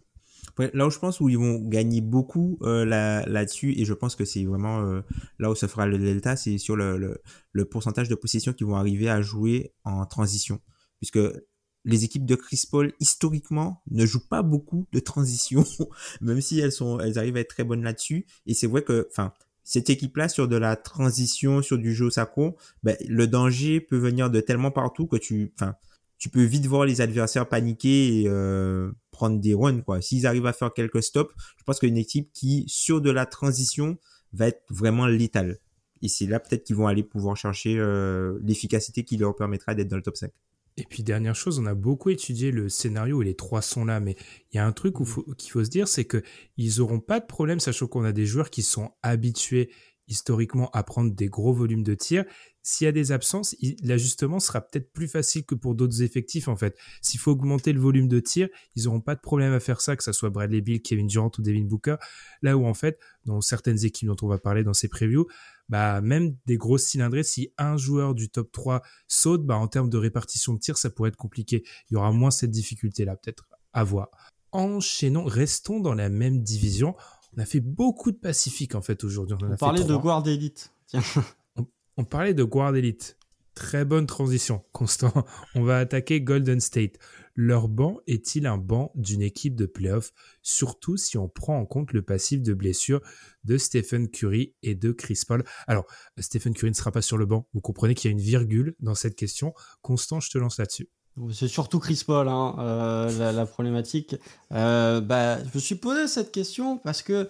[0.59, 4.16] là où je pense où ils vont gagner beaucoup euh, là, là-dessus, et je pense
[4.16, 5.00] que c'est vraiment euh,
[5.38, 7.20] là où ça fera le delta, c'est sur le, le,
[7.53, 10.61] le, pourcentage de possession qui vont arriver à jouer en transition.
[10.98, 11.18] Puisque
[11.84, 15.64] les équipes de Chris Paul, historiquement, ne jouent pas beaucoup de transition,
[16.20, 18.26] même si elles, sont, elles arrivent à être très bonnes là-dessus.
[18.46, 19.32] Et c'est vrai que, enfin,
[19.64, 24.30] cette équipe-là, sur de la transition, sur du jeu sacro, ben, le danger peut venir
[24.30, 25.74] de tellement partout que tu, enfin,
[26.18, 28.90] tu peux vite voir les adversaires paniquer et euh,
[29.22, 30.02] prendre des runs quoi.
[30.02, 33.96] S'ils arrivent à faire quelques stops, je pense qu'une équipe qui sur de la transition
[34.32, 35.58] va être vraiment létale.
[36.02, 39.86] Et c'est là peut-être qu'ils vont aller pouvoir chercher euh, l'efficacité qui leur permettra d'être
[39.86, 40.32] dans le top 5.
[40.76, 44.00] Et puis dernière chose, on a beaucoup étudié le scénario et les trois sont là,
[44.00, 44.16] mais
[44.50, 46.24] il y a un truc qu'il faut, faut se dire, c'est que
[46.56, 49.70] ils auront pas de problème, sachant qu'on a des joueurs qui sont habitués
[50.09, 52.24] historiquement à prendre des gros volumes de tirs.
[52.64, 56.57] S'il y a des absences, l'ajustement sera peut-être plus facile que pour d'autres effectifs en
[56.57, 56.76] fait.
[57.00, 59.96] S'il faut augmenter le volume de tirs, ils n'auront pas de problème à faire ça,
[59.96, 61.96] que ce soit Bradley Bill, Kevin Durant ou Devin Booker.
[62.40, 65.26] Là où en fait, dans certaines équipes dont on va parler dans ces previews,
[65.68, 69.90] bah même des grosses cylindrées, si un joueur du top 3 saute, bah en termes
[69.90, 71.64] de répartition de tirs, ça pourrait être compliqué.
[71.90, 74.11] Il y aura moins cette difficulté là, peut-être à voir.
[74.52, 76.94] Enchaînons, restons dans la même division.
[77.36, 79.36] On a fait beaucoup de Pacifique en fait aujourd'hui.
[79.40, 80.72] On, parlait de Guard Elite.
[80.86, 81.02] Tiens.
[81.96, 83.18] On, parlait de Guard Elite.
[83.54, 85.12] Très bonne transition, Constant.
[85.54, 86.98] On va attaquer Golden State.
[87.34, 91.94] Leur banc est-il un banc d'une équipe de playoff, surtout si on prend en compte
[91.94, 93.00] le passif de blessure
[93.44, 95.86] de Stephen Curry et de Chris Paul Alors,
[96.18, 97.48] Stephen Curry ne sera pas sur le banc.
[97.54, 99.54] Vous comprenez qu'il y a une virgule dans cette question.
[99.80, 100.90] Constant, je te lance là-dessus.
[101.32, 104.16] C'est surtout Chris Paul, hein, euh, la, problématique.
[104.52, 107.28] Euh, bah, je me suis posé cette question parce que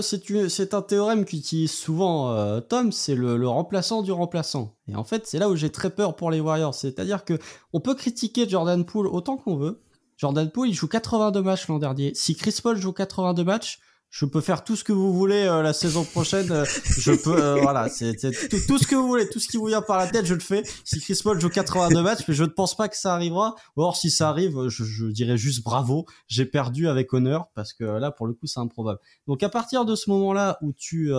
[0.00, 4.76] c'est un théorème qu'utilise souvent euh, Tom, c'est le, remplaçant du remplaçant.
[4.86, 6.74] Et en fait, c'est là où j'ai très peur pour les Warriors.
[6.74, 7.38] C'est-à-dire que
[7.72, 9.82] on peut critiquer Jordan Poole autant qu'on veut.
[10.16, 12.12] Jordan Poole, il joue 82 matchs l'an dernier.
[12.14, 15.62] Si Chris Paul joue 82 matchs, je peux faire tout ce que vous voulez euh,
[15.62, 16.50] la saison prochaine.
[16.50, 19.66] Euh, je peux, euh, voilà, c'est tout, ce que vous voulez, tout ce qui vous
[19.66, 20.62] vient par la tête, je le fais.
[20.84, 23.54] Si Chris Paul joue 82 matchs, mais je ne pense pas que ça arrivera.
[23.76, 27.84] Alors si ça arrive, je, je dirais juste bravo, j'ai perdu avec honneur parce que
[27.84, 28.98] là, pour le coup, c'est improbable.
[29.26, 31.12] Donc à partir de ce moment-là où tu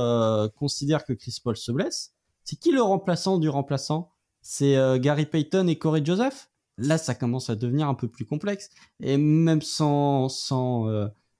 [0.57, 2.13] considères que Chris Paul se blesse,
[2.43, 4.11] C'est qui le remplaçant du remplaçant?
[4.41, 6.49] C'est Gary Payton et Corey Joseph?
[6.77, 8.69] Là, ça commence à devenir un peu plus complexe.
[9.01, 10.87] Et même sans, sans,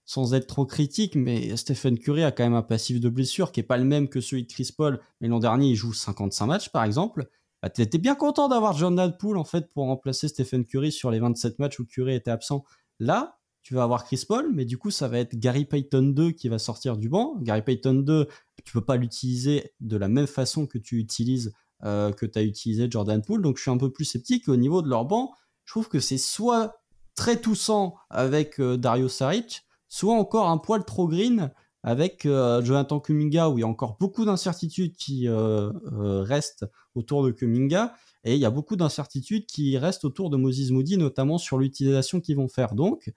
[0.10, 3.60] sans être trop critique, mais Stephen Curry a quand même un passif de blessure qui
[3.60, 5.00] est pas le même que celui de Chris Paul.
[5.22, 7.30] Mais l'an dernier, il joue 55 matchs, par exemple.
[7.62, 11.20] Bah, t'étais bien content d'avoir Jordan Poole en fait pour remplacer Stephen Curry sur les
[11.20, 12.64] 27 matchs où Curry était absent.
[13.00, 16.32] Là, tu vas avoir Chris Paul, mais du coup, ça va être Gary Payton 2
[16.32, 17.36] qui va sortir du banc.
[17.42, 18.28] Gary Payton 2,
[18.66, 21.54] tu peux pas l'utiliser de la même façon que tu utilises
[21.84, 23.44] euh, que tu as utilisé Jordan Poole.
[23.44, 24.50] Donc, je suis un peu plus sceptique.
[24.50, 26.82] Au niveau de leur banc, je trouve que c'est soit
[27.14, 31.52] très toussant avec euh, Dario Saric, soit encore un poil trop green
[31.84, 36.66] avec euh, Jonathan Kuminga où il y a encore beaucoup d'incertitudes qui euh, euh, restent
[36.96, 37.94] autour de Kuminga.
[38.26, 42.20] Et il y a beaucoup d'incertitudes qui restent autour de Moses Moody notamment sur l'utilisation
[42.20, 42.76] qu'ils vont faire.
[42.76, 43.14] Donc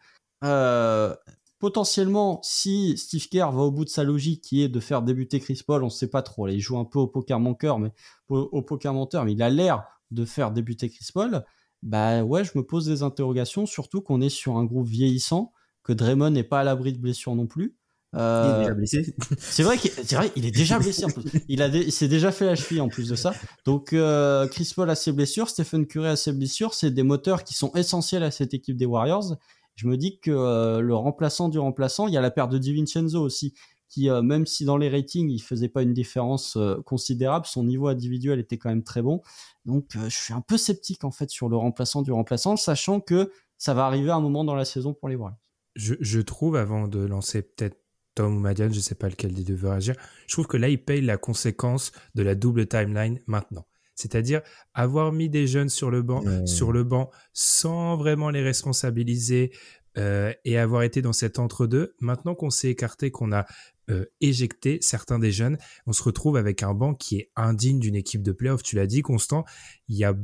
[1.58, 5.38] potentiellement si Steve Kerr va au bout de sa logique qui est de faire débuter
[5.38, 7.92] Chris Paul on ne sait pas trop il joue un peu au poker menteur mais
[8.28, 11.44] au, poker menteur mais il a l'air de faire débuter Chris Paul.
[11.84, 15.92] Bah ouais je me pose des interrogations surtout qu'on est sur un groupe vieillissant que
[15.92, 17.76] Draymond n'est pas à l'abri de blessures non plus
[18.14, 19.14] euh, il est déjà blessé.
[19.38, 19.90] C'est vrai qu'il
[20.36, 21.24] il est déjà blessé en plus.
[21.48, 23.32] Il, a s'est déjà fait la cheville en plus de ça.
[23.64, 26.74] Donc euh, Chris Paul a ses blessures, Stephen Curry a ses blessures.
[26.74, 29.36] C'est des moteurs qui sont essentiels à cette équipe des Warriors.
[29.76, 32.58] Je me dis que euh, le remplaçant du remplaçant, il y a la paire de
[32.58, 33.54] DiVincenzo aussi,
[33.88, 38.38] qui même si dans les ratings il faisait pas une différence considérable, son niveau individuel
[38.40, 39.22] était quand même très bon.
[39.64, 43.32] Donc je suis un peu sceptique en fait sur le remplaçant du remplaçant, sachant que
[43.56, 45.38] ça va arriver à un moment dans la saison pour les Warriors.
[45.74, 47.78] Je, je trouve, avant de lancer peut-être
[48.14, 49.94] Tom ou Madiane, je ne sais pas lequel des deux veut réagir.
[50.26, 53.66] Je trouve que là, il paye la conséquence de la double timeline maintenant.
[53.94, 54.40] C'est-à-dire
[54.74, 59.52] avoir mis des jeunes sur le banc, sur le banc, sans vraiment les responsabiliser
[59.98, 61.94] euh, et avoir été dans cet entre-deux.
[62.00, 63.46] Maintenant qu'on s'est écarté, qu'on a
[63.90, 67.94] euh, éjecté certains des jeunes, on se retrouve avec un banc qui est indigne d'une
[67.94, 68.62] équipe de playoff.
[68.62, 69.44] Tu l'as dit, Constant.
[69.88, 70.14] Il y a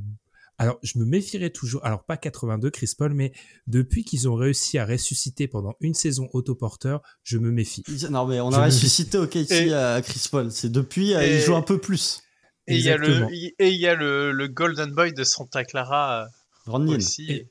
[0.59, 3.33] alors, je me méfierais toujours, alors pas 82 Chris Paul, mais
[3.69, 7.85] depuis qu'ils ont réussi à ressusciter pendant une saison autoporteur, je me méfie.
[8.11, 10.51] Non, mais on a ressuscité au KT à Chris Paul.
[10.51, 12.23] C'est depuis, euh, il joue un peu plus.
[12.67, 16.29] Et il y a le, et il y a le, Golden Boy de Santa Clara
[16.67, 17.47] euh, aussi.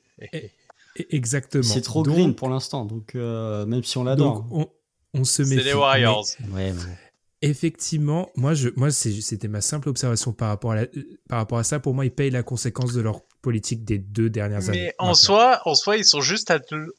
[1.10, 1.64] exactement.
[1.64, 4.46] C'est trop green pour l'instant, donc euh, même si on l'adore.
[4.50, 4.68] On,
[5.14, 5.56] on, se méfie.
[5.56, 6.26] C'est les Warriors.
[6.52, 6.72] Ouais,
[7.40, 10.86] Effectivement, moi, je, moi, c'était ma simple observation par rapport à
[11.28, 11.78] par rapport à ça.
[11.78, 14.86] Pour moi, ils payent la conséquence de leur politique des deux dernières années.
[14.86, 16.58] Mais en soi, en soi, ils sont juste à,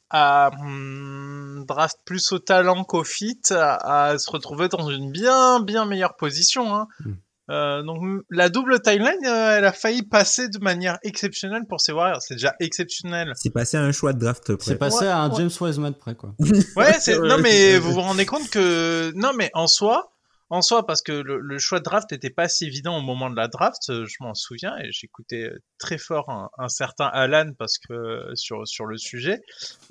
[0.09, 5.85] à hmm, draft plus au talent qu'au fit, à, se retrouver dans une bien, bien
[5.85, 6.73] meilleure position.
[6.73, 6.87] Hein.
[7.01, 7.13] Hmm.
[7.49, 11.91] Euh, donc la double timeline, euh, elle a failli passer de manière exceptionnelle pour ces
[11.91, 12.21] Warriors.
[12.21, 13.33] C'est déjà exceptionnel.
[13.35, 14.65] C'est passé à un choix de draft près.
[14.65, 16.35] C'est passé à un James Wiseman près, quoi.
[16.39, 16.93] ouais,
[17.23, 20.11] non mais vous vous rendez compte que non mais en soi,
[20.51, 23.35] en soi, parce que le, choix de draft n'était pas si évident au moment de
[23.35, 27.77] la draft, euh, je m'en souviens, et j'écoutais euh, très fort un, certain Alan parce
[27.77, 29.41] que euh, sur sur le sujet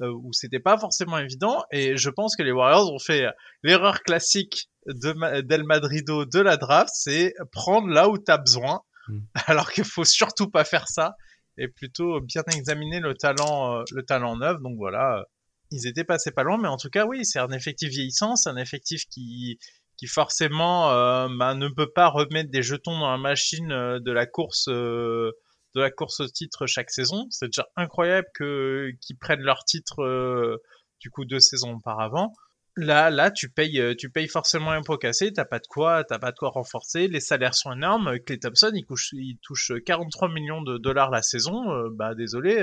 [0.01, 3.27] où c'était pas forcément évident, et je pense que les Warriors ont fait
[3.63, 9.21] l'erreur classique de d'El Madrido de la draft, c'est prendre là où t'as besoin, hmm.
[9.47, 11.15] alors qu'il faut surtout pas faire ça,
[11.57, 14.61] et plutôt bien examiner le talent le talent neuf.
[14.61, 15.25] Donc voilà,
[15.71, 18.51] ils étaient passés pas loin, mais en tout cas oui, c'est un effectif vieillissant, c'est
[18.51, 19.59] un effectif qui
[19.99, 24.13] qui forcément euh, bah, ne peut pas remettre des jetons dans la machine euh, de
[24.13, 25.33] la course euh,
[25.75, 27.27] de la course au titre chaque saison.
[27.31, 30.59] C'est déjà incroyable que qu'ils prennent leur titre
[31.01, 32.33] du coup deux saisons auparavant.
[32.77, 35.33] Là, là, tu payes, tu payes forcément un pot cassé.
[35.33, 37.07] T'as pas de quoi, t'as pas de quoi renforcer.
[37.09, 38.19] Les salaires sont énormes.
[38.21, 41.91] Clay Thompson, il, couche, il touche 43 millions de dollars la saison.
[41.91, 42.57] bah désolé,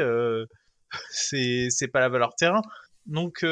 [1.11, 2.61] c'est c'est pas la valeur terrain.
[3.05, 3.45] Donc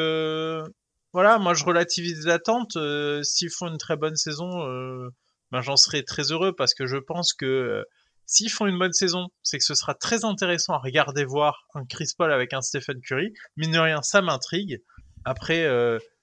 [1.13, 2.75] voilà, moi je relativise l'attente.
[2.75, 5.09] Euh, s'ils font une très bonne saison, euh,
[5.51, 7.83] ben, j'en serai très heureux parce que je pense que euh,
[8.25, 11.85] s'ils font une bonne saison, c'est que ce sera très intéressant à regarder voir un
[11.85, 13.31] Chris Paul avec un Stephen Curry.
[13.57, 14.81] Mine de rien, ça m'intrigue.
[15.25, 15.69] Après,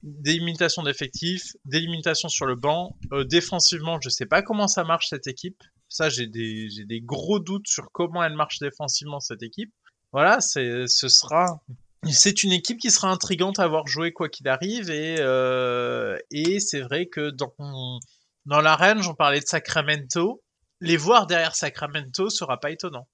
[0.02, 2.98] des limitations d'effectifs, des limitations sur le banc.
[3.30, 5.62] défensivement, je sais pas comment ça marche cette équipe.
[5.88, 9.72] Ça, j'ai des, des gros doutes sur comment elle marche défensivement cette équipe.
[10.12, 11.62] Voilà, ce sera
[12.08, 16.60] c'est une équipe qui sera intrigante à avoir joué quoi qu'il arrive et euh, et
[16.60, 17.52] c'est vrai que dans
[18.46, 20.42] dans l'arène, j'en parlais de Sacramento,
[20.80, 23.06] les voir derrière Sacramento sera pas étonnant.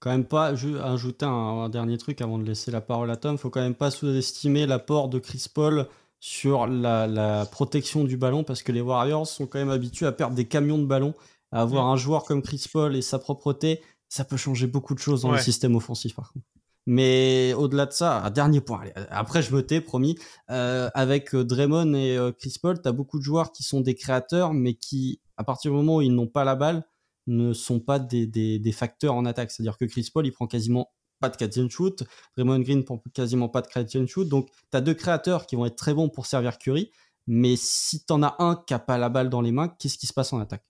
[0.00, 3.48] Quand même pas, ajouter un, dernier truc avant de laisser la parole à Tom, faut
[3.48, 5.88] quand même pas sous-estimer l'apport de Chris Paul
[6.20, 10.12] sur la, la, protection du ballon parce que les Warriors sont quand même habitués à
[10.12, 11.14] perdre des camions de ballon.
[11.52, 11.90] À avoir mm.
[11.90, 15.32] un joueur comme Chris Paul et sa propreté, ça peut changer beaucoup de choses dans
[15.32, 16.44] le système offensif par contre.
[16.86, 18.82] Mais au-delà de ça, dernier point.
[19.10, 20.18] Après, je me tais, promis.
[20.50, 23.80] Euh, avec euh, Draymond et euh, Chris Paul, tu as beaucoup de joueurs qui sont
[23.80, 26.84] des créateurs, mais qui, à partir du moment où ils n'ont pas la balle,
[27.26, 29.50] ne sont pas des, des, des facteurs en attaque.
[29.50, 30.90] C'est-à-dire que Chris Paul, il prend quasiment
[31.20, 32.04] pas de catch and shoot.
[32.36, 34.28] Draymond Green prend quasiment pas de catch and shoot.
[34.28, 36.90] Donc, tu as deux créateurs qui vont être très bons pour servir Curry.
[37.26, 39.96] Mais si tu en as un qui n'a pas la balle dans les mains, qu'est-ce
[39.96, 40.64] qui se passe en attaque?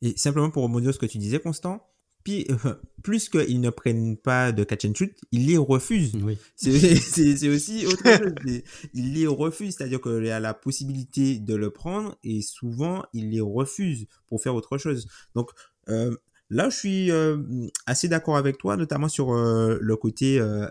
[0.00, 1.86] Et simplement pour rebondir ce que tu disais, Constant,
[2.24, 6.14] puis, euh, plus qu'ils ne prennent pas de catch and shoot, ils les refusent.
[6.22, 6.38] Oui.
[6.56, 8.62] C'est aussi autre chose.
[8.94, 13.30] Ils les refusent, c'est-à-dire qu'il y a la possibilité de le prendre et souvent, ils
[13.30, 15.08] les refusent pour faire autre chose.
[15.34, 15.50] Donc,
[15.88, 16.16] euh,
[16.52, 17.38] là, je suis euh,
[17.86, 20.68] assez d'accord avec toi, notamment sur euh, le côté euh,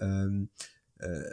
[1.03, 1.23] euh,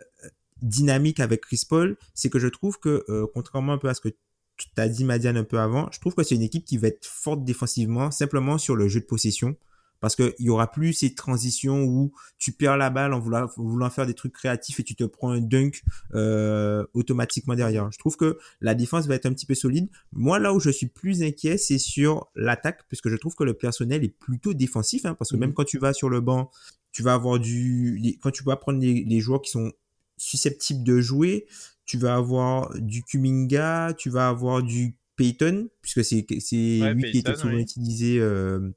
[0.62, 1.96] dynamique avec Chris Paul.
[2.14, 3.04] C'est que je trouve que,
[3.34, 4.08] contrairement un peu à ce que
[4.56, 6.88] tu as dit, Madiane, un peu avant, je trouve que c'est une équipe qui va
[6.88, 9.56] être forte défensivement, simplement sur le jeu de possession
[10.00, 13.90] parce qu'il y aura plus ces transitions où tu perds la balle en voulant, voulant
[13.90, 15.82] faire des trucs créatifs et tu te prends un dunk
[16.14, 17.90] euh, automatiquement derrière.
[17.90, 19.88] Je trouve que la défense va être un petit peu solide.
[20.12, 23.54] Moi, là où je suis plus inquiet, c'est sur l'attaque, puisque je trouve que le
[23.54, 26.50] personnel est plutôt défensif, hein, parce que même quand tu vas sur le banc,
[26.92, 28.18] tu vas avoir du...
[28.22, 29.72] Quand tu vas prendre les, les joueurs qui sont
[30.16, 31.46] susceptibles de jouer,
[31.88, 37.10] tu vas avoir du Kuminga, tu vas avoir du Payton, puisque c'est c'est Ouais, lui
[37.10, 38.70] qui était Payton, souvent utilisé euh,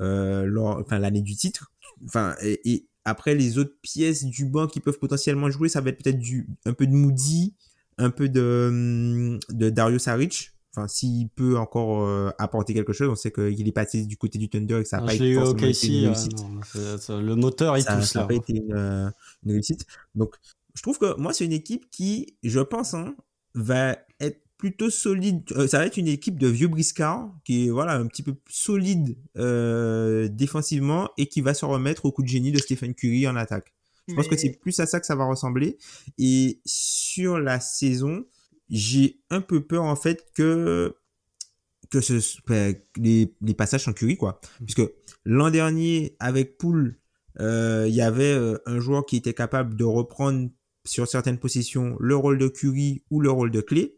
[0.00, 1.70] euh, lors, enfin l'année du titre.
[2.06, 5.90] Enfin et, et après les autres pièces du banc qui peuvent potentiellement jouer, ça va
[5.90, 7.54] être peut-être du un peu de Moody,
[7.98, 10.52] un peu de hum, de Dario Saric.
[10.76, 14.38] Enfin s'il peut encore euh, apporter quelque chose, on sait qu'il est passé du côté
[14.38, 17.34] du Thunder et que ça a Ah, pas été forcément une euh, réussite non, le
[17.34, 18.26] moteur il ça tousse n'a là.
[18.28, 19.12] pas été une,
[19.44, 19.86] une réussite.
[20.14, 20.34] Donc,
[20.74, 23.16] je trouve que moi, c'est une équipe qui, je pense, hein,
[23.54, 25.44] va être plutôt solide.
[25.52, 28.34] Euh, ça va être une équipe de vieux briscards qui est voilà un petit peu
[28.34, 32.94] plus solide euh, défensivement et qui va se remettre au coup de génie de Stephen
[32.94, 33.72] Curry en attaque.
[34.08, 35.76] Je pense que c'est plus à ça que ça va ressembler.
[36.16, 38.24] Et sur la saison,
[38.70, 40.96] j'ai un peu peur en fait que
[41.90, 42.14] que ce
[42.46, 44.40] ben, les, les passages sans Curry quoi.
[44.64, 44.82] Puisque
[45.24, 46.98] l'an dernier avec Poole,
[47.38, 48.36] euh, il y avait
[48.66, 50.48] un joueur qui était capable de reprendre
[50.84, 53.97] sur certaines positions le rôle de Curry ou le rôle de Clé.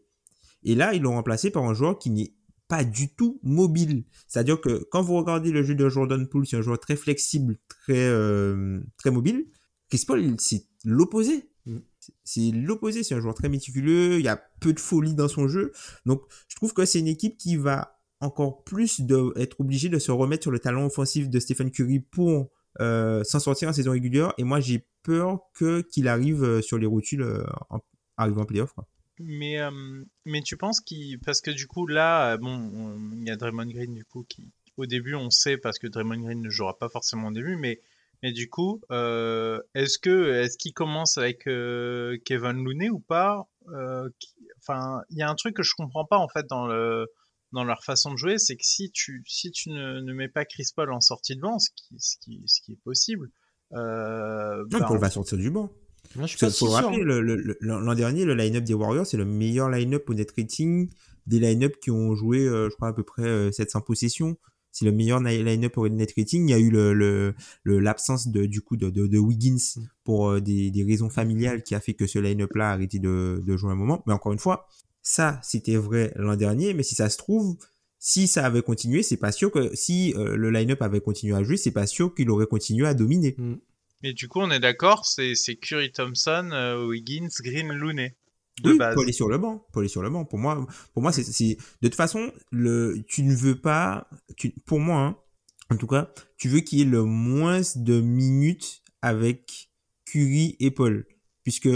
[0.63, 2.33] Et là, ils l'ont remplacé par un joueur qui n'est
[2.67, 4.05] pas du tout mobile.
[4.27, 7.57] C'est-à-dire que quand vous regardez le jeu de Jordan Poole, c'est un joueur très flexible,
[7.67, 9.45] très euh, très mobile.
[9.89, 11.49] Chris Paul, c'est l'opposé.
[11.65, 11.79] Mm.
[12.23, 13.03] C'est l'opposé.
[13.03, 14.19] C'est un joueur très méticuleux.
[14.19, 15.73] Il y a peu de folie dans son jeu.
[16.05, 19.99] Donc, je trouve que c'est une équipe qui va encore plus de, être obligée de
[19.99, 23.91] se remettre sur le talent offensif de Stephen Curry pour euh, s'en sortir en saison
[23.91, 24.33] régulière.
[24.37, 27.79] Et moi, j'ai peur que qu'il arrive euh, sur les rotules euh, en,
[28.17, 28.73] arrivant en playoff.
[28.73, 28.87] Quoi.
[29.23, 29.71] Mais, euh,
[30.25, 31.19] mais tu penses qu'il.
[31.19, 34.23] Parce que du coup, là, euh, bon, on- il y a Draymond Green, du coup,
[34.27, 34.51] qui.
[34.77, 37.81] Au début, on sait parce que Draymond Green ne jouera pas forcément au début, mais,
[38.23, 43.47] mais du coup, euh, est-ce que est-ce qu'il commence avec euh, Kevin Looney ou pas
[44.19, 47.07] qui- Enfin, il y a un truc que je comprends pas en fait dans le
[47.51, 50.45] dans leur façon de jouer, c'est que si tu si tu ne, ne mets pas
[50.45, 53.29] Chris Paul en sortie de banc, ce qui ce qui, ce qui est possible,
[54.71, 55.69] Non, bah, en va sortir du banc.
[56.15, 59.05] Moi, je Parce si faut rappeler, le- le- le- l'an dernier, le line-up des Warriors,
[59.05, 60.89] c'est le meilleur line-up au net rating
[61.27, 64.37] des line-up qui ont joué, euh, je crois, à peu près euh, 700 possessions.
[64.73, 66.47] C'est le meilleur line-up au net rating.
[66.47, 67.35] Il y a eu le,
[67.65, 69.57] l'absence de, du coup, de, de, de Wiggins
[70.03, 73.41] pour euh, des, des raisons familiales qui a fait que ce line-up-là a arrêté de,
[73.45, 74.01] de jouer un moment.
[74.07, 74.67] Mais encore une fois,
[75.01, 76.73] ça, c'était vrai l'an dernier.
[76.73, 77.57] Mais si ça se trouve,
[77.99, 81.43] si ça avait continué, c'est pas sûr que si euh, le line-up avait continué à
[81.43, 83.35] jouer, c'est pas sûr qu'il aurait continué à dominer.
[84.03, 88.15] Mais du coup, on est d'accord, c'est c'est Curry Thompson, euh, Wiggins, Green, Looney.
[88.63, 88.95] De oui, base.
[88.95, 89.65] Paul est sur le banc.
[89.71, 90.25] Paul est sur le banc.
[90.25, 94.51] Pour moi, pour moi, c'est, c'est, de toute façon, le, tu ne veux pas, tu,
[94.65, 95.17] pour moi, hein,
[95.69, 99.71] en tout cas, tu veux qu'il y ait le moins de minutes avec
[100.05, 101.05] Curry et Paul.
[101.43, 101.69] Puisque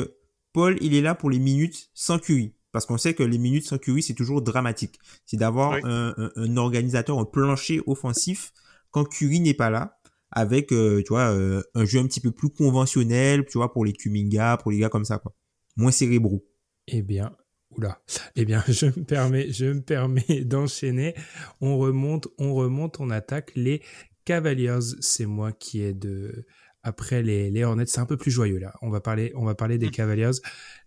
[0.54, 2.54] Paul, il est là pour les minutes sans Curry.
[2.72, 5.00] Parce qu'on sait que les minutes sans Curry, c'est toujours dramatique.
[5.26, 5.80] C'est d'avoir Oui.
[5.86, 8.52] un, un, un organisateur, un plancher offensif
[8.92, 9.98] quand Curry n'est pas là.
[10.36, 13.86] Avec, euh, tu vois, euh, un jeu un petit peu plus conventionnel, tu vois, pour
[13.86, 15.34] les Kuminga, pour les gars comme ça, quoi.
[15.78, 16.46] Moins cérébraux.
[16.88, 17.36] Eh bien,
[17.72, 18.02] oula.
[18.36, 21.16] Eh bien, je me permets, je me permets d'enchaîner.
[21.62, 23.82] On remonte, on remonte, on attaque les
[24.26, 24.80] Cavaliers.
[25.02, 26.46] C'est moi qui ai de
[26.84, 27.86] après les, les Hornets.
[27.88, 28.74] C'est un peu plus joyeux là.
[28.82, 29.92] On va parler, on va parler des Mm.
[29.92, 30.32] Cavaliers.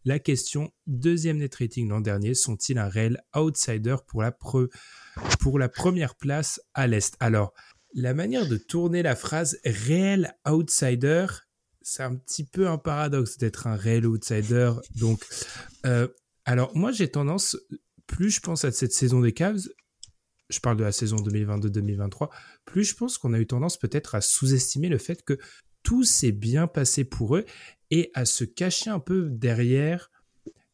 [0.04, 4.68] La question deuxième net rating l'an dernier sont-ils un réel outsider pour la pre-
[5.40, 7.16] pour la première place à l'est?
[7.18, 7.52] Alors,
[7.94, 11.26] la manière de tourner la phrase réel outsider,
[11.82, 14.72] c'est un petit peu un paradoxe d'être un réel outsider.
[14.96, 15.24] Donc,
[15.86, 16.08] euh,
[16.44, 17.56] alors moi j'ai tendance,
[18.06, 19.68] plus je pense à cette saison des Cavs,
[20.50, 22.30] je parle de la saison 2022-2023,
[22.64, 25.38] plus je pense qu'on a eu tendance peut-être à sous-estimer le fait que
[25.82, 27.44] tout s'est bien passé pour eux
[27.90, 30.10] et à se cacher un peu derrière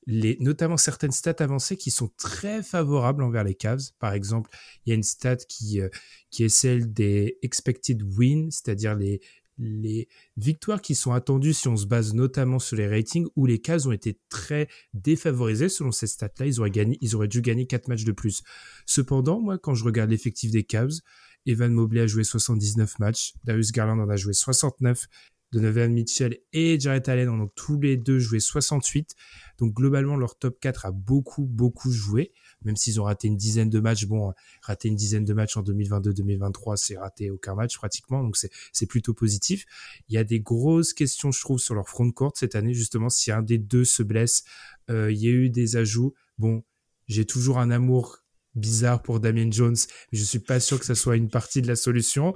[0.07, 3.91] les, notamment certaines stats avancées qui sont très favorables envers les Cavs.
[3.99, 4.51] Par exemple,
[4.85, 5.89] il y a une stat qui, euh,
[6.31, 9.21] qui est celle des expected wins, c'est-à-dire les,
[9.59, 13.61] les victoires qui sont attendues si on se base notamment sur les ratings où les
[13.61, 16.47] Cavs ont été très défavorisés selon ces stats-là.
[16.47, 18.43] Ils auraient gagné, ils auraient dû gagner 4 matchs de plus.
[18.87, 21.01] Cependant, moi, quand je regarde l'effectif des Cavs,
[21.47, 25.07] Evan Mobley a joué 79 matchs, Darius Garland en a joué 69,
[25.55, 29.15] Donovan Mitchell et Jared Allen en ont tous les deux joué 68.
[29.59, 32.33] Donc globalement, leur top 4 a beaucoup, beaucoup joué,
[32.65, 34.07] même s'ils ont raté une dizaine de matchs.
[34.07, 34.33] Bon,
[34.63, 39.15] rater une dizaine de matchs en 2022-2023, c'est rater aucun match pratiquement, donc c'est plutôt
[39.15, 39.65] positif.
[40.09, 43.09] Il y a des grosses questions, je trouve, sur leur front court cette année, justement,
[43.09, 44.43] si un des deux se blesse.
[44.91, 46.15] Euh, il y a eu des ajouts.
[46.37, 46.65] Bon,
[47.07, 48.24] j'ai toujours un amour
[48.55, 49.77] bizarre pour Damien Jones,
[50.13, 52.35] mais je suis pas sûr que ça soit une partie de la solution.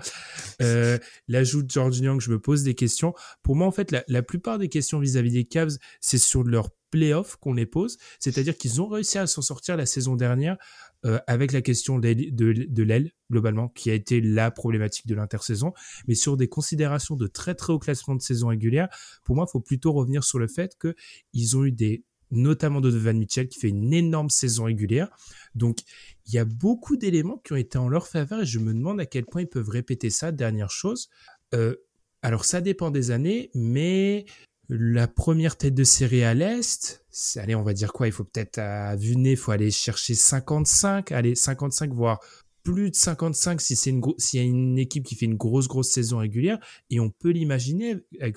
[0.63, 3.15] Euh, L'ajout de George Young, je me pose des questions.
[3.43, 7.37] Pour moi, en fait, la, plupart des questions vis-à-vis des Cavs, c'est sur leur playoff
[7.37, 10.57] qu'on les pose, c'est-à-dire qu'ils ont réussi à s'en sortir la saison dernière
[11.05, 15.73] euh, avec la question de l'aile, globalement, qui a été la problématique de l'intersaison,
[16.07, 18.89] mais sur des considérations de très très haut classement de saison régulière,
[19.25, 22.89] pour moi, il faut plutôt revenir sur le fait qu'ils ont eu des notamment de
[22.91, 25.09] Van Mitchell qui fait une énorme saison régulière.
[25.55, 25.79] Donc,
[26.27, 29.01] il y a beaucoup d'éléments qui ont été en leur faveur et je me demande
[29.01, 30.33] à quel point ils peuvent répéter ça.
[30.33, 31.09] Dernière chose,
[31.55, 31.77] euh,
[32.23, 34.27] alors ça dépend des années, mais
[34.69, 37.05] la première tête de série à l'Est,
[37.37, 38.07] allez, on va dire quoi?
[38.07, 42.21] Il faut peut-être, à vue il faut aller chercher 55, allez, 55, voire
[42.63, 45.69] plus de 55 si c'est une s'il y a une équipe qui fait une grosse
[45.69, 46.59] grosse saison régulière
[46.91, 48.37] et on peut l'imaginer avec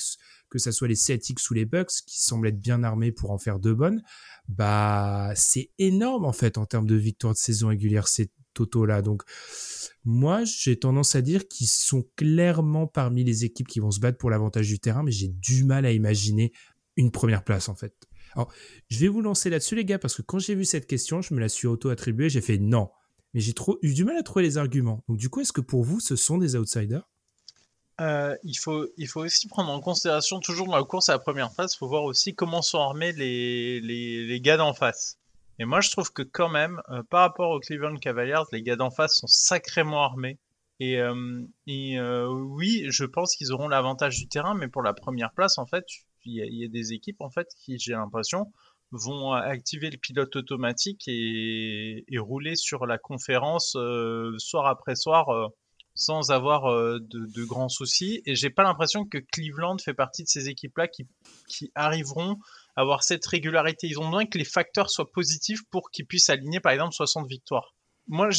[0.51, 3.39] que ça soit les Celtics ou les Bucks qui semblent être bien armés pour en
[3.39, 4.03] faire deux bonnes
[4.47, 9.01] bah c'est énorme en fait en termes de victoire de saison régulière ces totaux là
[9.01, 9.23] donc
[10.03, 14.17] moi j'ai tendance à dire qu'ils sont clairement parmi les équipes qui vont se battre
[14.17, 16.51] pour l'avantage du terrain mais j'ai du mal à imaginer
[16.97, 17.95] une première place en fait.
[18.35, 18.51] Alors
[18.89, 21.33] je vais vous lancer là-dessus les gars parce que quand j'ai vu cette question je
[21.33, 22.89] me la suis auto attribuée j'ai fait non.
[23.33, 25.03] Mais j'ai eu du mal à trouver les arguments.
[25.07, 27.07] Donc du coup, est-ce que pour vous, ce sont des outsiders?
[28.01, 31.19] Euh, il, faut, il faut aussi prendre en considération, toujours dans la course à la
[31.19, 35.19] première phase, il faut voir aussi comment sont armés les, les, gars d'en face.
[35.59, 38.75] Et moi, je trouve que quand même, euh, par rapport aux Cleveland Cavaliers, les gars
[38.75, 40.39] d'en face sont sacrément armés.
[40.79, 45.59] Et, euh, oui, je pense qu'ils auront l'avantage du terrain, mais pour la première place,
[45.59, 45.85] en fait,
[46.25, 48.51] il y, a des équipes, en fait, qui, j'ai l'impression,
[48.91, 53.77] vont activer le pilote automatique et, rouler sur la conférence
[54.39, 55.51] soir après soir
[56.01, 58.21] sans avoir euh, de, grands soucis.
[58.25, 61.05] Et j'ai pas l'impression que Cleveland fait partie de ces équipes-là qui,
[61.47, 62.37] qui arriveront
[62.75, 63.87] à avoir cette régularité.
[63.87, 67.27] Ils ont besoin que les facteurs soient positifs pour qu'ils puissent aligner par exemple 60
[67.27, 67.75] victoires.
[68.07, 68.29] Moi,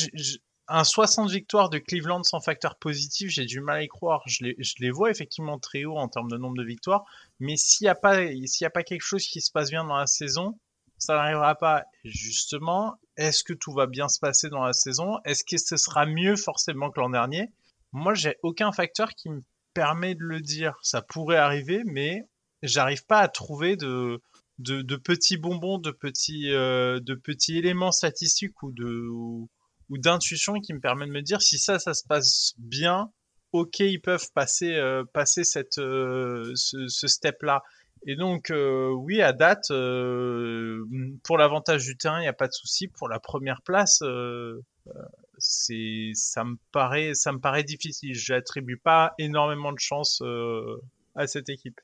[0.67, 4.23] un 60 victoires de Cleveland sans facteur positif, j'ai du mal à y croire.
[4.27, 4.45] Je
[4.79, 7.05] les, vois effectivement très haut en termes de nombre de victoires,
[7.39, 10.59] mais s'il n'y a a pas quelque chose qui se passe bien dans la saison,
[11.03, 11.85] ça n'arrivera pas.
[12.05, 15.19] Justement, est-ce que tout va bien se passer dans la saison?
[15.25, 17.51] Est-ce que ce sera mieux forcément que l'an dernier?
[17.93, 19.43] Moi, j'ai aucun facteur qui me
[19.75, 20.79] permet de le dire.
[20.83, 22.29] Ça pourrait arriver, mais
[22.63, 24.21] j'arrive pas à trouver de,
[25.05, 27.01] petits bonbons, de petits, euh,
[27.49, 29.49] éléments statistiques ou
[29.91, 33.11] d'intuition qui me permet de me dire si ça, ça se passe bien,
[33.53, 37.63] ok, ils peuvent passer, euh, passer cette, euh, ce step-là.
[38.07, 40.85] Et donc, euh, oui, à date, euh,
[41.23, 42.89] pour l'avantage du terrain, il n'y a pas de souci.
[42.89, 44.61] Pour la première place, euh,
[45.39, 48.15] c'est, ça me paraît, ça me paraît difficile.
[48.15, 50.23] J'attribue pas énormément de chance
[51.15, 51.81] à cette équipe.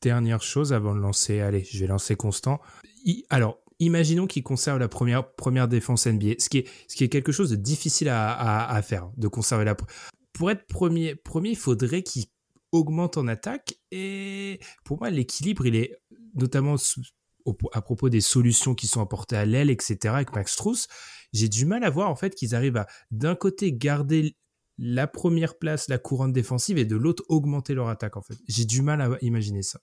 [0.00, 2.60] Dernière chose avant de lancer, allez, je vais lancer Constant.
[3.28, 7.08] alors, imaginons qu'il conserve la première, première défense NBA, ce qui, est, ce qui est
[7.08, 9.76] quelque chose de difficile à, faire, de conserver la.
[10.32, 12.26] Pour être premier, premier il faudrait qu'il
[12.72, 13.74] augmente en attaque.
[13.90, 15.96] Et pour moi, l'équilibre, il est
[16.34, 16.76] notamment
[17.72, 20.88] à propos des solutions qui sont apportées à l'aile, etc., avec Max Struss.
[21.32, 24.36] J'ai du mal à voir en fait qu'ils arrivent à d'un côté garder
[24.78, 28.36] la première place, la couronne défensive, et de l'autre augmenter leur attaque en fait.
[28.48, 29.80] J'ai du mal à imaginer ça.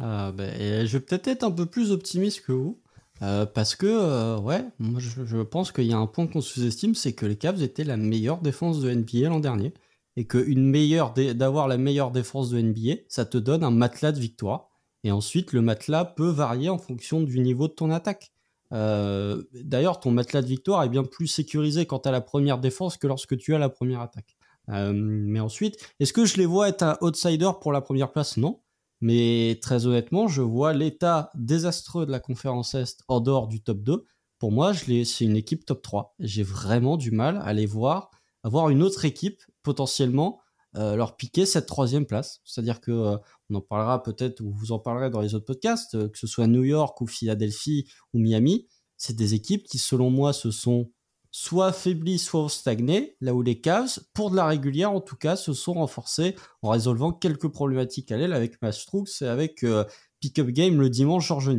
[0.00, 2.80] Ah, ben, je vais peut-être être un peu plus optimiste que vous.
[3.22, 6.94] Euh, parce que, euh, ouais, moi je pense qu'il y a un point qu'on sous-estime,
[6.94, 9.74] c'est que les Cavs étaient la meilleure défense de NBA l'an dernier.
[10.18, 14.18] Et qu'une meilleure, d'avoir la meilleure défense de NBA, ça te donne un matelas de
[14.18, 14.68] victoire.
[15.04, 18.32] Et ensuite, le matelas peut varier en fonction du niveau de ton attaque.
[18.72, 22.58] Euh, D'ailleurs, ton matelas de victoire est bien plus sécurisé quand tu as la première
[22.58, 24.36] défense que lorsque tu as la première attaque.
[24.70, 28.38] Euh, mais ensuite, est-ce que je les vois être un outsider pour la première place?
[28.38, 28.60] Non.
[29.00, 33.84] Mais très honnêtement, je vois l'état désastreux de la conférence Est en dehors du top
[33.84, 34.04] 2.
[34.40, 36.16] Pour moi, c'est une équipe top 3.
[36.18, 38.10] J'ai vraiment du mal à les voir
[38.42, 40.40] avoir une autre équipe potentiellement
[40.74, 42.40] leur piquer cette troisième place.
[42.44, 43.16] C'est-à-dire que
[43.50, 46.46] on en parlera peut-être, ou vous en parlerez dans les autres podcasts, que ce soit
[46.46, 50.90] New York ou Philadelphie ou Miami, c'est des équipes qui, selon moi, se sont
[51.30, 55.36] soit affaiblis, soit stagné, là où les Cavs, pour de la régulière en tout cas,
[55.36, 59.84] se sont renforcés en résolvant quelques problématiques à l'aile avec Mastrux et avec euh,
[60.20, 61.56] Pick-up Game le dimanche Georges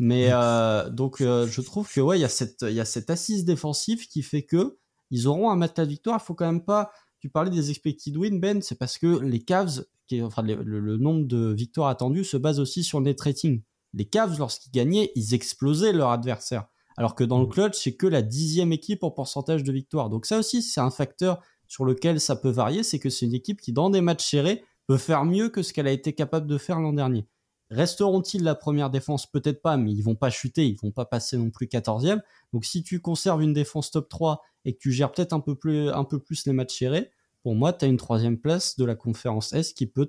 [0.00, 2.84] Mais euh, donc euh, je trouve que ouais, il y a cette il y a
[2.84, 4.78] cette assise défensive qui fait que
[5.10, 6.18] ils auront un match de victoire.
[6.20, 6.90] Il faut quand même pas.
[7.22, 10.96] Tu parlais des expected wins, Ben, c'est parce que les Cavs, qui, enfin le, le,
[10.96, 13.62] nombre de victoires attendues se base aussi sur le net rating.
[13.94, 16.66] Les Cavs, lorsqu'ils gagnaient, ils explosaient leur adversaire.
[16.96, 17.50] Alors que dans le mm.
[17.50, 20.10] clutch, c'est que la dixième équipe en pourcentage de victoire.
[20.10, 23.34] Donc ça aussi, c'est un facteur sur lequel ça peut varier, c'est que c'est une
[23.34, 26.48] équipe qui, dans des matchs serrés, peut faire mieux que ce qu'elle a été capable
[26.48, 27.28] de faire l'an dernier.
[27.70, 29.30] Resteront-ils la première défense?
[29.30, 32.20] Peut-être pas, mais ils vont pas chuter, ils vont pas passer non plus 14e.
[32.52, 35.54] Donc si tu conserves une défense top 3 et que tu gères peut-être un peu
[35.56, 37.10] plus, les matchs serrés,
[37.42, 40.06] pour moi, tu as une troisième place de la conférence S qui peut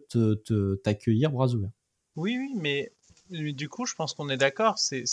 [0.84, 1.72] t'accueillir te, bras ouverts.
[2.16, 2.92] Oui, oui, mais
[3.30, 4.78] du coup, je pense qu'on est d'accord.
[4.78, 5.04] C'est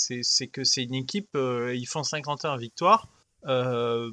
[0.53, 3.09] que c'est une équipe, euh, ils font 51 victoires.
[3.47, 4.11] Euh,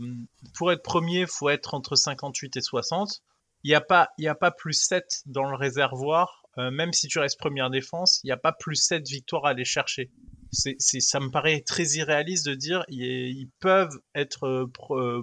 [0.53, 3.21] pour être premier, il faut être entre 58 et 60.
[3.63, 6.46] Il n'y a, pas, a pas plus 7 dans le réservoir.
[6.57, 9.49] Euh, même si tu restes première défense, il n'y a pas plus 7 victoires à
[9.49, 10.11] aller chercher.
[10.51, 14.69] Ça me paraît très irréaliste de dire ils, peuvent être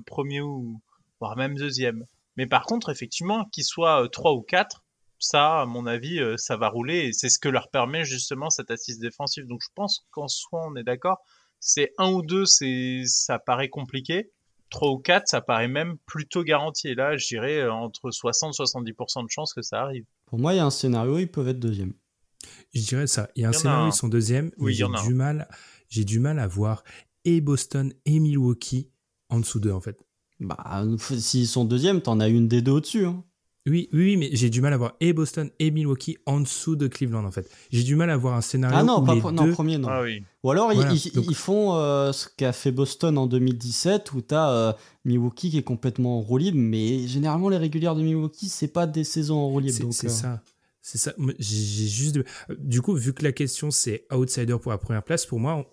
[0.07, 0.81] premier ou
[1.21, 2.07] voire même deuxième.
[2.37, 4.85] Mais par contre, effectivement, qu'ils soient 3 ou 4,
[5.19, 8.51] ça, à mon avis, euh, ça va rouler et c'est ce que leur permet justement
[8.51, 9.47] cette assise défensive.
[9.47, 11.19] Donc je pense qu'en soi, on est d'accord.
[11.61, 14.31] C'est un ou deux, c'est ça paraît compliqué.
[14.71, 16.89] Trois ou quatre, ça paraît même plutôt garanti.
[16.89, 20.05] Et là, je dirais euh, entre 60 70% de chances que ça arrive.
[20.27, 21.93] Pour moi, il y a un scénario, ils peuvent être deuxième.
[22.75, 23.31] Je dirais ça.
[23.37, 24.51] Il y a un scénario, ils sont deuxième.
[24.59, 25.49] Oui, j'ai du mal.
[25.89, 26.83] J'ai du mal à voir
[27.25, 28.91] et Boston et Milwaukee
[29.29, 29.99] en dessous d'eux en fait.
[30.41, 30.85] Bah,
[31.19, 33.07] s'ils sont deuxième, t'en as une des deux au-dessus.
[33.07, 33.25] Hein.
[33.67, 36.87] Oui, oui, mais j'ai du mal à voir et Boston et Milwaukee en dessous de
[36.87, 37.51] Cleveland en fait.
[37.71, 38.77] J'ai du mal à voir un scénario.
[38.79, 39.89] Ah non, où pas les non, premier non.
[39.89, 40.23] Ah oui.
[40.43, 44.73] Ou alors ils, font euh, ce qu'a fait Boston en 2017 où t'as euh,
[45.07, 48.87] Milwaukee qui est complètement en roue libre, mais généralement les régulières de Milwaukee c'est pas
[48.87, 49.89] des saisons en roue libre.
[49.93, 50.11] C'est euh.
[50.11, 50.43] ça.
[50.83, 51.15] C'est ça.
[51.39, 52.19] J'ai juste.
[52.59, 55.65] Du coup, vu que la question c'est outsider pour la première place, pour moi,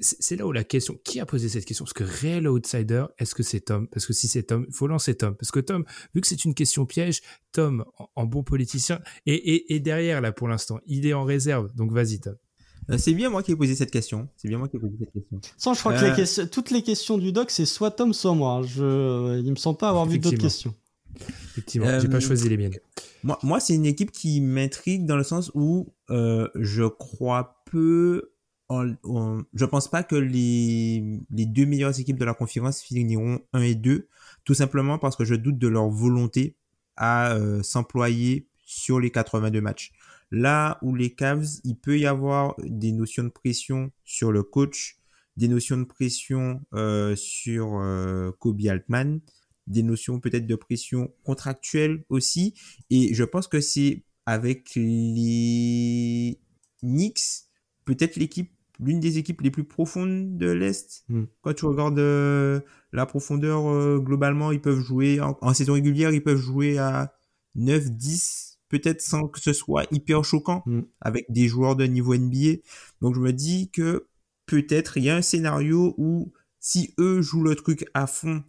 [0.00, 1.84] c'est là où la question, qui a posé cette question?
[1.84, 3.88] Parce que réel outsider, est-ce que c'est Tom?
[3.88, 5.34] Parce que si c'est Tom, il faut lancer Tom.
[5.36, 7.20] Parce que Tom, vu que c'est une question piège,
[7.52, 11.74] Tom, en, bon politicien, et, derrière là pour l'instant, il est en réserve.
[11.74, 12.36] Donc vas-y Tom.
[12.90, 14.28] Euh, c'est bien moi qui ai posé cette question.
[14.36, 15.40] C'est bien moi qui ai posé cette question.
[15.56, 16.46] Sans, je crois que euh.
[16.46, 18.62] toutes les questions du doc, c'est soit Tom, soit moi.
[18.64, 20.74] Je, il me semble pas avoir vu d'autres questions.
[21.52, 22.74] Effectivement, j'ai pas euh, choisi les miennes.
[23.22, 28.31] Moi, moi c'est une équipe qui m'intrigue dans le sens où je crois peu
[29.54, 33.74] je pense pas que les, les deux meilleures équipes de la conférence finiront 1 et
[33.74, 34.08] 2,
[34.44, 36.56] tout simplement parce que je doute de leur volonté
[36.96, 39.92] à euh, s'employer sur les 82 matchs.
[40.30, 44.98] Là où les Cavs, il peut y avoir des notions de pression sur le coach,
[45.36, 49.20] des notions de pression euh, sur euh, Kobe Altman,
[49.66, 52.54] des notions peut-être de pression contractuelle aussi.
[52.90, 56.38] Et je pense que c'est avec les
[56.82, 57.48] Knicks,
[57.84, 58.52] peut-être l'équipe
[58.82, 61.04] l'une des équipes les plus profondes de l'Est.
[61.08, 61.24] Hmm.
[61.40, 62.60] Quand tu regardes euh,
[62.92, 67.14] la profondeur, euh, globalement, ils peuvent jouer, en, saison régulière, ils peuvent jouer à
[67.54, 70.82] 9, 10, peut-être sans que ce soit hyper choquant, hmm.
[71.00, 72.60] avec des joueurs de niveau NBA.
[73.00, 74.06] Donc je me dis que
[74.46, 78.42] peut-être il y a un scénario où si eux jouent le truc à fond,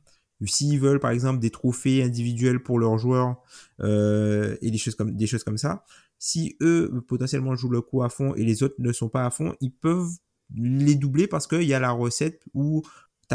[0.46, 3.38] s'ils veulent par exemple des trophées individuels pour leurs joueurs
[3.82, 5.86] euh, et des choses comme des choses comme ça,
[6.24, 9.30] si eux potentiellement jouent le coup à fond et les autres ne sont pas à
[9.30, 10.08] fond, ils peuvent
[10.56, 12.82] les doubler parce qu'il y a la recette où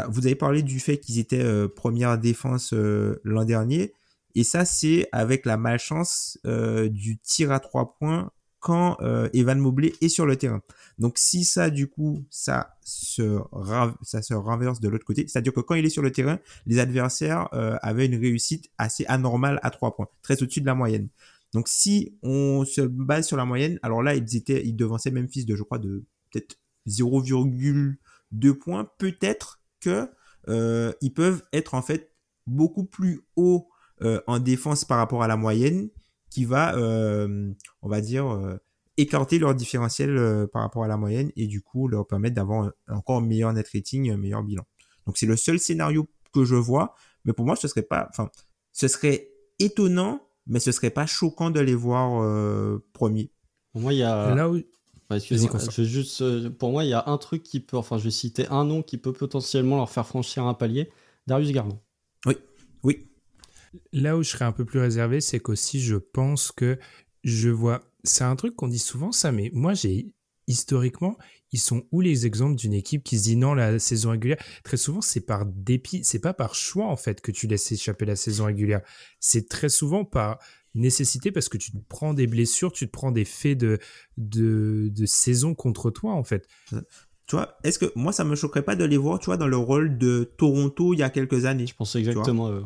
[0.09, 3.93] vous avez parlé du fait qu'ils étaient euh, première défense euh, l'an dernier
[4.33, 8.97] et ça c'est avec la malchance euh, du tir à trois points quand
[9.31, 10.61] Evan Mobley est sur le terrain.
[10.97, 13.39] Donc si ça du coup ça se
[14.01, 16.79] ça se renverse de l'autre côté, c'est-à-dire que quand il est sur le terrain, les
[16.79, 17.47] adversaires
[17.81, 21.07] avaient une réussite assez anormale à trois points, très au-dessus de la moyenne.
[21.53, 25.45] Donc si on se base sur la moyenne, alors là ils étaient, ils devançaient Memphis
[25.45, 26.57] de je crois de peut-être
[26.87, 28.89] 0,2 points.
[28.97, 30.09] Peut-être que
[30.47, 32.13] euh, ils peuvent être en fait
[32.47, 33.69] beaucoup plus haut
[34.01, 35.89] euh, en défense par rapport à la moyenne,
[36.29, 37.51] qui va, euh,
[37.81, 38.59] on va dire,
[38.97, 43.17] écarter leur différentiel par rapport à la moyenne et du coup leur permettre d'avoir encore
[43.17, 44.63] un meilleur net rating, un meilleur bilan.
[45.05, 46.93] Donc c'est le seul scénario que je vois,
[47.25, 48.29] mais pour moi ce serait pas, enfin,
[48.71, 53.31] ce serait étonnant mais ce serait pas choquant de les voir euh, premiers.
[53.71, 54.35] Pour moi, il y a.
[54.35, 54.57] Là où...
[55.11, 58.11] je juste, euh, pour moi, il y a un truc qui peut, enfin, je vais
[58.11, 60.89] citer un nom qui peut potentiellement leur faire franchir un palier.
[61.27, 61.79] Darius Garland.
[62.25, 62.35] Oui,
[62.83, 63.07] oui.
[63.93, 66.79] Là où je serais un peu plus réservé, c'est qu'aussi je pense que
[67.23, 67.81] je vois.
[68.03, 70.13] C'est un truc qu'on dit souvent, ça, mais moi, j'ai
[70.47, 71.15] historiquement,
[71.51, 74.37] ils sont où les exemples d'une équipe qui se dit non, la saison régulière?
[74.63, 78.05] Très souvent, c'est par dépit, c'est pas par choix en fait que tu laisses échapper
[78.05, 78.81] la saison régulière.
[79.19, 80.39] C'est très souvent par
[80.75, 83.79] nécessité parce que tu te prends des blessures, tu te prends des faits de,
[84.17, 86.47] de, de saison contre toi en fait.
[87.27, 89.47] Tu vois, est-ce que moi ça me choquerait pas de les voir, tu vois, dans
[89.47, 91.67] le rôle de Toronto il y a quelques années.
[91.67, 92.61] Je pensais exactement, ouais.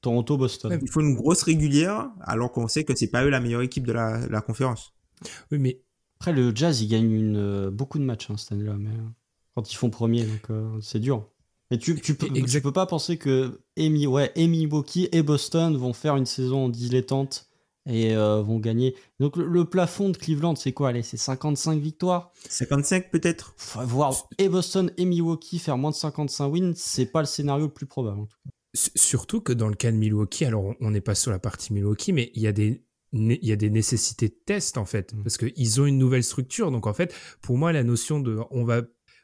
[0.00, 0.78] Toronto, Boston.
[0.82, 3.86] Il faut une grosse régulière, alors qu'on sait que c'est pas eux la meilleure équipe
[3.86, 4.94] de la, la conférence.
[5.52, 5.80] Oui, mais
[6.22, 9.08] après le Jazz, ils gagnent une, euh, beaucoup de matchs hein, cette année-là, mais euh,
[9.56, 11.28] quand ils font premier, donc euh, c'est dur.
[11.68, 15.76] Mais tu, tu, peux, tu peux pas penser que Amy, ouais, Amy Milwaukee et Boston
[15.76, 17.48] vont faire une saison dilettante
[17.86, 18.94] et vont gagner.
[19.18, 20.90] Donc le, plafond de Cleveland, c'est quoi?
[20.90, 22.30] Allez, c'est 55 victoires?
[22.48, 23.54] 55 peut-être
[23.84, 27.72] Voir et Boston et Milwaukee faire moins de 55 wins, c'est pas le scénario le
[27.72, 28.50] plus probable en tout cas.
[28.74, 32.12] Surtout que dans le cas de Milwaukee, alors on n'est pas sur la partie Milwaukee,
[32.12, 35.22] mais il y a des il y a des nécessités de test en fait mmh.
[35.22, 38.64] parce qu'ils ont une nouvelle structure donc en fait pour moi la notion de on
[38.64, 38.82] va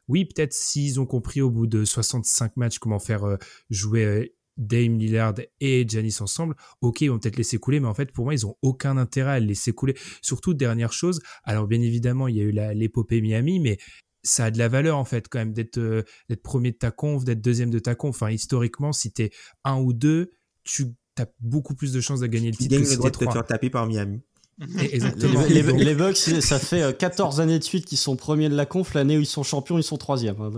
[0.08, 3.36] oui peut-être s'ils ont compris au bout de 65 matchs comment faire euh,
[3.70, 4.26] jouer euh,
[4.58, 8.24] Dame Lillard et Janis ensemble, ok, ils vont peut-être laisser couler, mais en fait, pour
[8.24, 9.94] moi, ils ont aucun intérêt à laisser couler.
[10.20, 13.78] Surtout, dernière chose, alors bien évidemment, il y a eu l'épopée Miami, mais
[14.24, 16.90] ça a de la valeur, en fait, quand même, d'être euh, d'être premier de ta
[16.90, 18.16] conf, d'être deuxième de ta conf.
[18.16, 19.30] Enfin, historiquement, si t'es
[19.62, 20.32] un ou deux,
[20.64, 20.86] tu
[21.18, 22.76] t'as beaucoup plus de chances de gagner le titre.
[22.76, 24.20] Tu gagnes le droit de te faire taper par Miami.
[24.92, 25.44] Exactement.
[25.46, 28.94] Les, Bucks, ça fait 14 euh, années de suite qu'ils sont premiers de la conf.
[28.94, 30.40] L'année où ils sont champions, ils sont troisième.
[30.40, 30.50] Hein,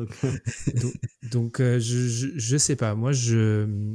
[1.30, 2.94] donc, euh, je, je, sais pas.
[2.94, 3.94] Moi, je,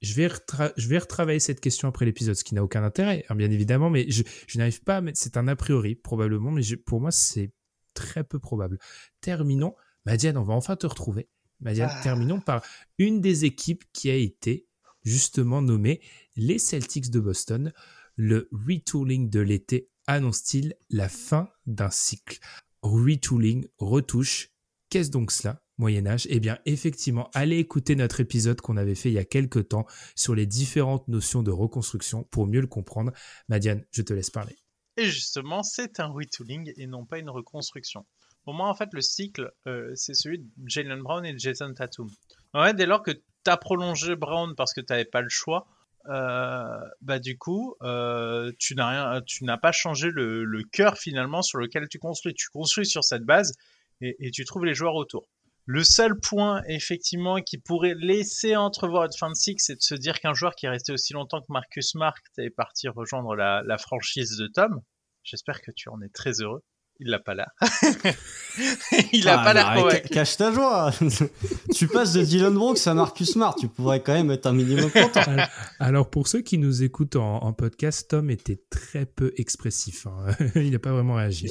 [0.00, 0.28] je, vais
[0.76, 3.90] je vais retravailler cette question après l'épisode, ce qui n'a aucun intérêt, hein, bien évidemment,
[3.90, 5.18] mais je, je n'arrive pas à mettre.
[5.18, 7.50] C'est un a priori, probablement, mais pour moi, c'est
[7.92, 8.78] très peu probable.
[9.20, 9.74] Terminons.
[10.06, 11.28] Madiane, on va enfin te retrouver.
[11.60, 12.02] Madiane, ah.
[12.02, 12.62] terminons par
[12.98, 14.66] une des équipes qui a été
[15.04, 16.00] justement nommé
[16.36, 17.72] les Celtics de Boston.
[18.16, 22.38] Le retooling de l'été annonce-t-il la fin d'un cycle?
[22.82, 24.50] Retooling, retouche,
[24.90, 26.26] qu'est-ce donc cela Moyen Âge?
[26.30, 29.86] Eh bien, effectivement, allez écouter notre épisode qu'on avait fait il y a quelques temps
[30.14, 33.12] sur les différentes notions de reconstruction pour mieux le comprendre.
[33.48, 34.56] Madiane, je te laisse parler.
[34.96, 38.06] Et justement, c'est un retooling et non pas une reconstruction.
[38.44, 41.72] Pour moi, en fait, le cycle, euh, c'est celui de Jalen Brown et de Jason
[41.74, 42.08] Tatum.
[42.52, 43.10] En dès lors que
[43.44, 45.66] t'as prolongé Brown parce que t'avais pas le choix,
[46.08, 51.42] euh, bah du coup, euh, tu n'as rien, tu n'as pas changé le, cœur finalement
[51.42, 52.34] sur lequel tu construis.
[52.34, 53.54] Tu construis sur cette base
[54.00, 55.28] et, tu trouves les joueurs autour.
[55.66, 59.94] Le seul point effectivement qui pourrait laisser entrevoir une fin de cycle, c'est de se
[59.94, 63.78] dire qu'un joueur qui est resté aussi longtemps que Marcus Smart est parti rejoindre la
[63.78, 64.82] franchise de Tom.
[65.22, 66.62] J'espère que tu en es très heureux.
[67.00, 67.48] Il l'a pas là.
[69.12, 70.08] il a ah, pas l'air convaincu.
[70.10, 70.92] Cache ta joie.
[71.74, 73.56] tu passes de Dylan Brooks à Marcus Smart.
[73.56, 75.36] Tu pourrais quand même être un minimum content.
[75.80, 80.06] Alors, pour ceux qui nous écoutent en, podcast, Tom était très peu expressif.
[80.06, 80.34] Hein.
[80.54, 81.48] il n'a pas vraiment réagi.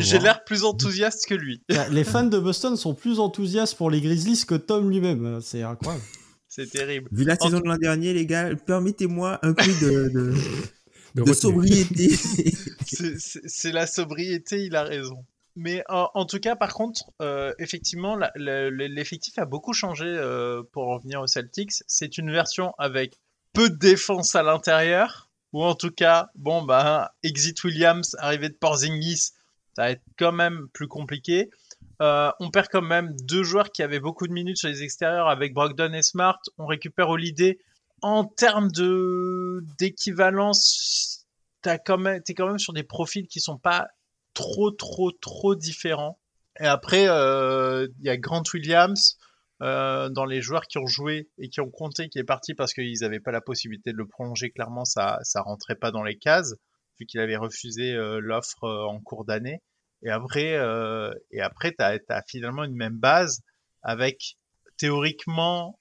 [0.00, 1.62] J'ai l'air plus enthousiaste que lui.
[1.90, 5.40] Les fans de Boston sont plus enthousiastes pour les Grizzlies que Tom lui-même.
[5.40, 6.04] C'est incroyable.
[6.48, 7.08] C'est terrible.
[7.12, 10.34] Vu la saison de l'an dernier, les gars, permettez-moi un peu de de,
[11.34, 12.08] sobriété.
[12.86, 15.24] c'est la sobriété, il a raison.
[15.56, 21.20] Mais en, tout cas, par contre, euh, effectivement, l'effectif a beaucoup changé euh, pour revenir
[21.20, 21.72] aux Celtics.
[21.86, 23.18] C'est une version avec
[23.52, 28.54] peu de défense à l'intérieur, ou en tout cas, bon, bah, Exit Williams, arrivé de
[28.54, 29.32] Porzingis,
[29.76, 31.50] ça va être quand même plus compliqué.
[32.00, 35.28] Euh, on perd quand même deux joueurs qui avaient beaucoup de minutes sur les extérieurs
[35.28, 36.40] avec Brogdon et Smart.
[36.58, 37.58] On récupère Holiday
[38.02, 41.26] en termes de d'équivalence,
[41.62, 43.88] t'as quand même, t'es quand même sur des profils qui sont pas
[44.34, 46.18] trop, trop, trop différents.
[46.58, 49.18] Et après, euh, il y a Grant Williams
[49.62, 52.72] euh, dans les joueurs qui ont joué et qui ont compté, qui est parti parce
[52.72, 54.50] qu'ils n'avaient pas la possibilité de le prolonger.
[54.50, 56.54] Clairement, ça, ça rentrait pas dans les cases
[56.98, 59.62] vu qu'il avait refusé euh, l'offre en cours d'année.
[60.02, 60.54] Et après,
[61.30, 63.42] et après, t'as as finalement une même base
[63.82, 64.38] avec
[64.78, 65.78] théoriquement,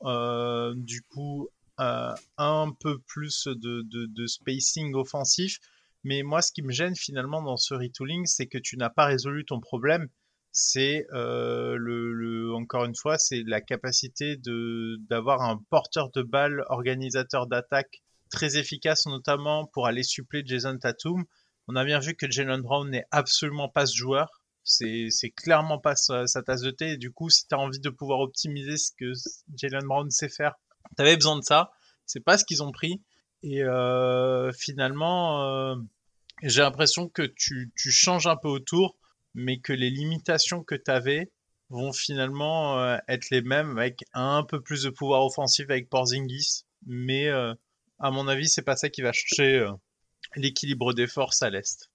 [0.76, 5.60] du coup, euh, un peu plus de, spacing offensif.
[6.04, 9.06] Mais moi, ce qui me gêne finalement dans ce retooling, c'est que tu n'as pas
[9.06, 10.08] résolu ton problème.
[10.52, 14.38] C'est euh, le, encore une fois, c'est la capacité
[15.10, 18.02] d'avoir un porteur de balle, organisateur d'attaque
[18.32, 21.26] très efficace, notamment pour aller suppléer Jason Tatum.
[21.68, 24.42] On a bien vu que Jalen Brown n'est absolument pas ce joueur.
[24.64, 26.92] C'est, clairement pas sa, sa, tasse de thé.
[26.92, 29.12] Et du coup, si tu as envie de pouvoir optimiser ce que
[29.56, 30.56] Jalen Brown sait faire
[30.96, 31.72] T'avais besoin de ça.
[32.06, 33.02] C'est pas ce qu'ils ont pris.
[33.44, 35.76] Et euh, finalement, euh,
[36.44, 38.98] j'ai l'impression que tu, changes un peu autour,
[39.34, 41.32] mais que les limitations que tu avais
[41.70, 46.64] vont finalement euh, être les mêmes avec un peu plus de pouvoir offensif avec Porzingis,
[46.86, 49.66] mais à mon avis, c'est pas ça qui va changer
[50.36, 51.90] l'équilibre des forces à l'Est.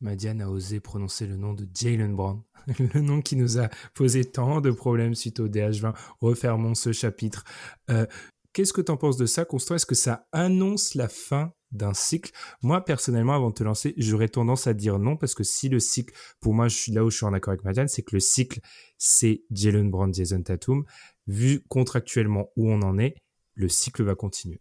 [0.00, 2.42] Madiane a osé prononcer le nom de Jalen Brown,
[2.78, 5.94] le nom qui nous a posé tant de problèmes suite au DH20.
[6.20, 7.44] Refermons ce chapitre.
[7.90, 8.06] Euh,
[8.52, 9.76] Qu'est-ce que tu en penses de ça, Constant?
[9.76, 12.32] Est-ce que ça annonce la fin d'un cycle?
[12.62, 15.78] Moi, personnellement, avant de te lancer, j'aurais tendance à dire non, parce que si le
[15.78, 18.16] cycle, pour moi, je suis là où je suis en accord avec Madiane, c'est que
[18.16, 18.60] le cycle,
[18.96, 20.84] c'est Jalen Brown, Jason Tatum.
[21.28, 23.16] Vu contractuellement où on en est,
[23.54, 24.60] le cycle va continuer.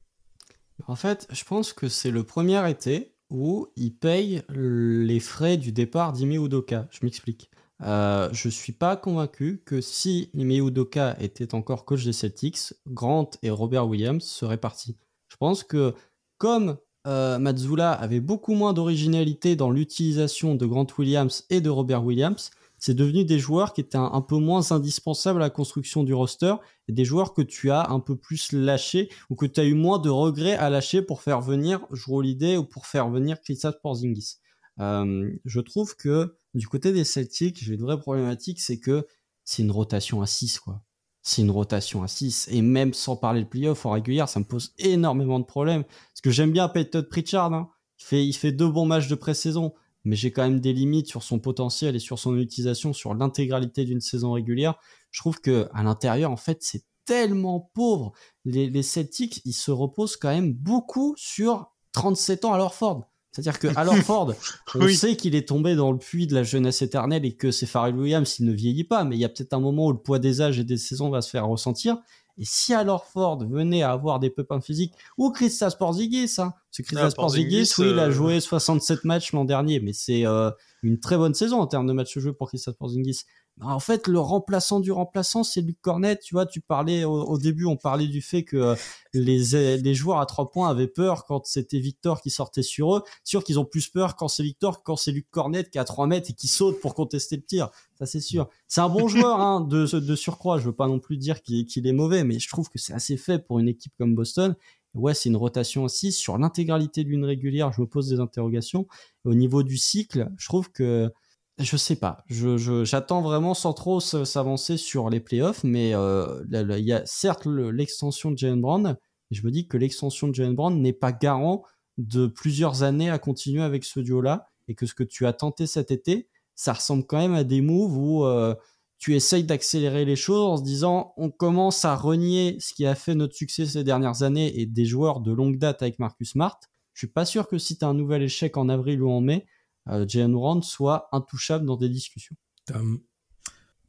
[0.85, 5.71] En fait, je pense que c'est le premier été où il paye les frais du
[5.71, 6.87] départ d'Ime Udoka.
[6.91, 7.49] Je m'explique.
[7.83, 13.29] Euh, je suis pas convaincu que si Ime Udoka était encore coach des Celtics, Grant
[13.43, 14.97] et Robert Williams seraient partis.
[15.27, 15.93] Je pense que
[16.37, 17.39] comme euh,
[17.79, 23.25] avait beaucoup moins d'originalité dans l'utilisation de Grant Williams et de Robert Williams, c'est devenu
[23.25, 26.55] des joueurs qui étaient un, peu moins indispensables à la construction du roster
[26.87, 29.73] et des joueurs que tu as un peu plus lâchés ou que tu as eu
[29.73, 33.79] moins de regrets à lâcher pour faire venir Jrue Holiday ou pour faire venir Kristaps
[33.81, 34.35] Porzingis.
[34.79, 39.07] Euh, je trouve que du côté des Celtics, j'ai une vraie problématique, c'est que
[39.43, 40.83] c'est une rotation à 6 quoi.
[41.23, 44.45] C'est une rotation à 6 et même sans parler de playoff en régulière, ça me
[44.45, 47.69] pose énormément de problèmes parce que j'aime bien Peyton Pritchard, hein.
[47.99, 49.73] il fait il fait deux bons matchs de pré-saison
[50.03, 53.86] mais j'ai quand même des limites sur son potentiel et sur son utilisation sur l'intégralité
[53.86, 54.76] d'une saison régulière.
[55.11, 58.11] Je trouve que à l'intérieur, en fait, c'est tellement pauvre.
[58.45, 63.10] Les, les, Celtics, ils se reposent quand même beaucoup sur 37 ans à leur Ford.
[63.32, 64.34] C'est-à-dire que alors Ford,
[64.76, 67.65] on sait qu'il est tombé dans le puits de la jeunesse éternelle et que c'est
[67.65, 69.99] Pharrell Williams, il ne vieillit pas, mais il y a peut-être un moment où le
[69.99, 71.98] poids des âges et des saisons va se faire ressentir.
[72.38, 76.81] Et si alors Ford venait à avoir des pépins physiques, ou Christas Porzingis, hein, ce
[76.81, 80.51] Christas ah, Porzingis, oui, il a euh, joué 67 matchs l'an dernier, mais c'est euh,
[80.84, 83.23] une très bonne saison en termes de matchs joués pour Christas Porzingis.
[83.57, 86.19] Bah, en fait, le remplaçant du remplaçant, c'est Luc Cornet.
[86.19, 88.75] Tu vois, tu parlais au, début, on parlait du fait que euh,
[89.13, 93.03] les, les joueurs à trois points avaient peur quand c'était Victor qui sortait sur eux.
[93.23, 95.81] Sûr qu'ils ont plus peur quand c'est Victor que quand c'est Luc Cornet qui est
[95.81, 97.69] à 3 mètres et qui saute pour contester le tir.
[97.97, 98.47] Ça, c'est sûr.
[98.67, 100.59] C'est un bon joueur hein, de, de surcroît.
[100.59, 103.17] Je veux pas non plus dire qu'il est mauvais, mais je trouve que c'est assez
[103.17, 104.55] fait pour une équipe comme Boston.
[104.93, 106.11] Ouais, c'est une rotation aussi.
[106.11, 108.88] Sur l'intégralité d'une régulière, je me pose des interrogations.
[109.25, 111.11] Au niveau du cycle, je trouve que
[111.59, 112.23] je sais pas.
[112.27, 117.45] Je, j'attends vraiment sans trop s'avancer sur les playoffs, mais euh, il y a certes
[117.45, 118.97] l'extension de Jalen Brown.
[119.31, 121.63] Et je me dis que l'extension de Jalen Brown n'est pas garant
[121.97, 125.65] de plusieurs années à continuer avec ce duo-là, et que ce que tu as tenté
[125.65, 128.53] cet été, ça ressemble quand même à des moves où euh,
[128.97, 132.95] tu essayes d'accélérer les choses en se disant on commence à renier ce qui a
[132.95, 136.59] fait notre succès ces dernières années et des joueurs de longue date avec Marcus Smart.
[136.93, 139.21] Je suis pas sûr que si tu as un nouvel échec en avril ou en
[139.21, 139.45] mai,
[139.89, 142.35] euh, Jalen soit intouchable dans des discussions.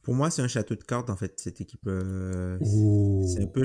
[0.08, 1.86] Pour moi, c'est un château de cartes en fait cette équipe.
[1.86, 2.58] Euh,
[3.26, 3.64] c'est un peu.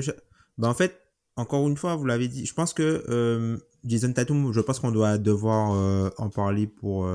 [0.58, 1.00] Bah, en fait,
[1.36, 2.44] encore une fois, vous l'avez dit.
[2.44, 7.08] Je pense que euh, Jason Tatum, je pense qu'on doit devoir euh, en parler pour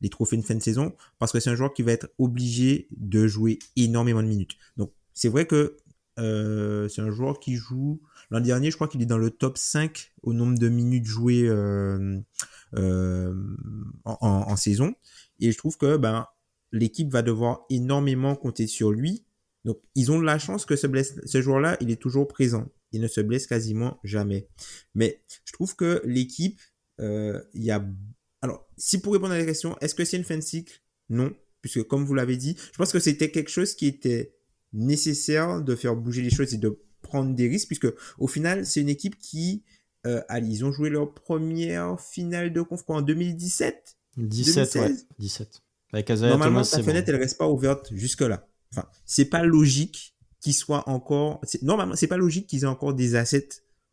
[0.00, 2.88] les trophées de fin de saison parce que c'est un joueur qui va être obligé
[2.96, 4.56] de jouer énormément de minutes.
[4.76, 5.76] Donc, c'est vrai que
[6.16, 8.00] c'est un joueur qui joue.
[8.30, 11.48] L'an dernier, je crois qu'il est dans le top 5 au nombre de minutes jouées
[12.76, 13.34] euh,
[14.04, 14.94] en, en, saison.
[15.40, 16.26] Et je trouve que ben,
[16.72, 19.24] l'équipe va devoir énormément compter sur lui.
[19.64, 22.68] Donc, ils ont de la chance que ce, blesse, ce joueur-là, il est toujours présent.
[22.92, 24.48] Il ne se blesse quasiment jamais.
[24.94, 26.60] Mais je trouve que l'équipe,
[27.00, 27.84] euh, il y a...
[28.42, 30.82] Alors, si pour répondre à la question, est-ce que c'est une fin de cycle?
[31.08, 31.34] Non.
[31.62, 34.34] Puisque, comme vous l'avez dit, je pense que c'était quelque chose qui était
[34.72, 38.80] nécessaire de faire bouger les choses et de prendre des risques, puisque au final, c'est
[38.80, 39.62] une équipe qui
[40.06, 44.94] euh, allez, ils ont joué leur première finale de conf en 2017 17, ouais.
[45.18, 45.62] 17.
[45.92, 48.48] Avec Normalement, ta fenêtre, elle reste pas ouverte jusque-là.
[48.72, 51.40] Enfin, c'est pas logique qu'ils soient encore.
[51.62, 53.48] Normalement, c'est pas logique qu'ils aient encore des assets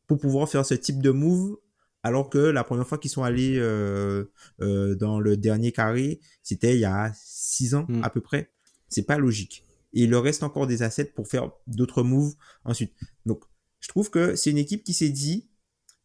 [0.08, 1.58] pour pouvoir faire ce type de move,
[2.04, 4.26] alors que la première fois qu'ils sont allés euh,
[4.62, 8.04] euh, dans le dernier carré, c'était il y a 6 ans hmm.
[8.04, 8.52] à peu près.
[8.90, 9.66] C'est pas logique.
[9.94, 12.34] Et il leur reste encore des assets pour faire d'autres moves
[12.66, 12.94] ensuite.
[13.26, 13.44] Donc,
[13.80, 15.50] je trouve que c'est une équipe qui s'est dit,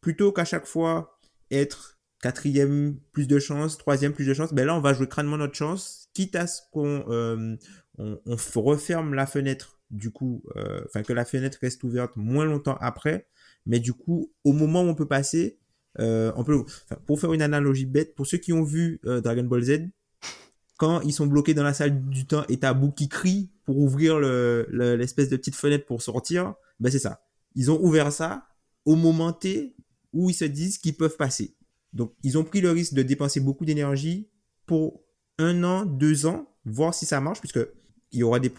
[0.07, 1.19] plutôt qu'à chaque fois
[1.51, 5.37] être quatrième plus de chance, troisième plus de chance, ben là on va jouer crânement
[5.37, 7.57] notre chance, quitte à ce qu'on euh,
[7.99, 8.17] on,
[8.55, 13.27] referme la fenêtre du coup, euh, enfin que la fenêtre reste ouverte moins longtemps après,
[13.67, 15.59] mais du coup au moment où on peut passer,
[15.99, 16.63] euh, on peut,
[17.05, 19.89] pour faire une analogie bête, pour ceux qui ont vu Dragon Ball Z,
[20.77, 23.77] quand ils sont bloqués dans la salle du temps et t'as Boo qui crie pour
[23.79, 27.27] ouvrir l'espèce de petite fenêtre pour sortir, ben c'est ça.
[27.57, 28.47] Ils ont ouvert ça
[28.85, 29.75] au moment T
[30.17, 31.55] où ils se disent qu'ils peuvent passer.
[31.93, 34.29] Donc, ils ont pris le risque de dépenser beaucoup d'énergie
[34.65, 35.03] pour
[35.39, 37.61] un an, deux ans, voir si ça marche, puisque
[38.13, 38.53] il y aura des,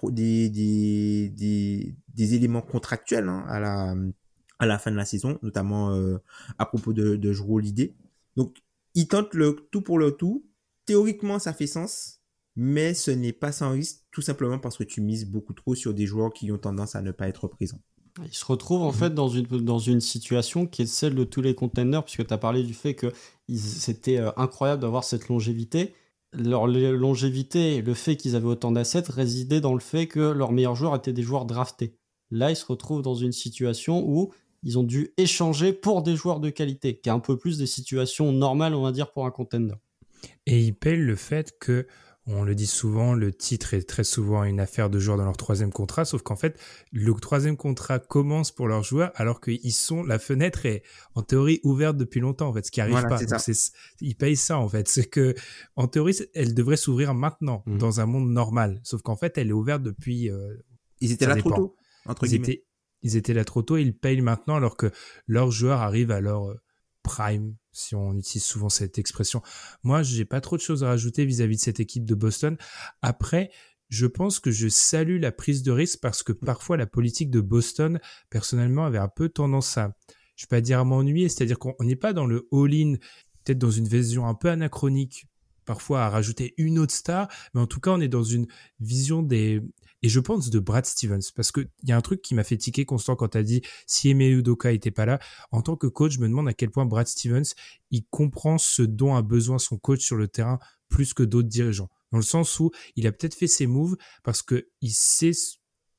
[2.17, 6.17] éléments contractuels hein, à, la, fin de la saison, notamment euh,
[6.59, 7.95] à propos de, de Jrue Holiday.
[8.35, 8.57] Donc,
[8.93, 10.45] il tente le tout pour le tout.
[10.85, 12.21] Théoriquement, ça fait sens,
[12.55, 15.93] mais ce n'est pas sans risque, tout simplement parce que tu mises beaucoup trop sur
[15.93, 17.81] des joueurs qui ont tendance à ne pas être présents.
[18.25, 21.41] Il se retrouve en fait dans une, dans une situation qui est celle de tous
[21.41, 23.11] les containers, puisque tu as parlé du fait que
[23.55, 25.93] c'était euh, incroyable d'avoir cette longévité.
[26.33, 30.75] Leur longévité, le fait qu'ils avaient autant d'assets, résidait dans le fait que leurs meilleurs
[30.75, 31.95] joueurs étaient des joueurs draftés.
[32.31, 34.33] Là, ils se retrouvent dans une situation où
[34.63, 37.67] ils ont dû échanger pour des joueurs de qualité, qui est un peu plus des
[37.67, 39.75] situations normales, on va dire, pour un contender.
[40.45, 41.87] Et ils payent le fait que,
[42.27, 45.37] on le dit souvent, le titre est très souvent une affaire de joueurs dans leur
[45.37, 46.59] troisième contrat, sauf qu'en fait,
[46.91, 50.83] le troisième contrat commence pour leurs joueurs alors qu'ils sont, la fenêtre est
[51.15, 53.19] en théorie ouverte depuis longtemps, en fait, ce qui arrive pas.
[54.01, 54.87] ils payent ça, en fait.
[54.87, 55.35] C'est que,
[55.75, 57.77] en théorie, elle devrait s'ouvrir maintenant, mmh.
[57.77, 58.81] dans un monde normal.
[58.83, 60.29] Sauf qu'en fait, elle est ouverte depuis.
[60.29, 60.53] Euh,
[60.99, 61.75] ils étaient là trop tôt,
[62.05, 62.63] entre guillemets
[63.03, 64.91] ils étaient là trop tôt et ils payent maintenant alors que
[65.27, 66.59] leurs joueurs arrivent à leur euh,
[67.03, 69.41] prime, si on utilise souvent cette expression.
[69.83, 72.57] Moi, j'ai pas trop de choses à rajouter vis-à-vis de cette équipe de Boston.
[73.01, 73.51] Après,
[73.89, 77.39] je pense que je salue la prise de risque parce que parfois la politique de
[77.39, 77.99] Boston,
[78.29, 79.95] personnellement, avait un peu tendance à,
[80.35, 82.95] je vais pas dire à m'ennuyer, c'est-à-dire qu'on n'est pas dans le all-in,
[83.43, 85.27] peut-être dans une vision un peu anachronique,
[85.65, 88.47] parfois à rajouter une autre star, mais en tout cas, on est dans une
[88.79, 89.61] vision des,
[90.03, 92.57] et je pense de Brad Stevens, parce qu'il y a un truc qui m'a fait
[92.57, 95.19] tiquer constant quand tu as dit si Eme Udoka était pas là.
[95.51, 97.53] En tant que coach, je me demande à quel point Brad Stevens,
[97.89, 100.59] il comprend ce dont a besoin son coach sur le terrain
[100.89, 101.89] plus que d'autres dirigeants.
[102.11, 105.31] Dans le sens où il a peut-être fait ses moves parce que il sait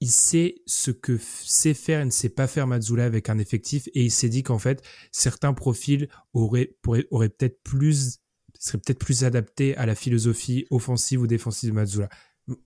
[0.00, 3.88] il sait ce que sait faire et ne sait pas faire Mazzula avec un effectif
[3.94, 6.76] et il s'est dit qu'en fait certains profils auraient,
[7.10, 8.20] auraient peut-être plus
[8.60, 12.08] seraient peut-être plus adaptés à la philosophie offensive ou défensive de Mazzula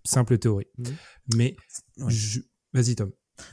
[0.05, 0.67] simple théorie.
[0.79, 0.97] Mhm.
[1.37, 1.57] Mais
[2.73, 3.11] vas-y Tom.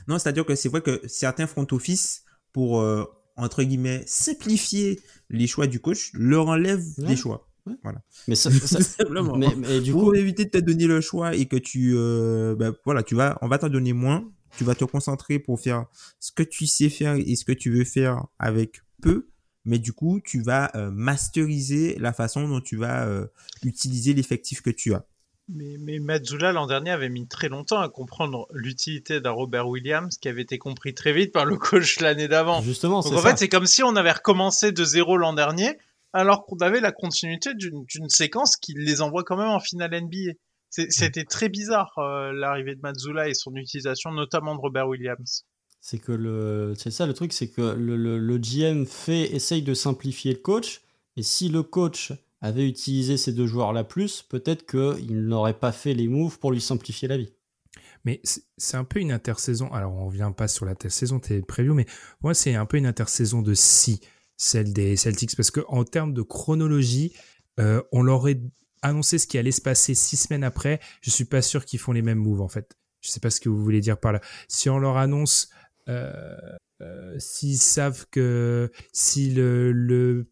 [0.08, 3.04] Non, c'est-à-dire que c'est vrai que certains front office, pour euh,
[3.36, 7.48] entre guillemets simplifier les choix du coach, leur enlèvent des choix.
[7.82, 8.02] Voilà.
[8.26, 8.50] Mais ça,
[8.82, 9.36] simplement.
[9.36, 13.02] Mais, du pour éviter de te donner le choix et que tu, euh, ben, voilà,
[13.02, 14.30] tu vas, on va t'en donner moins.
[14.56, 15.86] Tu vas te concentrer pour faire
[16.18, 19.28] ce que tu sais faire et ce que tu veux faire avec peu.
[19.64, 23.08] Mais du coup, tu vas euh, masteriser la façon dont tu vas
[23.62, 25.06] utiliser l'effectif que tu as.
[25.52, 30.16] Mais, mais Mazzula l'an dernier avait mis très longtemps à comprendre l'utilité d'un Robert Williams
[30.18, 32.62] qui avait été compris très vite par le coach l'année d'avant.
[32.62, 35.78] Justement, Donc en fait, c'est comme si on avait recommencé de zéro l'an dernier
[36.12, 40.32] alors qu'on avait la continuité d'une séquence qui les envoie quand même en finale NBA.
[40.70, 45.44] C'était très bizarre euh, l'arrivée de Mazzula et son utilisation, notamment de Robert Williams.
[45.80, 49.62] C'est que le, c'est ça le truc, c'est que le, le, le GM fait, essaye
[49.62, 50.82] de simplifier le coach,
[51.16, 55.94] et si le coach avait utilisé ces deux joueurs-là plus, peut-être qu'il n'aurait pas fait
[55.94, 57.32] les moves pour lui simplifier la vie.
[58.04, 58.22] Mais
[58.56, 59.70] c'est un peu une intersaison.
[59.72, 61.86] Alors, on revient pas sur la saison t'es preview, mais
[62.22, 64.00] moi, c'est un peu une intersaison de si,
[64.36, 67.12] celle des Celtics, parce que en termes de chronologie,
[67.58, 68.40] euh, on leur aurait
[68.82, 70.80] annoncé ce qui allait se passer six semaines après.
[71.02, 72.74] Je suis pas sûr qu'ils font les mêmes moves, en fait.
[73.02, 74.20] Je sais pas ce que vous voulez dire par là.
[74.48, 75.50] Si on leur annonce,
[75.88, 76.36] euh,
[76.80, 80.30] euh, s'ils savent que si le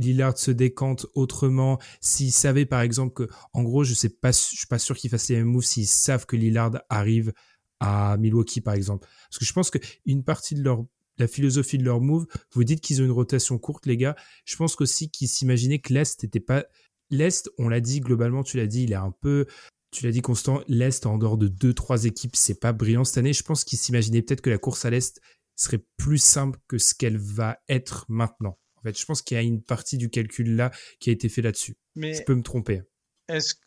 [0.00, 4.38] Lillard se décante autrement, s'ils savaient par exemple que, en gros, je sais pas, je
[4.38, 7.32] suis pas sûr qu'ils fassent les mêmes moves s'ils savent que Lillard arrive
[7.80, 9.08] à Milwaukee par exemple.
[9.28, 10.84] Parce que je pense que une partie de leur
[11.20, 14.16] la philosophie de leur move, vous dites qu'ils ont une rotation courte, les gars.
[14.46, 16.64] Je pense qu'aussi qu'ils s'imaginaient que l'Est n'était pas.
[17.10, 19.46] L'Est, on l'a dit globalement, tu l'as dit, il est un peu.
[19.90, 23.18] Tu l'as dit constant, l'Est en dehors de deux, trois équipes, c'est pas brillant cette
[23.18, 23.32] année.
[23.32, 25.20] Je pense qu'ils s'imaginaient peut-être que la course à l'Est
[25.56, 28.58] serait plus simple que ce qu'elle va être maintenant.
[28.80, 31.28] En fait, je pense qu'il y a une partie du calcul là qui a été
[31.28, 31.76] fait là-dessus.
[31.96, 32.82] Mais je peux me tromper.
[33.28, 33.60] Est-ce que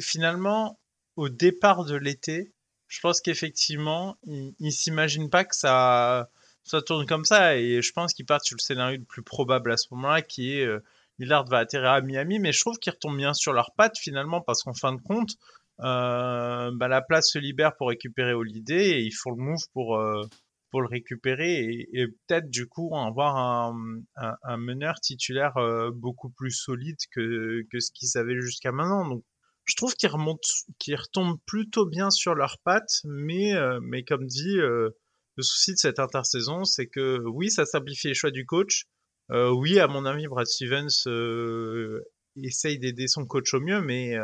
[0.00, 0.80] finalement,
[1.16, 2.52] au départ de l'été,
[2.86, 6.30] je pense qu'effectivement, ils ne s'imaginent pas que ça,
[6.64, 7.56] ça tourne comme ça.
[7.56, 10.54] Et je pense qu'ils partent sur le scénario le plus probable à ce moment-là, qui
[10.54, 10.82] est euh,
[11.18, 12.38] Lillard va atterrir à Miami.
[12.38, 15.36] Mais je trouve qu'ils retombent bien sur leurs pattes finalement, parce qu'en fin de compte,
[15.80, 19.96] euh, bah, la place se libère pour récupérer Holiday et ils font le move pour,
[19.96, 20.22] euh,
[20.70, 26.98] pour le récupérer et, peut-être du coup avoir un, meneur titulaire euh, beaucoup plus solide
[27.12, 29.08] que, que ce qu'ils avaient jusqu'à maintenant.
[29.08, 29.24] Donc
[29.64, 34.26] je trouve qu'ils remontent, qu'ils retombent plutôt bien sur leurs pattes, mais, euh, mais comme
[34.26, 34.90] dit, euh,
[35.36, 38.86] le souci de cette intersaison, c'est que oui, ça simplifie les choix du coach.
[39.30, 41.06] oui, à mon avis, Brad Stevens
[42.42, 44.16] essaye d'aider son coach au mieux, mais,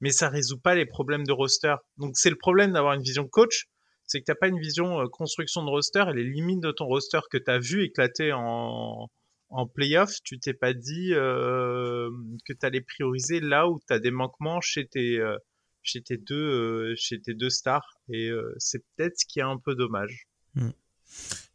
[0.00, 1.76] mais ça résout pas les problèmes de roster.
[1.96, 3.68] Donc c'est le problème d'avoir une vision coach
[4.08, 6.86] c'est que t'as pas une vision euh, construction de roster et les limites de ton
[6.86, 9.08] roster que tu as vu éclater en,
[9.50, 12.10] en playoff, tu t'es pas dit euh,
[12.44, 15.36] que tu allais prioriser là où tu as des manquements chez tes, euh,
[15.82, 17.86] chez tes, deux, chez tes deux stars.
[18.10, 20.26] Et c'est peut-être ce qui est un peu dommage.
[20.54, 20.70] Hmm.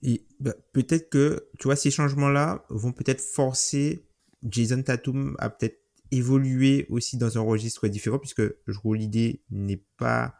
[0.04, 4.06] Et bah, peut-être que, tu vois, ces changements-là vont peut-être forcer
[4.44, 5.80] Jason Tatum à peut-être
[6.12, 10.36] évoluer aussi dans un registre différent, puisque je l'idée n'est pas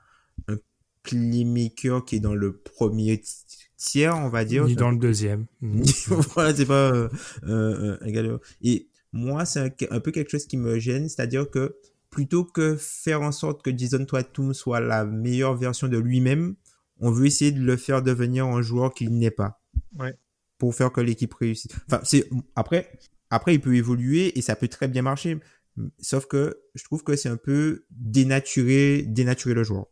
[0.48, 0.58] un
[1.04, 3.22] playmaker qui est dans le premier
[3.78, 4.66] tiers, on va dire.
[4.66, 5.46] Ni dans le deuxième.
[5.62, 7.10] voilà, c'est pas euh,
[7.44, 8.24] euh, un gars
[8.62, 11.76] Et moi, c'est un, peu quelque chose qui me gêne, c'est-à-dire que
[12.10, 16.56] plutôt que faire en sorte que Jason Tatum soit la meilleure version de lui-même,
[17.00, 19.62] on veut essayer de le faire devenir un joueur qu'il n'est pas.
[19.98, 20.16] Ouais.
[20.58, 21.72] Pour faire que l'équipe réussisse.
[21.88, 22.92] Enfin, c'est après,
[23.30, 25.40] après, il peut évoluer et ça peut très bien marcher.
[26.00, 29.88] Sauf que je trouve que c'est un peu dénaturer, dénaturer le joueur.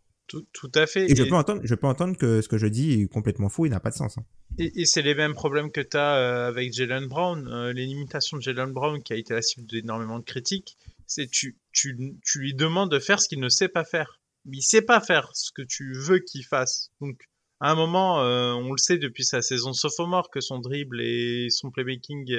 [0.54, 1.12] Tout, à fait.
[1.12, 3.66] Et, je, peux entendre, je peux entendre que ce que je dis est complètement faux,
[3.66, 4.18] il n'a pas de sens.
[4.18, 4.26] Hein.
[4.58, 7.48] Et, c'est les mêmes problèmes que tu as euh, avec Jalen Brown.
[7.48, 11.30] Euh, les limitations de Jalen Brown, qui a été la cible d'énormément de critiques, c'est
[11.30, 14.20] tu, tu, tu lui demandes de faire ce qu'il ne sait pas faire.
[14.46, 16.92] Mais il sait pas faire ce que tu veux qu'il fasse.
[17.02, 17.28] Donc,
[17.60, 21.48] à un moment, euh, on le sait depuis sa saison sophomore que son dribble et
[21.50, 22.34] son playmaking,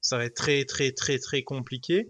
[0.00, 2.08] ça va être très, très, très, très compliqué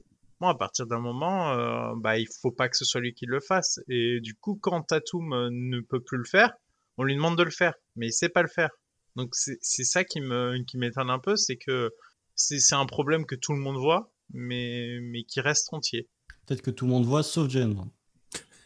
[0.48, 3.40] à partir d'un moment, euh, bah, il faut pas que ce soit lui qui le
[3.40, 3.80] fasse.
[3.88, 6.52] Et du coup, quand Tatum euh, ne peut plus le faire,
[6.96, 8.70] on lui demande de le faire, mais il sait pas le faire.
[9.16, 11.90] Donc c'est ça qui me qui m'étonne un peu, c'est que
[12.36, 16.08] c'est un problème que tout le monde voit, mais mais qui reste entier.
[16.46, 17.90] Peut-être que tout le monde voit, sauf Jane.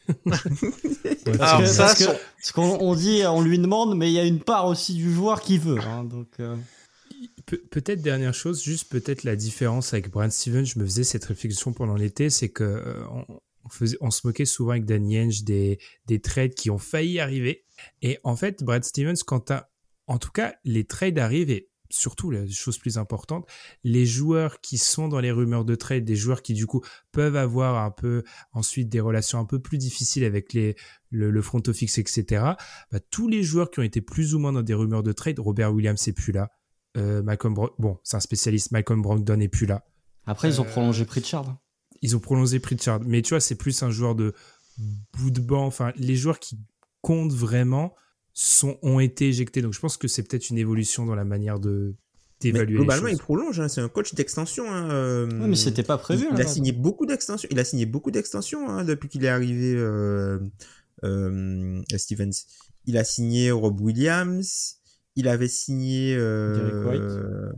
[1.40, 4.94] Alors ça, ce qu'on dit, on lui demande, mais il y a une part aussi
[4.94, 5.78] du joueur qui veut.
[5.80, 6.28] Hein, donc.
[6.40, 6.56] Euh
[7.70, 11.72] peut-être dernière chose, juste peut-être la différence avec Brad Stevens, je me faisais cette réflexion
[11.72, 13.04] pendant l'été, c'est que euh,
[13.64, 17.20] on, faisait, on se moquait souvent avec Danny Henge des, des trades qui ont failli
[17.20, 17.64] arriver.
[18.02, 19.52] Et en fait, Brad Stevens, quand
[20.06, 23.48] en tout cas, les trades arrivent et surtout la chose plus importante,
[23.84, 26.82] les joueurs qui sont dans les rumeurs de trade, des joueurs qui du coup
[27.12, 30.76] peuvent avoir un peu ensuite des relations un peu plus difficiles avec les,
[31.10, 32.44] le, front office, etc.
[32.90, 35.38] Bah, tous les joueurs qui ont été plus ou moins dans des rumeurs de trade,
[35.38, 36.50] Robert Williams c'est plus là,
[36.96, 38.70] euh, Malcolm bon, c'est un spécialiste.
[38.70, 39.84] Malcolm Brogdon n'est plus là.
[40.26, 41.56] Après, ils ont euh, prolongé Pritchard.
[42.02, 44.34] Ils ont prolongé Pritchard, mais tu vois, c'est plus un joueur de
[45.16, 45.66] bout de banc.
[45.66, 46.58] Enfin, les joueurs qui
[47.00, 47.94] comptent vraiment
[48.32, 49.62] sont ont été éjectés.
[49.62, 51.96] Donc, je pense que c'est peut-être une évolution dans la manière de
[52.40, 52.76] d'évaluer.
[52.76, 53.58] Globalement, il prolonge.
[53.60, 53.68] Hein.
[53.68, 54.70] C'est un coach d'extension.
[54.70, 54.90] Hein.
[54.90, 56.26] Euh, mais c'était pas prévu.
[56.32, 57.48] Il, a signé beaucoup d'extensions.
[57.50, 59.74] Il a signé beaucoup d'extensions hein, depuis qu'il est arrivé.
[61.96, 62.46] Stevens.
[62.86, 64.78] Il a signé Rob Williams.
[65.16, 67.52] Il avait signé euh,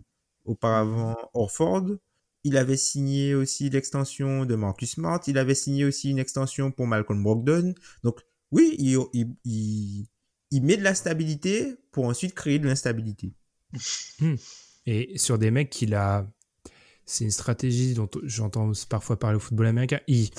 [0.45, 1.87] auparavant Orford.
[2.45, 5.21] Il avait signé aussi l'extension de Marcus Smart.
[5.27, 7.75] Il avait signé aussi une extension pour Malcolm Brogdon.
[8.05, 8.21] Donc
[8.53, 8.99] oui, il,
[9.45, 10.07] il,
[10.51, 13.33] il, met de la stabilité pour ensuite créer de l'instabilité.
[14.21, 14.37] Hmm.
[14.87, 16.31] Et sur des mecs qu'il a...
[17.05, 20.01] C'est une stratégie dont j'entends parfois parler au football américain.
[20.07, 20.31] Il,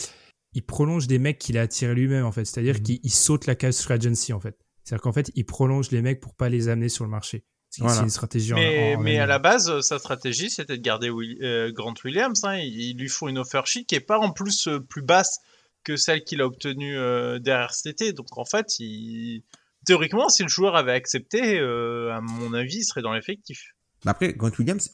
[0.53, 2.45] il prolonge des mecs qu'il a attirés lui-même, en fait.
[2.45, 2.84] C'est-à-dire hmm.
[2.84, 4.57] qu'il saute la case agency, en fait.
[4.88, 7.44] C'est-à-dire qu'en fait, il prolonge les mecs pour pas les amener sur le marché.
[7.70, 8.54] C'est une stratégie.
[8.54, 12.42] Mais, mais à la base, sa stratégie, c'était de garder euh, Grant Williams.
[12.46, 12.56] Hein.
[12.60, 15.40] Il, lui faut une offer sheet qui est pas en plus euh, plus basse
[15.84, 18.14] que celle qu'il a obtenue euh, derrière cet été.
[18.14, 19.44] Donc en fait, il...
[19.86, 23.74] théoriquement, si le joueur avait accepté, à mon avis, il serait dans l'effectif.
[24.06, 24.90] Après, Grant Williams,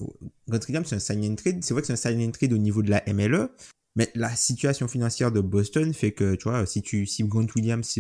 [0.48, 1.64] Grant Williams, c'est un sign and trade.
[1.64, 3.50] C'est vrai que c'est un sign and trade au niveau de la MLE,
[3.96, 8.00] mais la situation financière de Boston fait que, tu vois, si tu, si Grant Williams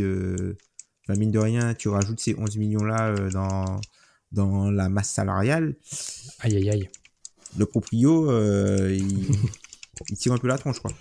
[1.09, 3.79] mine de rien, tu rajoutes ces 11 millions-là euh, dans,
[4.31, 5.75] dans la masse salariale.
[6.39, 6.89] Aïe, aïe, aïe.
[7.57, 8.95] Le proprio, euh,
[10.09, 10.91] il, tire un peu la tronche, quoi.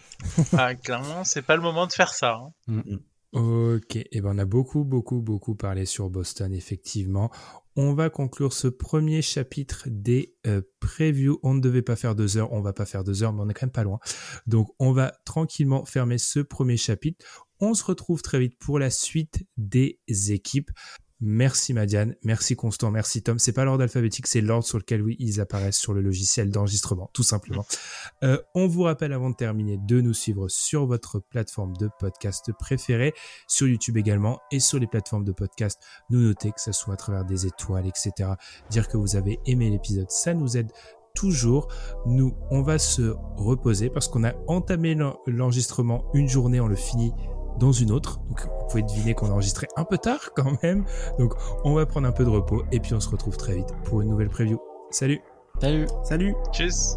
[0.57, 2.35] Ah, clairement, c'est pas le moment de faire ça.
[2.35, 2.53] Hein.
[2.67, 3.01] Mm, mm.
[3.33, 7.31] Ok, et eh ben on a beaucoup, beaucoup, beaucoup parlé sur Boston, effectivement.
[7.75, 11.39] On va conclure ce premier chapitre des euh, previews.
[11.43, 13.49] On ne devait pas faire deux heures, on va pas faire deux heures, mais on
[13.49, 13.99] est quand même pas loin.
[14.47, 17.25] Donc on va tranquillement fermer ce premier chapitre.
[17.61, 20.71] On se retrouve très vite pour la suite des équipes.
[21.25, 23.39] Merci Madiane, merci Constant, merci Tom.
[23.39, 27.11] C'est pas l'ordre alphabétique, c'est l'ordre sur lequel oui, ils apparaissent sur le logiciel d'enregistrement,
[27.13, 27.65] tout simplement.
[28.25, 32.53] Euh, on vous rappelle avant de terminer de nous suivre sur votre plateforme de podcast
[32.53, 33.15] préférée,
[33.49, 35.81] sur YouTube également et sur les plateformes de podcast.
[36.11, 38.31] Nous noter que ce soit à travers des étoiles, etc.
[38.71, 40.71] Dire que vous avez aimé l'épisode, ça nous aide
[41.17, 41.69] toujours.
[42.07, 44.97] Nous, on va se reposer parce qu'on a entamé
[45.27, 47.13] l'enregistrement une journée, on le finit
[47.59, 48.21] dans une autre.
[48.29, 50.85] Donc vous pouvez deviner qu'on a enregistré un peu tard quand même.
[51.19, 51.35] Donc
[51.65, 54.01] on va prendre un peu de repos et puis on se retrouve très vite pour
[54.01, 54.59] une nouvelle preview.
[54.91, 55.21] Salut
[55.61, 56.97] Salut Salut Tchuss